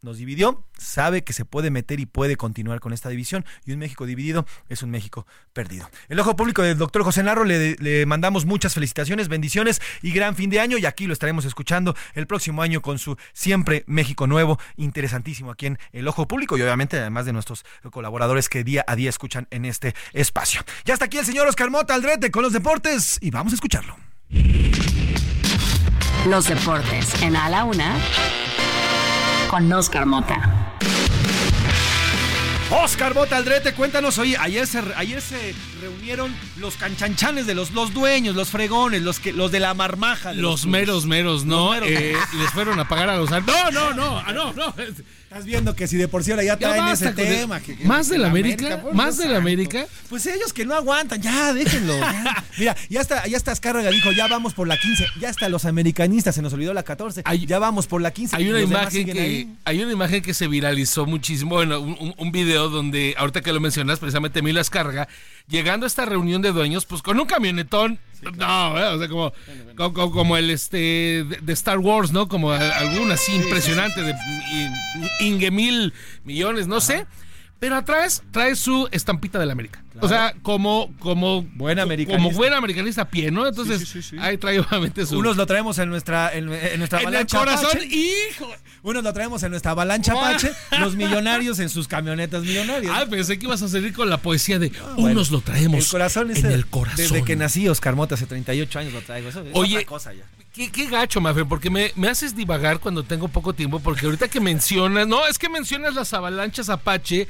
[0.00, 3.44] nos dividió, sabe que se puede meter y puede continuar con esta división.
[3.64, 5.90] Y un México dividido es un México perdido.
[6.08, 10.36] El ojo público del doctor José Narro le, le, mandamos muchas felicitaciones, bendiciones y gran
[10.36, 10.78] fin de año.
[10.78, 15.66] Y aquí lo estaremos escuchando el próximo año con su siempre México nuevo, interesantísimo aquí
[15.66, 19.48] en el ojo público y obviamente además de nuestros colaboradores que día a día escuchan
[19.50, 20.62] en este espacio.
[20.84, 23.96] Ya está aquí el señor Oscar Mota Aldrete con los deportes y vamos a escucharlo.
[26.26, 27.96] Los deportes en A la Una
[29.48, 30.74] con Oscar Mota.
[32.70, 37.94] Oscar Bota Aldrete, cuéntanos, oye, ayer se, ayer se reunieron los canchanchanes de los, los
[37.94, 40.34] dueños, los fregones, los que los de la marmaja.
[40.34, 41.70] los, los meros, meros, ¿no?
[41.70, 41.88] Meros.
[41.88, 43.30] Eh, les fueron a pagar a los...
[43.30, 44.74] No, no, no, ah, no, no.
[45.28, 47.60] Estás viendo que si de por sí ahora ya traen ya ese tema.
[47.60, 48.64] Que, que, ¿Más de la América?
[48.64, 49.86] América pues, ¿Más de la América?
[50.08, 51.98] Pues ellos que no aguantan, ya, déjenlo.
[51.98, 52.44] Ya.
[52.58, 55.04] Mira, ya está, ya está Azcárraga dijo, ya vamos por la 15.
[55.20, 57.20] Ya está los americanistas, se nos olvidó la 14.
[57.26, 58.36] Hay, ya vamos por la 15.
[58.36, 61.56] Hay una, imagen que, hay una imagen que se viralizó muchísimo.
[61.56, 65.08] Bueno, un, un, video donde, ahorita que lo mencionas, precisamente Emilio Azcárraga,
[65.46, 68.78] llegando a esta reunión de dueños, pues con un camionetón Sí, claro.
[68.78, 69.32] No, o sea, como,
[69.76, 72.28] como, como, el este de, Star Wars, ¿no?
[72.28, 74.14] Como alguna así impresionante de
[75.20, 75.92] Inge mil
[76.24, 76.86] millones, no Ajá.
[76.86, 77.06] sé.
[77.58, 79.82] Pero atrás trae su estampita de la América.
[80.00, 80.06] Claro.
[80.06, 82.22] O sea, como, como, buen americanista.
[82.22, 83.46] como buen americanista a pie, ¿no?
[83.46, 85.18] Entonces, sí, sí, sí, ahí trae obviamente su.
[85.18, 87.38] Unos lo traemos en nuestra, en, en nuestra en avalancha.
[87.38, 87.86] el corazón, Apache.
[87.86, 88.48] hijo.
[88.82, 92.92] Unos lo traemos en nuestra avalancha Apache, los millonarios en sus camionetas millonarias.
[92.94, 95.84] Ah, pensé que ibas a salir con la poesía de ah, bueno, unos lo traemos.
[95.84, 96.96] El corazón es en el, el corazón.
[96.96, 99.28] Desde que nací, Oscar Mota, hace 38 años lo traigo.
[99.28, 100.24] Eso es Oye, otra cosa ya.
[100.52, 104.26] Qué, qué, gacho, Mafe, porque me, me, haces divagar cuando tengo poco tiempo, porque ahorita
[104.28, 107.28] que mencionas, no, es que mencionas las avalanchas Apache,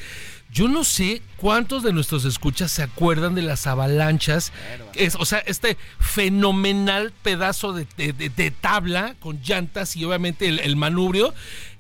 [0.50, 4.52] yo no sé cuántos de nuestros escuchas se acuerdan de las avalanchas,
[4.94, 10.48] es, o sea, este fenomenal pedazo de, de, de, de tabla con llantas y obviamente
[10.48, 11.34] el, el manubrio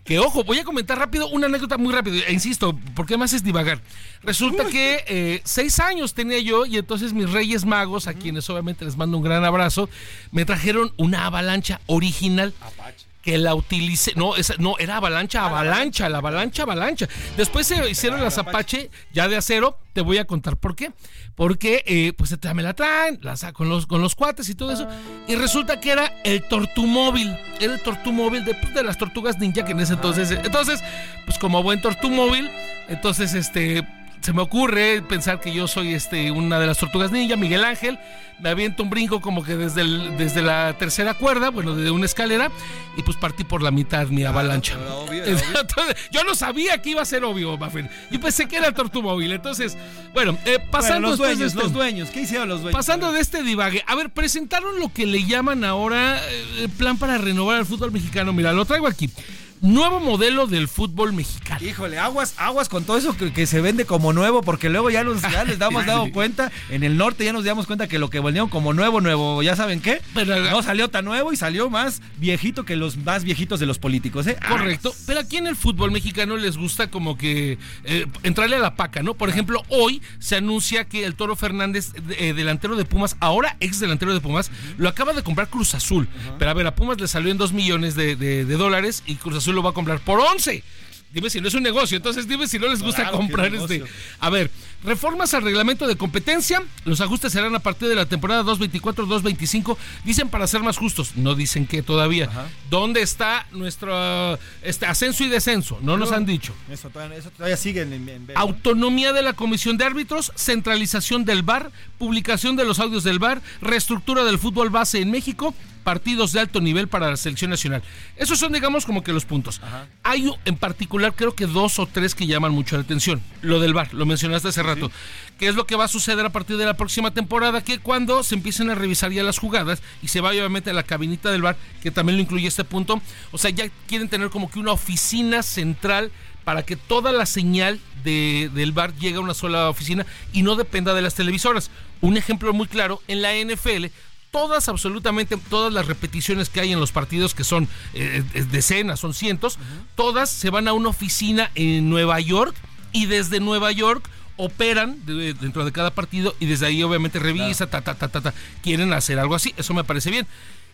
[0.08, 3.44] que ojo, voy a comentar rápido una anécdota muy rápido, e insisto, porque más es
[3.44, 3.82] divagar.
[4.22, 8.86] Resulta que eh, seis años tenía yo y entonces mis Reyes Magos, a quienes obviamente
[8.86, 9.90] les mando un gran abrazo,
[10.32, 12.54] me trajeron una avalancha original.
[12.62, 14.14] Apache que la utilicé.
[14.16, 17.06] No, esa, no, era avalancha, avalancha, la avalancha, avalancha.
[17.36, 19.76] Después se hicieron las Apache ya de acero.
[19.92, 20.92] Te voy a contar por qué.
[21.34, 24.88] Porque, eh, pues, me la traen, la con los, con los cuates y todo eso.
[25.26, 27.36] Y resulta que era el tortumóvil.
[27.60, 30.30] Era el tortumóvil de, pues, de las tortugas ninja que en ese entonces.
[30.30, 30.80] Entonces,
[31.26, 32.50] pues, como buen tortumóvil,
[32.88, 33.86] entonces, este
[34.20, 37.98] se me ocurre pensar que yo soy este una de las tortugas ninja, Miguel Ángel,
[38.40, 42.06] me aviento un brinco como que desde, el, desde la tercera cuerda, bueno, desde una
[42.06, 42.50] escalera,
[42.96, 44.74] y pues partí por la mitad mi avalancha.
[44.74, 45.60] Era obvio, era obvio.
[45.60, 47.90] Entonces, yo no sabía que iba a ser obvio, Mafer.
[48.10, 49.32] Yo pensé que era el tortumóvil.
[49.32, 49.76] Entonces,
[50.14, 52.76] bueno, eh, pasando bueno, los dueños, de este, los dueños, ¿qué hicieron los dueños?
[52.76, 56.96] Pasando de este divague, a ver, presentaron lo que le llaman ahora el eh, plan
[56.96, 58.32] para renovar el fútbol mexicano.
[58.32, 59.10] Mira, lo traigo aquí
[59.60, 61.64] nuevo modelo del fútbol mexicano.
[61.64, 65.04] Híjole, aguas, aguas con todo eso que, que se vende como nuevo, porque luego ya
[65.04, 68.10] nos ya les damos dado cuenta, en el norte ya nos damos cuenta que lo
[68.10, 71.70] que vendieron como nuevo, nuevo, ya saben qué, pero, no salió tan nuevo y salió
[71.70, 74.38] más viejito que los más viejitos de los políticos, ¿eh?
[74.48, 78.76] Correcto, pero aquí en el fútbol mexicano les gusta como que eh, entrarle a la
[78.76, 79.14] paca, ¿no?
[79.14, 83.80] Por ejemplo, hoy se anuncia que el Toro Fernández, eh, delantero de Pumas, ahora ex
[83.80, 84.74] delantero de Pumas, uh -huh.
[84.78, 86.36] lo acaba de comprar Cruz Azul, uh -huh.
[86.38, 89.16] pero a ver, a Pumas le salió en 2 millones de, de, de dólares y
[89.16, 90.62] Cruz Azul lo va a comprar por 11.
[91.10, 93.82] Dime si no es un negocio, entonces dime si no les gusta Claro, comprar este.
[94.20, 94.50] A ver,
[94.84, 96.62] reformas al reglamento de competencia.
[96.84, 99.78] Los ajustes serán a partir de la temporada 224-225.
[100.04, 102.28] Dicen para ser más justos, no dicen que todavía.
[102.68, 105.78] ¿Dónde está nuestro este ascenso y descenso?
[105.80, 106.52] No nos han dicho.
[106.70, 111.24] Eso todavía, eso todavía sigue en, en, en Autonomía de la comisión de árbitros, centralización
[111.24, 116.32] del VAR, publicación de los audios del VAR, reestructura del fútbol base en México, partidos
[116.32, 117.82] de alto nivel para la selección nacional.
[118.16, 119.60] Esos son, digamos, como que los puntos.
[120.02, 123.22] Hay en particular, creo que dos o tres que llaman mucho la atención.
[123.42, 124.90] Lo del VAR, lo mencionaste hace rato.
[125.38, 127.62] ¿Qué es lo que va a suceder a partir de la próxima temporada?
[127.62, 130.82] Que cuando se empiecen a revisar ya las jugadas y se va obviamente a la
[130.82, 133.00] cabinita del VAR, que también lo incluye este punto.
[133.32, 136.10] O sea, ya quieren tener como que una oficina central
[136.48, 140.56] para que toda la señal de, del bar llegue a una sola oficina y no
[140.56, 141.70] dependa de las televisoras.
[142.00, 143.86] Un ejemplo muy claro, en la NFL,
[144.30, 147.64] todas, absolutamente todas las repeticiones que hay en los partidos, que son
[147.94, 149.58] eh, eh, decenas, son cientos,
[149.94, 152.54] todas se van a una oficina en Nueva York
[152.92, 157.66] y desde Nueva York operan de- dentro de cada partido y desde ahí obviamente revisa,
[157.68, 158.34] ta, ta, ta, ta, ta.
[158.62, 160.26] Quieren hacer algo así, eso me parece bien.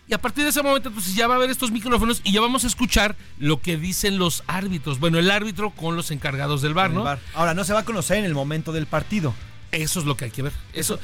[0.07, 2.39] Y a partir de ese momento, entonces ya va a haber estos micrófonos y ya
[2.39, 4.99] vamos a escuchar lo que dicen los árbitros.
[4.99, 7.03] Bueno, el árbitro con los encargados del bar, ¿no?
[7.03, 7.19] bar.
[7.33, 9.33] Ahora, no se va a conocer en el momento del partido.
[9.75, 10.53] Eso es lo que hay que ver.
[10.73, 10.99] Eso,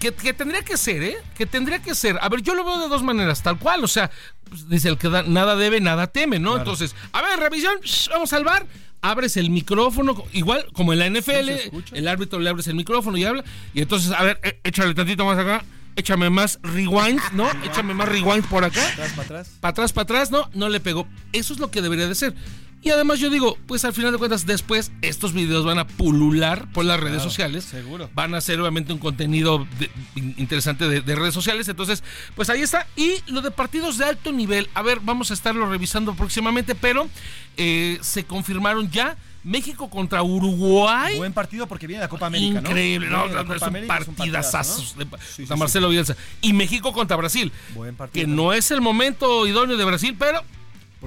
[0.00, 1.16] que, que tendría que ser, ¿eh?
[1.36, 2.18] Que tendría que ser.
[2.22, 3.84] A ver, yo lo veo de dos maneras, tal cual.
[3.84, 4.10] O sea,
[4.48, 6.56] pues, dice el que da- nada debe, nada teme, ¿no?
[6.56, 8.66] Entonces, a ver, revisión, shh, vamos al bar.
[9.02, 11.50] Abres el micrófono, igual como en la NFL,
[11.92, 13.44] el árbitro le abres el micrófono y habla.
[13.74, 15.62] Y entonces, a ver, eh, échale tantito más acá,
[15.94, 17.46] échame más rewind, ¿no?
[17.64, 18.82] Échame más rewind por acá.
[18.88, 19.48] Atrás, para atrás.
[19.60, 21.06] Para atrás, para atrás, no, no le pegó.
[21.32, 22.34] Eso es lo que debería de ser.
[22.82, 26.70] Y además yo digo, pues al final de cuentas, después estos videos van a pulular
[26.72, 27.64] por las redes sociales.
[27.64, 28.08] seguro.
[28.14, 29.90] Van a ser obviamente un contenido de-
[30.36, 31.66] interesante de, de redes sociales.
[31.68, 32.04] Entonces,
[32.36, 32.86] pues ahí está.
[32.94, 37.08] Y lo de partidos de alto nivel, a ver, vamos a estarlo revisando próximamente, pero
[37.56, 41.16] eh, se confirmaron ya México contra Uruguay.
[41.16, 42.68] Buen partido porque viene la Copa América, ¿no?
[42.70, 45.18] Increíble, no, no, Copa es un América, es un partidazazo partidazo, de ¿no?
[45.18, 45.60] Sí, sí, San sí.
[45.60, 46.16] Marcelo Bielsa.
[46.40, 47.50] Y México contra Brasil.
[47.74, 48.24] Buen partido.
[48.24, 50.42] Que no es el momento idóneo de Brasil, pero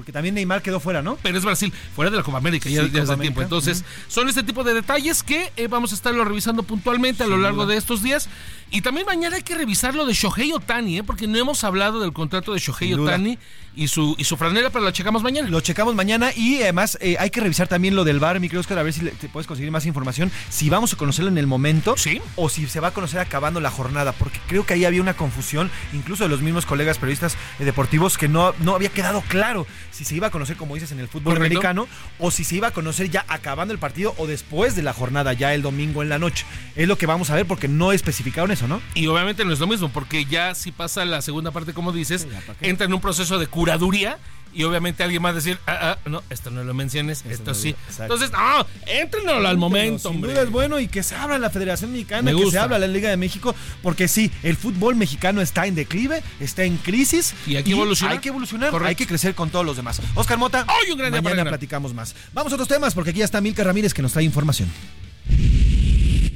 [0.00, 1.18] Porque también Neymar quedó fuera, ¿no?
[1.22, 3.40] pero es Brasil, fuera de la Copa América ya, Sí, ya Copa hace tiempo.
[3.40, 3.42] América.
[3.42, 7.36] Entonces, son este tipo de detalles que eh, vamos a estarlo revisando puntualmente a lo
[7.36, 8.30] largo de estos días.
[8.70, 11.04] Y también mañana hay que revisar lo de Shohei Otani, ¿eh?
[11.04, 12.94] porque no hemos hablado del contrato de Shohei.
[12.94, 13.38] Otani
[13.74, 15.48] y su, y su franela, pero lo checamos mañana.
[15.48, 18.60] Lo checamos mañana y además eh, hay que revisar también lo del bar, mi querido
[18.60, 20.30] Oscar, a ver si te puedes conseguir más información.
[20.48, 21.94] Si vamos a conocerlo en el momento
[22.36, 25.14] o si se va a conocer acabando la jornada, porque creo que ahí había una
[25.14, 29.66] confusión, incluso de los mismos colegas periodistas eh, deportivos, que no, no había quedado claro
[29.90, 31.44] si se iba a conocer, como dices, en el fútbol Correcto.
[31.46, 31.88] americano
[32.18, 35.32] o si se iba a conocer ya acabando el partido o después de la jornada,
[35.32, 36.44] ya el domingo en la noche.
[36.76, 38.80] Es lo que vamos a ver porque no especificaron eso, ¿no?
[38.94, 42.26] Y obviamente no es lo mismo, porque ya si pasa la segunda parte, como dices,
[42.60, 44.18] entra en un proceso de curaduría
[44.52, 47.54] y obviamente alguien va a decir, ah, ah, no, esto no lo menciones, esto no
[47.54, 47.74] sí.
[47.98, 50.32] Entonces, no, éntrenlo al momento, Sin hombre.
[50.32, 52.70] duda es bueno y que se habla en la Federación Mexicana, Me que se en
[52.70, 57.34] la Liga de México, porque sí, el fútbol mexicano está en declive, está en crisis.
[57.46, 58.14] Y hay que evolucionar.
[58.14, 58.88] Hay que evolucionar, Correcto.
[58.88, 60.00] hay que crecer con todos los demás.
[60.14, 62.14] Oscar Mota, ¡Ay, un gran mañana platicamos más.
[62.32, 64.68] Vamos a otros temas, porque aquí ya está Milka Ramírez que nos trae información.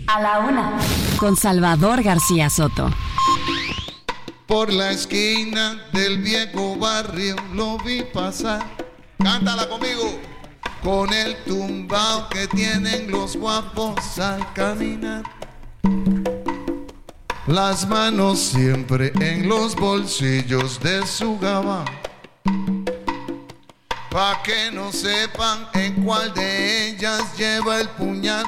[0.06, 0.76] A la una.
[1.18, 2.90] Con Salvador García Soto.
[4.46, 8.62] Por la esquina del viejo barrio lo vi pasar.
[9.18, 10.20] Cántala conmigo.
[10.82, 15.22] Con el tumbao que tienen los guapos al caminar.
[17.46, 21.86] Las manos siempre en los bolsillos de su gabán.
[24.10, 28.44] Pa' que no sepan en cuál de ellas lleva el puñal.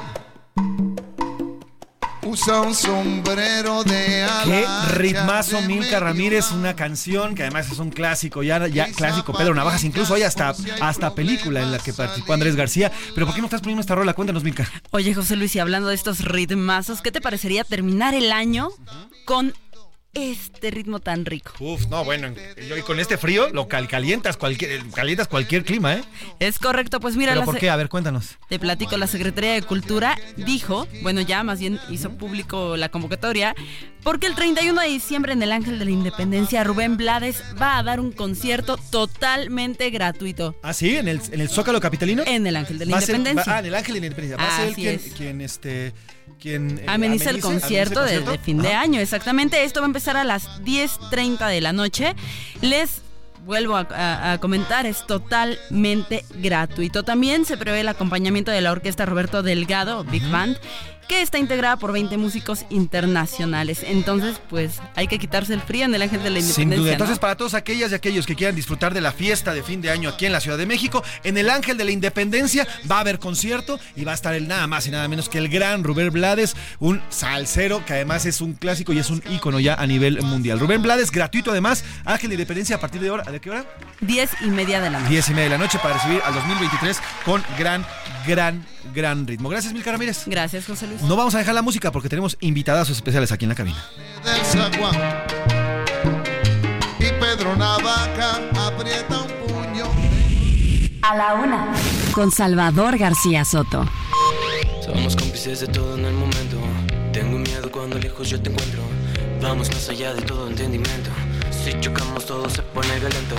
[2.27, 4.45] Usa un sombrero de ala.
[4.45, 9.55] Qué ritmazo, Milka Ramírez, una canción que además es un clásico, ya, ya clásico, Pedro
[9.55, 12.91] Navajas, incluso hay hasta, hasta película en la que participó Andrés García.
[13.15, 14.13] Pero ¿por qué no estás poniendo esta rola?
[14.13, 14.69] Cuéntanos, Milka.
[14.91, 18.71] Oye, José Luis, y hablando de estos ritmazos, ¿qué te parecería terminar el año
[19.25, 19.55] con
[20.17, 21.53] este ritmo tan rico?
[21.61, 22.33] Uf, no, bueno,
[22.77, 26.05] y con este frío lo cal- calientas cualquier, calientas cualquier clima, ¿eh?
[26.41, 27.71] Es correcto, pues mira, ¿Pero la por qué?
[27.71, 28.37] A ver, cuéntanos.
[28.49, 33.55] Te platico, la Secretaría de Cultura dijo, bueno, ya más bien hizo público la convocatoria,
[34.03, 37.83] porque el 31 de diciembre en el Ángel de la Independencia, Rubén Blades va a
[37.83, 40.57] dar un concierto totalmente gratuito.
[40.63, 40.97] ¿Ah, sí?
[40.97, 42.23] ¿En el, en el Zócalo Capitalino?
[42.27, 43.53] En el Ángel de la Va a ser- Independencia.
[43.53, 44.37] va- ah, en el Ángel de la Independencia.
[44.47, 45.13] Va a ser quien, es.
[45.15, 45.93] quien, este,
[46.41, 46.79] quien...
[46.79, 49.65] eh, Ameniza el concierto, de, fin de año, exactamente.
[49.65, 52.15] Esto va a empezar a las 10.30 de la noche.
[52.63, 53.03] Les
[53.45, 57.03] vuelvo a, a- a comentar, es totalmente gratuito.
[57.05, 60.59] También se prevé el acompañamiento de la orquesta Roberto Delgado, Big Band,
[61.09, 63.81] que está integrada por 20 músicos internacionales.
[63.87, 66.77] Entonces, pues hay que quitarse el frío en el Ángel de la Sin Independencia.
[66.77, 66.87] duda.
[66.89, 66.93] ¿no?
[66.93, 69.91] Entonces, para todos aquellas y aquellos que quieran disfrutar de la fiesta de fin de
[69.91, 73.01] año aquí en la Ciudad de México, en el Ángel de la Independencia va a
[73.01, 75.85] haber concierto y va a estar el nada más y nada menos que el gran
[75.85, 79.87] Rubén Blades, un salsero que además es un clásico y es un ícono ya a
[79.87, 80.59] nivel mundial.
[80.59, 83.65] Rubén Blades, gratuito además, Ángel de Independencia a partir de hora, ¿de qué hora?
[84.01, 85.11] 10 y media de la noche.
[85.11, 87.85] 10 y media de la noche para recibir al 2023 con gran,
[88.27, 88.65] gran,
[88.95, 89.49] gran ritmo.
[89.49, 90.23] Gracias, Milka Ramírez.
[90.27, 91.03] Gracias, José Luis.
[91.03, 93.85] No vamos a dejar la música porque tenemos invitadas especiales aquí en la cabina.
[94.25, 94.95] del zaguán.
[96.99, 99.85] Y Pedro Navaja aprieta un puño.
[101.03, 101.73] A la una.
[102.13, 103.89] Con Salvador García Soto.
[104.85, 106.59] Somos cómplices de todo en el momento.
[107.13, 108.83] Tengo miedo cuando lejos yo te encuentro.
[109.43, 111.11] Vamos más allá de todo entendimiento.
[111.67, 113.35] Si chocamos todo se pone violento.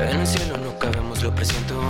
[0.00, 1.80] En el cielo no cabemos, lo presiento.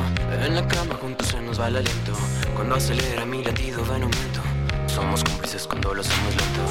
[0.45, 2.13] En la cama juntos se nos va el aliento.
[2.55, 4.43] Cuando acelera mi latido va en aumento.
[4.87, 6.63] Somos cómplices cuando lo hacemos lento.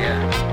[0.00, 0.47] Yeah.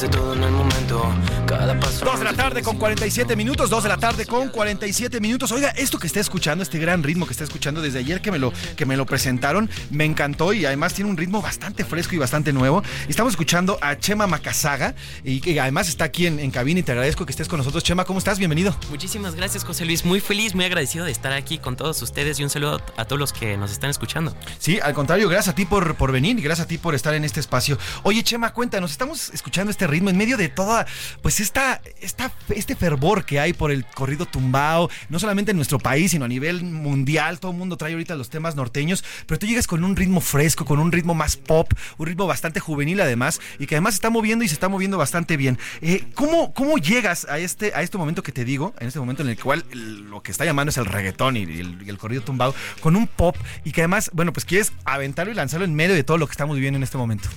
[0.00, 1.41] De todo en el momento.
[1.58, 2.04] Cada paso.
[2.06, 5.52] Dos de la tarde con 47 minutos, dos de la tarde con 47 minutos.
[5.52, 8.38] Oiga, esto que está escuchando, este gran ritmo que está escuchando desde ayer que me
[8.38, 12.18] lo, que me lo presentaron, me encantó y además tiene un ritmo bastante fresco y
[12.18, 12.82] bastante nuevo.
[13.06, 16.92] Estamos escuchando a Chema Macasaga y que además está aquí en, en cabina y te
[16.92, 17.84] agradezco que estés con nosotros.
[17.84, 18.38] Chema, ¿cómo estás?
[18.38, 18.74] Bienvenido.
[18.88, 20.06] Muchísimas gracias, José Luis.
[20.06, 23.20] Muy feliz, muy agradecido de estar aquí con todos ustedes y un saludo a todos
[23.20, 24.34] los que nos están escuchando.
[24.58, 27.12] Sí, al contrario, gracias a ti por, por venir y gracias a ti por estar
[27.12, 27.76] en este espacio.
[28.04, 30.86] Oye, Chema, cuéntanos, estamos escuchando este ritmo en medio de toda,
[31.20, 36.10] pues esta, este fervor que hay por el corrido tumbao, no solamente en nuestro país,
[36.10, 37.40] sino a nivel mundial.
[37.40, 40.64] Todo el mundo trae ahorita los temas norteños, pero tú llegas con un ritmo fresco,
[40.64, 44.10] con un ritmo más pop, un ritmo bastante juvenil además, y que además se está
[44.10, 45.58] moviendo y se está moviendo bastante bien.
[45.80, 49.22] Eh, ¿cómo, ¿Cómo llegas a este, a este momento que te digo, en este momento
[49.22, 52.22] en el cual lo que está llamando es el reggaetón y el, y el corrido
[52.22, 55.94] tumbado, con un pop y que además, bueno, pues quieres aventarlo y lanzarlo en medio
[55.94, 57.28] de todo lo que estamos viviendo en este momento?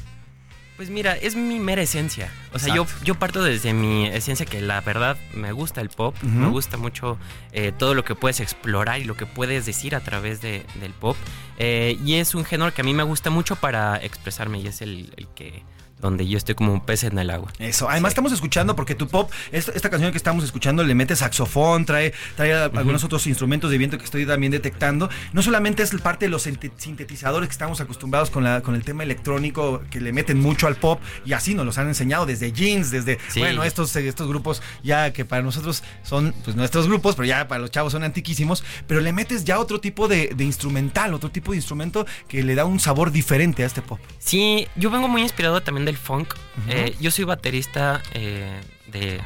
[0.78, 2.30] Pues mira, es mi mera esencia.
[2.52, 6.16] O sea, yo, yo parto desde mi esencia que la verdad me gusta el pop,
[6.22, 7.18] me gusta mucho
[7.54, 10.92] eh, todo lo que puedes explorar y lo que puedes decir a través de- del
[10.92, 11.16] pop.
[11.58, 14.82] Eh, y es un género que a mí me gusta mucho para expresarme y es
[14.82, 15.64] el, el que
[16.00, 17.52] donde yo estoy como un pez en el agua.
[17.60, 21.16] Eso, además estamos escuchando porque tu pop, esta, esta canción que estamos escuchando le mete
[21.16, 25.10] saxofón, trae, trae algunos otros instrumentos de viento que estoy también detectando.
[25.34, 28.84] No solamente es parte de los sinte- sintetizadores que estamos acostumbrados con, la, con el
[28.84, 32.52] tema electrónico que le meten mucho al pop y así nos los han enseñado desde
[32.52, 33.40] jeans, desde, Sí.
[33.40, 37.62] bueno, estos, estos grupos ya que para nosotros son pues nuestros grupos, pero ya para
[37.62, 41.52] los chavos son antiquísimos, pero le metes ya otro tipo de, de instrumental, otro tipo
[41.52, 44.00] de instrumento que le da un sabor diferente a este pop.
[44.20, 46.34] Sí, yo vengo muy inspirado también del funk.
[46.70, 49.22] Eh, yo soy baterista eh, de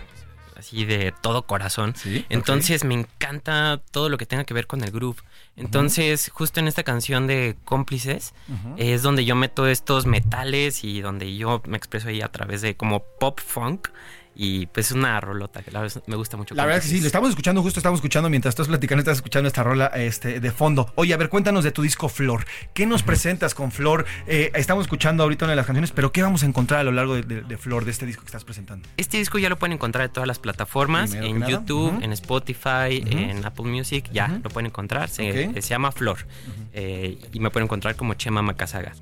[0.59, 1.95] así de todo corazón.
[2.27, 5.17] Entonces me encanta todo lo que tenga que ver con el groove.
[5.55, 8.75] Entonces, justo en esta canción de Cómplices Ujú.
[8.77, 12.75] es donde yo meto estos metales y donde yo me expreso ahí a través de
[12.75, 13.89] como pop funk
[14.41, 16.55] y pues una rolota que la verdad me gusta mucho.
[16.55, 19.47] La verdad que sí, lo estamos escuchando, justo estamos escuchando mientras estás platicando, estás escuchando
[19.49, 20.93] esta rola este, de fondo.
[20.95, 22.45] Oye, a ver, cuéntanos de tu disco Flor.
[22.73, 24.05] ¿Qué nos presentas con Flor?
[24.27, 26.93] Eh, estamos escuchando ahorita una de las canciones, pero ¿qué vamos a encontrar a lo
[26.93, 28.87] largo de, de- de Flor, de este disco que estás presentando?
[28.95, 31.51] Este disco ya lo pueden encontrar en todas las plataformas, Primero en.
[31.51, 35.09] YouTube, en Spotify, en Apple Music, ya lo pueden encontrar.
[35.09, 36.19] Se llama Flor
[36.73, 38.93] eh, y me pueden encontrar como Chema Macasaga.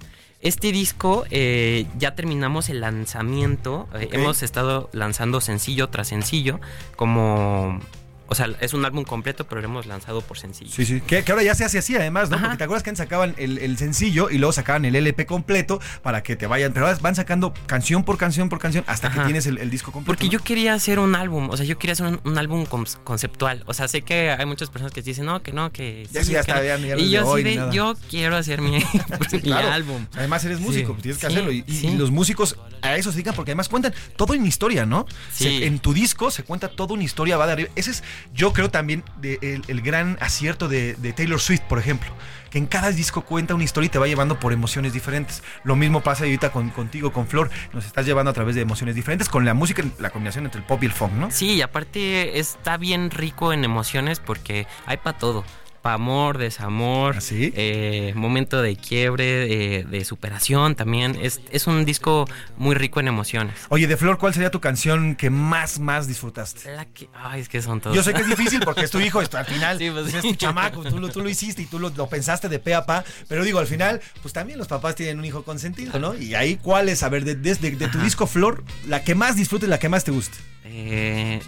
[0.48, 3.90] Este disco eh, ya terminamos el lanzamiento.
[3.96, 4.08] eh.
[4.14, 6.62] Hemos estado lanzando sencillo tras sencillo,
[6.96, 7.82] como
[8.28, 10.72] O sea, es un álbum completo, pero lo hemos lanzado por sencillo.
[10.72, 11.02] Sí, sí.
[11.02, 12.40] Que, que ahora ya se hace así, además, ¿no?
[12.40, 15.80] Porque te acuerdas que antes sacaban el, el sencillo y luego sacaban el LP completo
[16.02, 16.74] para que te vayan.
[16.74, 19.92] Pero ahora van sacando canción por canción por canción hasta que tienes el, el disco
[19.92, 20.18] completo.
[20.18, 22.86] Porque yo quería hacer un álbum, o sea, yo quería hacer un, un álbum con-
[23.04, 23.64] conceptual.
[23.66, 26.28] O sea, sé que hay muchas personas que dicen, no, que no, que Ya sí,
[26.28, 26.86] sí, ya que está, no".
[26.88, 27.72] ya- Y yo de, nada.
[27.72, 28.72] yo quiero hacer mi,
[29.32, 29.72] mi Claro.
[29.72, 30.06] álbum.
[30.16, 30.94] Además eres músico, Sí.
[30.94, 31.52] pues tienes que Sí, hacerlo.
[31.52, 31.96] Y, sí.
[31.98, 35.06] los músicos a eso se dedican porque además cuentan toda una historia, ¿no?
[35.34, 35.44] Sí.
[35.60, 37.70] Se- en tu disco se cuenta toda una historia, va de arriba.
[37.76, 38.04] Ese es,
[38.34, 42.10] yo creo también, el, gran acierto de, de Taylor Swift, por ejemplo.
[42.50, 45.44] Que en cada disco cuenta una historia y te va llevando por emociones diferentes.
[45.64, 47.50] Lo mismo pasa ahorita con, contigo, con Flor.
[47.74, 50.66] Nos estás llevando a través de emociones diferentes con la música, la combinación entre el
[50.66, 51.32] pop y el funk, ¿no?
[51.32, 55.44] Sí, y aparte está bien rico en emociones porque hay para todo.
[55.88, 61.18] Amor, desamor, ¿Ah, eh, momento de quiebre, eh, de superación también.
[61.22, 62.28] Es, es un disco
[62.58, 63.56] muy rico en emociones.
[63.70, 66.76] Oye, de Flor, ¿cuál sería tu canción que más, más disfrutaste?
[66.76, 67.96] La que, ay, es que son todos.
[67.96, 70.22] Yo sé que es difícil porque es tu hijo, esto, al final Sí, pues es
[70.22, 72.86] tu chamaco, tú lo, tú lo hiciste y tú lo, lo pensaste de pe a
[72.86, 76.16] pa, pero digo, al final, pues también los papás tienen un hijo consentido, ¿no?
[76.16, 77.04] Y ahí, ¿cuál es?
[77.04, 80.12] A ver, de, de tu disco Flor, la que más disfrutes, la que más te
[80.12, 80.38] guste.
[80.66, 81.40] Eh,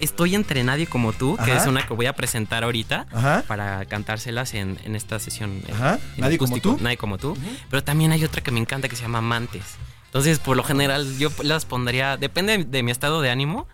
[0.00, 3.44] estoy entre Nadie como tú, que es una que voy a presentar ahorita Ajá.
[3.46, 5.62] para cantárselas en, en esta sesión.
[5.66, 5.98] eh, Ajá.
[6.16, 6.78] en Nadie como tú.
[6.80, 7.36] Nadie como tú.
[7.70, 9.62] Pero también hay otra que me encanta que se llama Amantes.
[10.06, 13.66] Entonces, por lo general, yo las pondría, depende de mi estado de ánimo,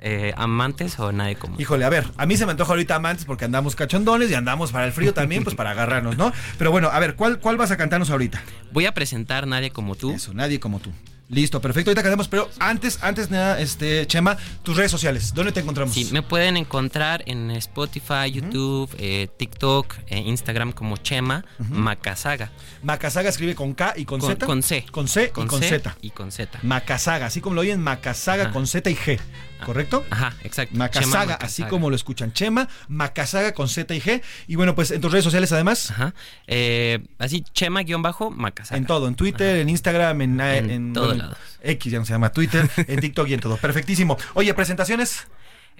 [0.00, 1.60] eh, Amantes o Nadie como tú.
[1.62, 4.70] Híjole, a ver, a mí se me antoja ahorita amantes porque andamos cachondones y andamos
[4.72, 6.32] para el frío también, pues para agarrarnos, ¿no?
[6.56, 8.40] Pero bueno, a ver, ¿cuál, cuál vas a cantarnos ahorita?
[8.72, 10.12] Voy a presentar Nadie como tú.
[10.12, 10.92] Eso, Nadie como tú.
[11.30, 15.60] Listo, perfecto, ahorita cantamos, pero antes, antes nada, este, Chema, tus redes sociales, ¿dónde te
[15.60, 15.92] encontramos?
[15.94, 22.50] Sí, me pueden encontrar en Spotify, YouTube, eh, TikTok, eh, Instagram como Chema Macasaga.
[22.82, 24.46] Macasaga escribe con K y con, Con- Z.
[24.46, 24.86] con C.
[24.90, 25.96] Con C Con y con C Z.
[26.00, 26.58] y con Z.
[26.62, 28.52] Macasaga, así como lo oyen, Macasaga Ajá.
[28.54, 29.18] con Z y G.
[29.64, 30.04] ¿Correcto?
[30.10, 30.76] Ajá, exacto.
[30.76, 32.32] Macasaga, así como lo escuchan.
[32.32, 34.22] Chema, Macasaga con Z y G.
[34.46, 35.90] Y bueno, pues en tus redes sociales además.
[35.90, 36.14] Ajá.
[36.46, 38.76] Eh, así, Chema-Macasaga.
[38.76, 41.38] En todo, en Twitter, en Instagram, en, En en- todos bueno, lados.
[41.62, 43.56] X ya no se llama Twitter, en TikTok y en todo.
[43.56, 44.16] Perfectísimo.
[44.34, 45.26] Oye, presentaciones.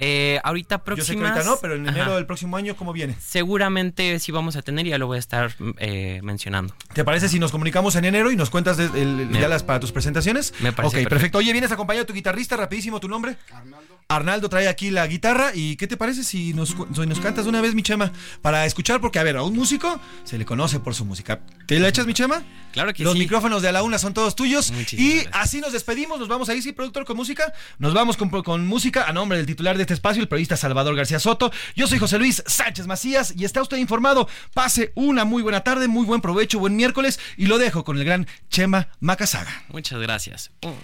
[0.00, 1.30] Eh, ahorita Yo sé que próximas...
[1.32, 2.14] ahorita no, pero en enero Ajá.
[2.16, 3.16] del próximo año, ¿cómo viene?
[3.20, 6.74] Seguramente sí vamos a tener y ya lo voy a estar eh, mencionando.
[6.94, 9.62] ¿Te parece si nos comunicamos en enero y nos cuentas de- el- Me- ya las
[9.64, 10.52] para tus presentaciones?
[10.60, 11.08] Me parece Ok, perfecto.
[11.10, 11.38] perfecto.
[11.38, 13.36] Oye, vienes acompañado de tu guitarrista, rapidísimo tu nombre.
[13.52, 13.97] Arnaldo.
[14.10, 17.60] Arnaldo trae aquí la guitarra y ¿qué te parece si nos, si nos cantas una
[17.60, 18.10] vez, mi chema?
[18.40, 21.40] Para escuchar, porque a ver, a un músico se le conoce por su música.
[21.66, 22.42] ¿Te la echas, mi chema?
[22.72, 23.18] Claro que Los sí.
[23.18, 24.70] micrófonos de a la una son todos tuyos.
[24.70, 25.34] Muchísimas y gracias.
[25.44, 27.52] así nos despedimos, nos vamos ahí, sí, productor, con música.
[27.78, 30.96] Nos vamos con, con música a nombre del titular de este espacio, el periodista Salvador
[30.96, 31.52] García Soto.
[31.76, 34.26] Yo soy José Luis Sánchez Macías y está usted informado.
[34.54, 38.06] Pase una muy buena tarde, muy buen provecho, buen miércoles y lo dejo con el
[38.06, 39.64] gran Chema Macasaga.
[39.68, 40.50] Muchas gracias.
[40.60, 40.74] Tres.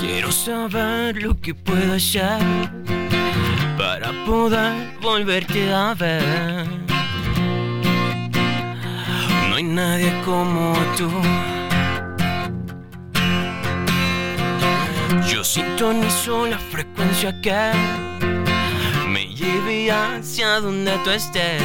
[0.00, 2.40] Quiero saber lo que puedo hacer
[3.76, 6.66] para poder volverte a ver.
[9.48, 11.10] No hay nadie como tú.
[15.28, 17.72] Yo sintonizo la frecuencia que
[19.08, 21.62] me lleve hacia donde tú estés.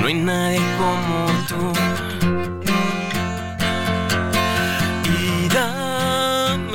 [0.00, 2.05] No hay nadie como tú.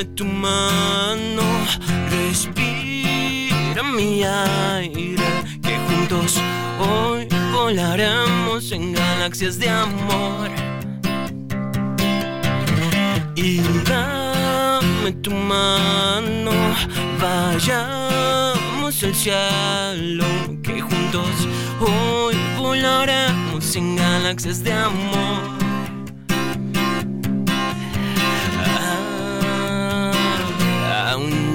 [0.01, 1.43] Dame tu mano,
[2.09, 6.39] respira mi aire, que juntos
[6.79, 10.49] hoy volaremos en galaxias de amor.
[13.35, 16.51] Y dame tu mano,
[17.19, 20.25] vayamos al cielo,
[20.63, 21.47] que juntos
[21.79, 25.60] hoy volaremos en galaxias de amor.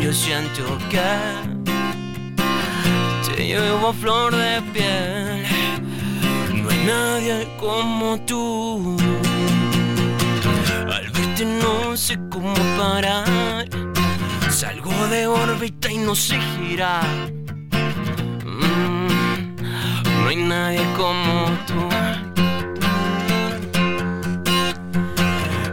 [0.06, 1.02] Yo siento que
[3.26, 5.44] te llevo a flor de piel.
[6.62, 8.96] No hay nadie como tú.
[10.92, 13.68] Al verte no sé cómo parar.
[14.48, 17.32] Salgo de órbita y no sé girar.
[18.44, 19.56] Mm,
[20.20, 21.88] no hay nadie como tú.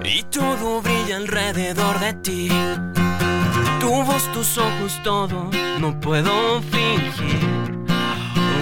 [0.04, 2.50] Y todo brilla alrededor de ti.
[4.02, 5.50] Voz, tus ojos, todo,
[5.80, 7.40] no puedo fingir.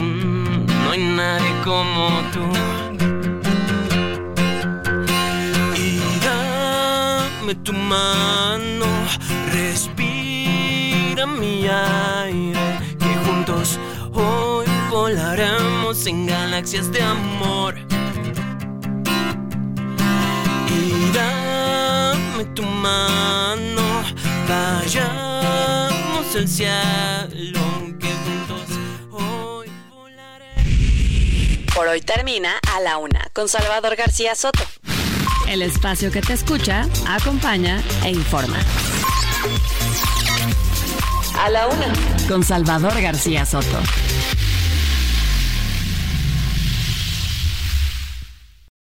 [0.02, 2.45] No hay nadie como tú.
[5.76, 8.86] Y dame tu mano,
[9.52, 13.80] respira mi aire, que juntos
[14.14, 17.76] hoy volaremos en galaxias de amor.
[20.68, 23.82] Y dame tu mano,
[24.52, 27.61] vayamos al cielo,
[27.99, 28.68] que juntos
[29.11, 29.72] hoy
[31.73, 34.64] Por hoy termina A la Una con Salvador García Soto.
[35.48, 38.57] El espacio que te escucha, acompaña e informa.
[41.40, 41.94] A la Una
[42.28, 43.80] con Salvador García Soto.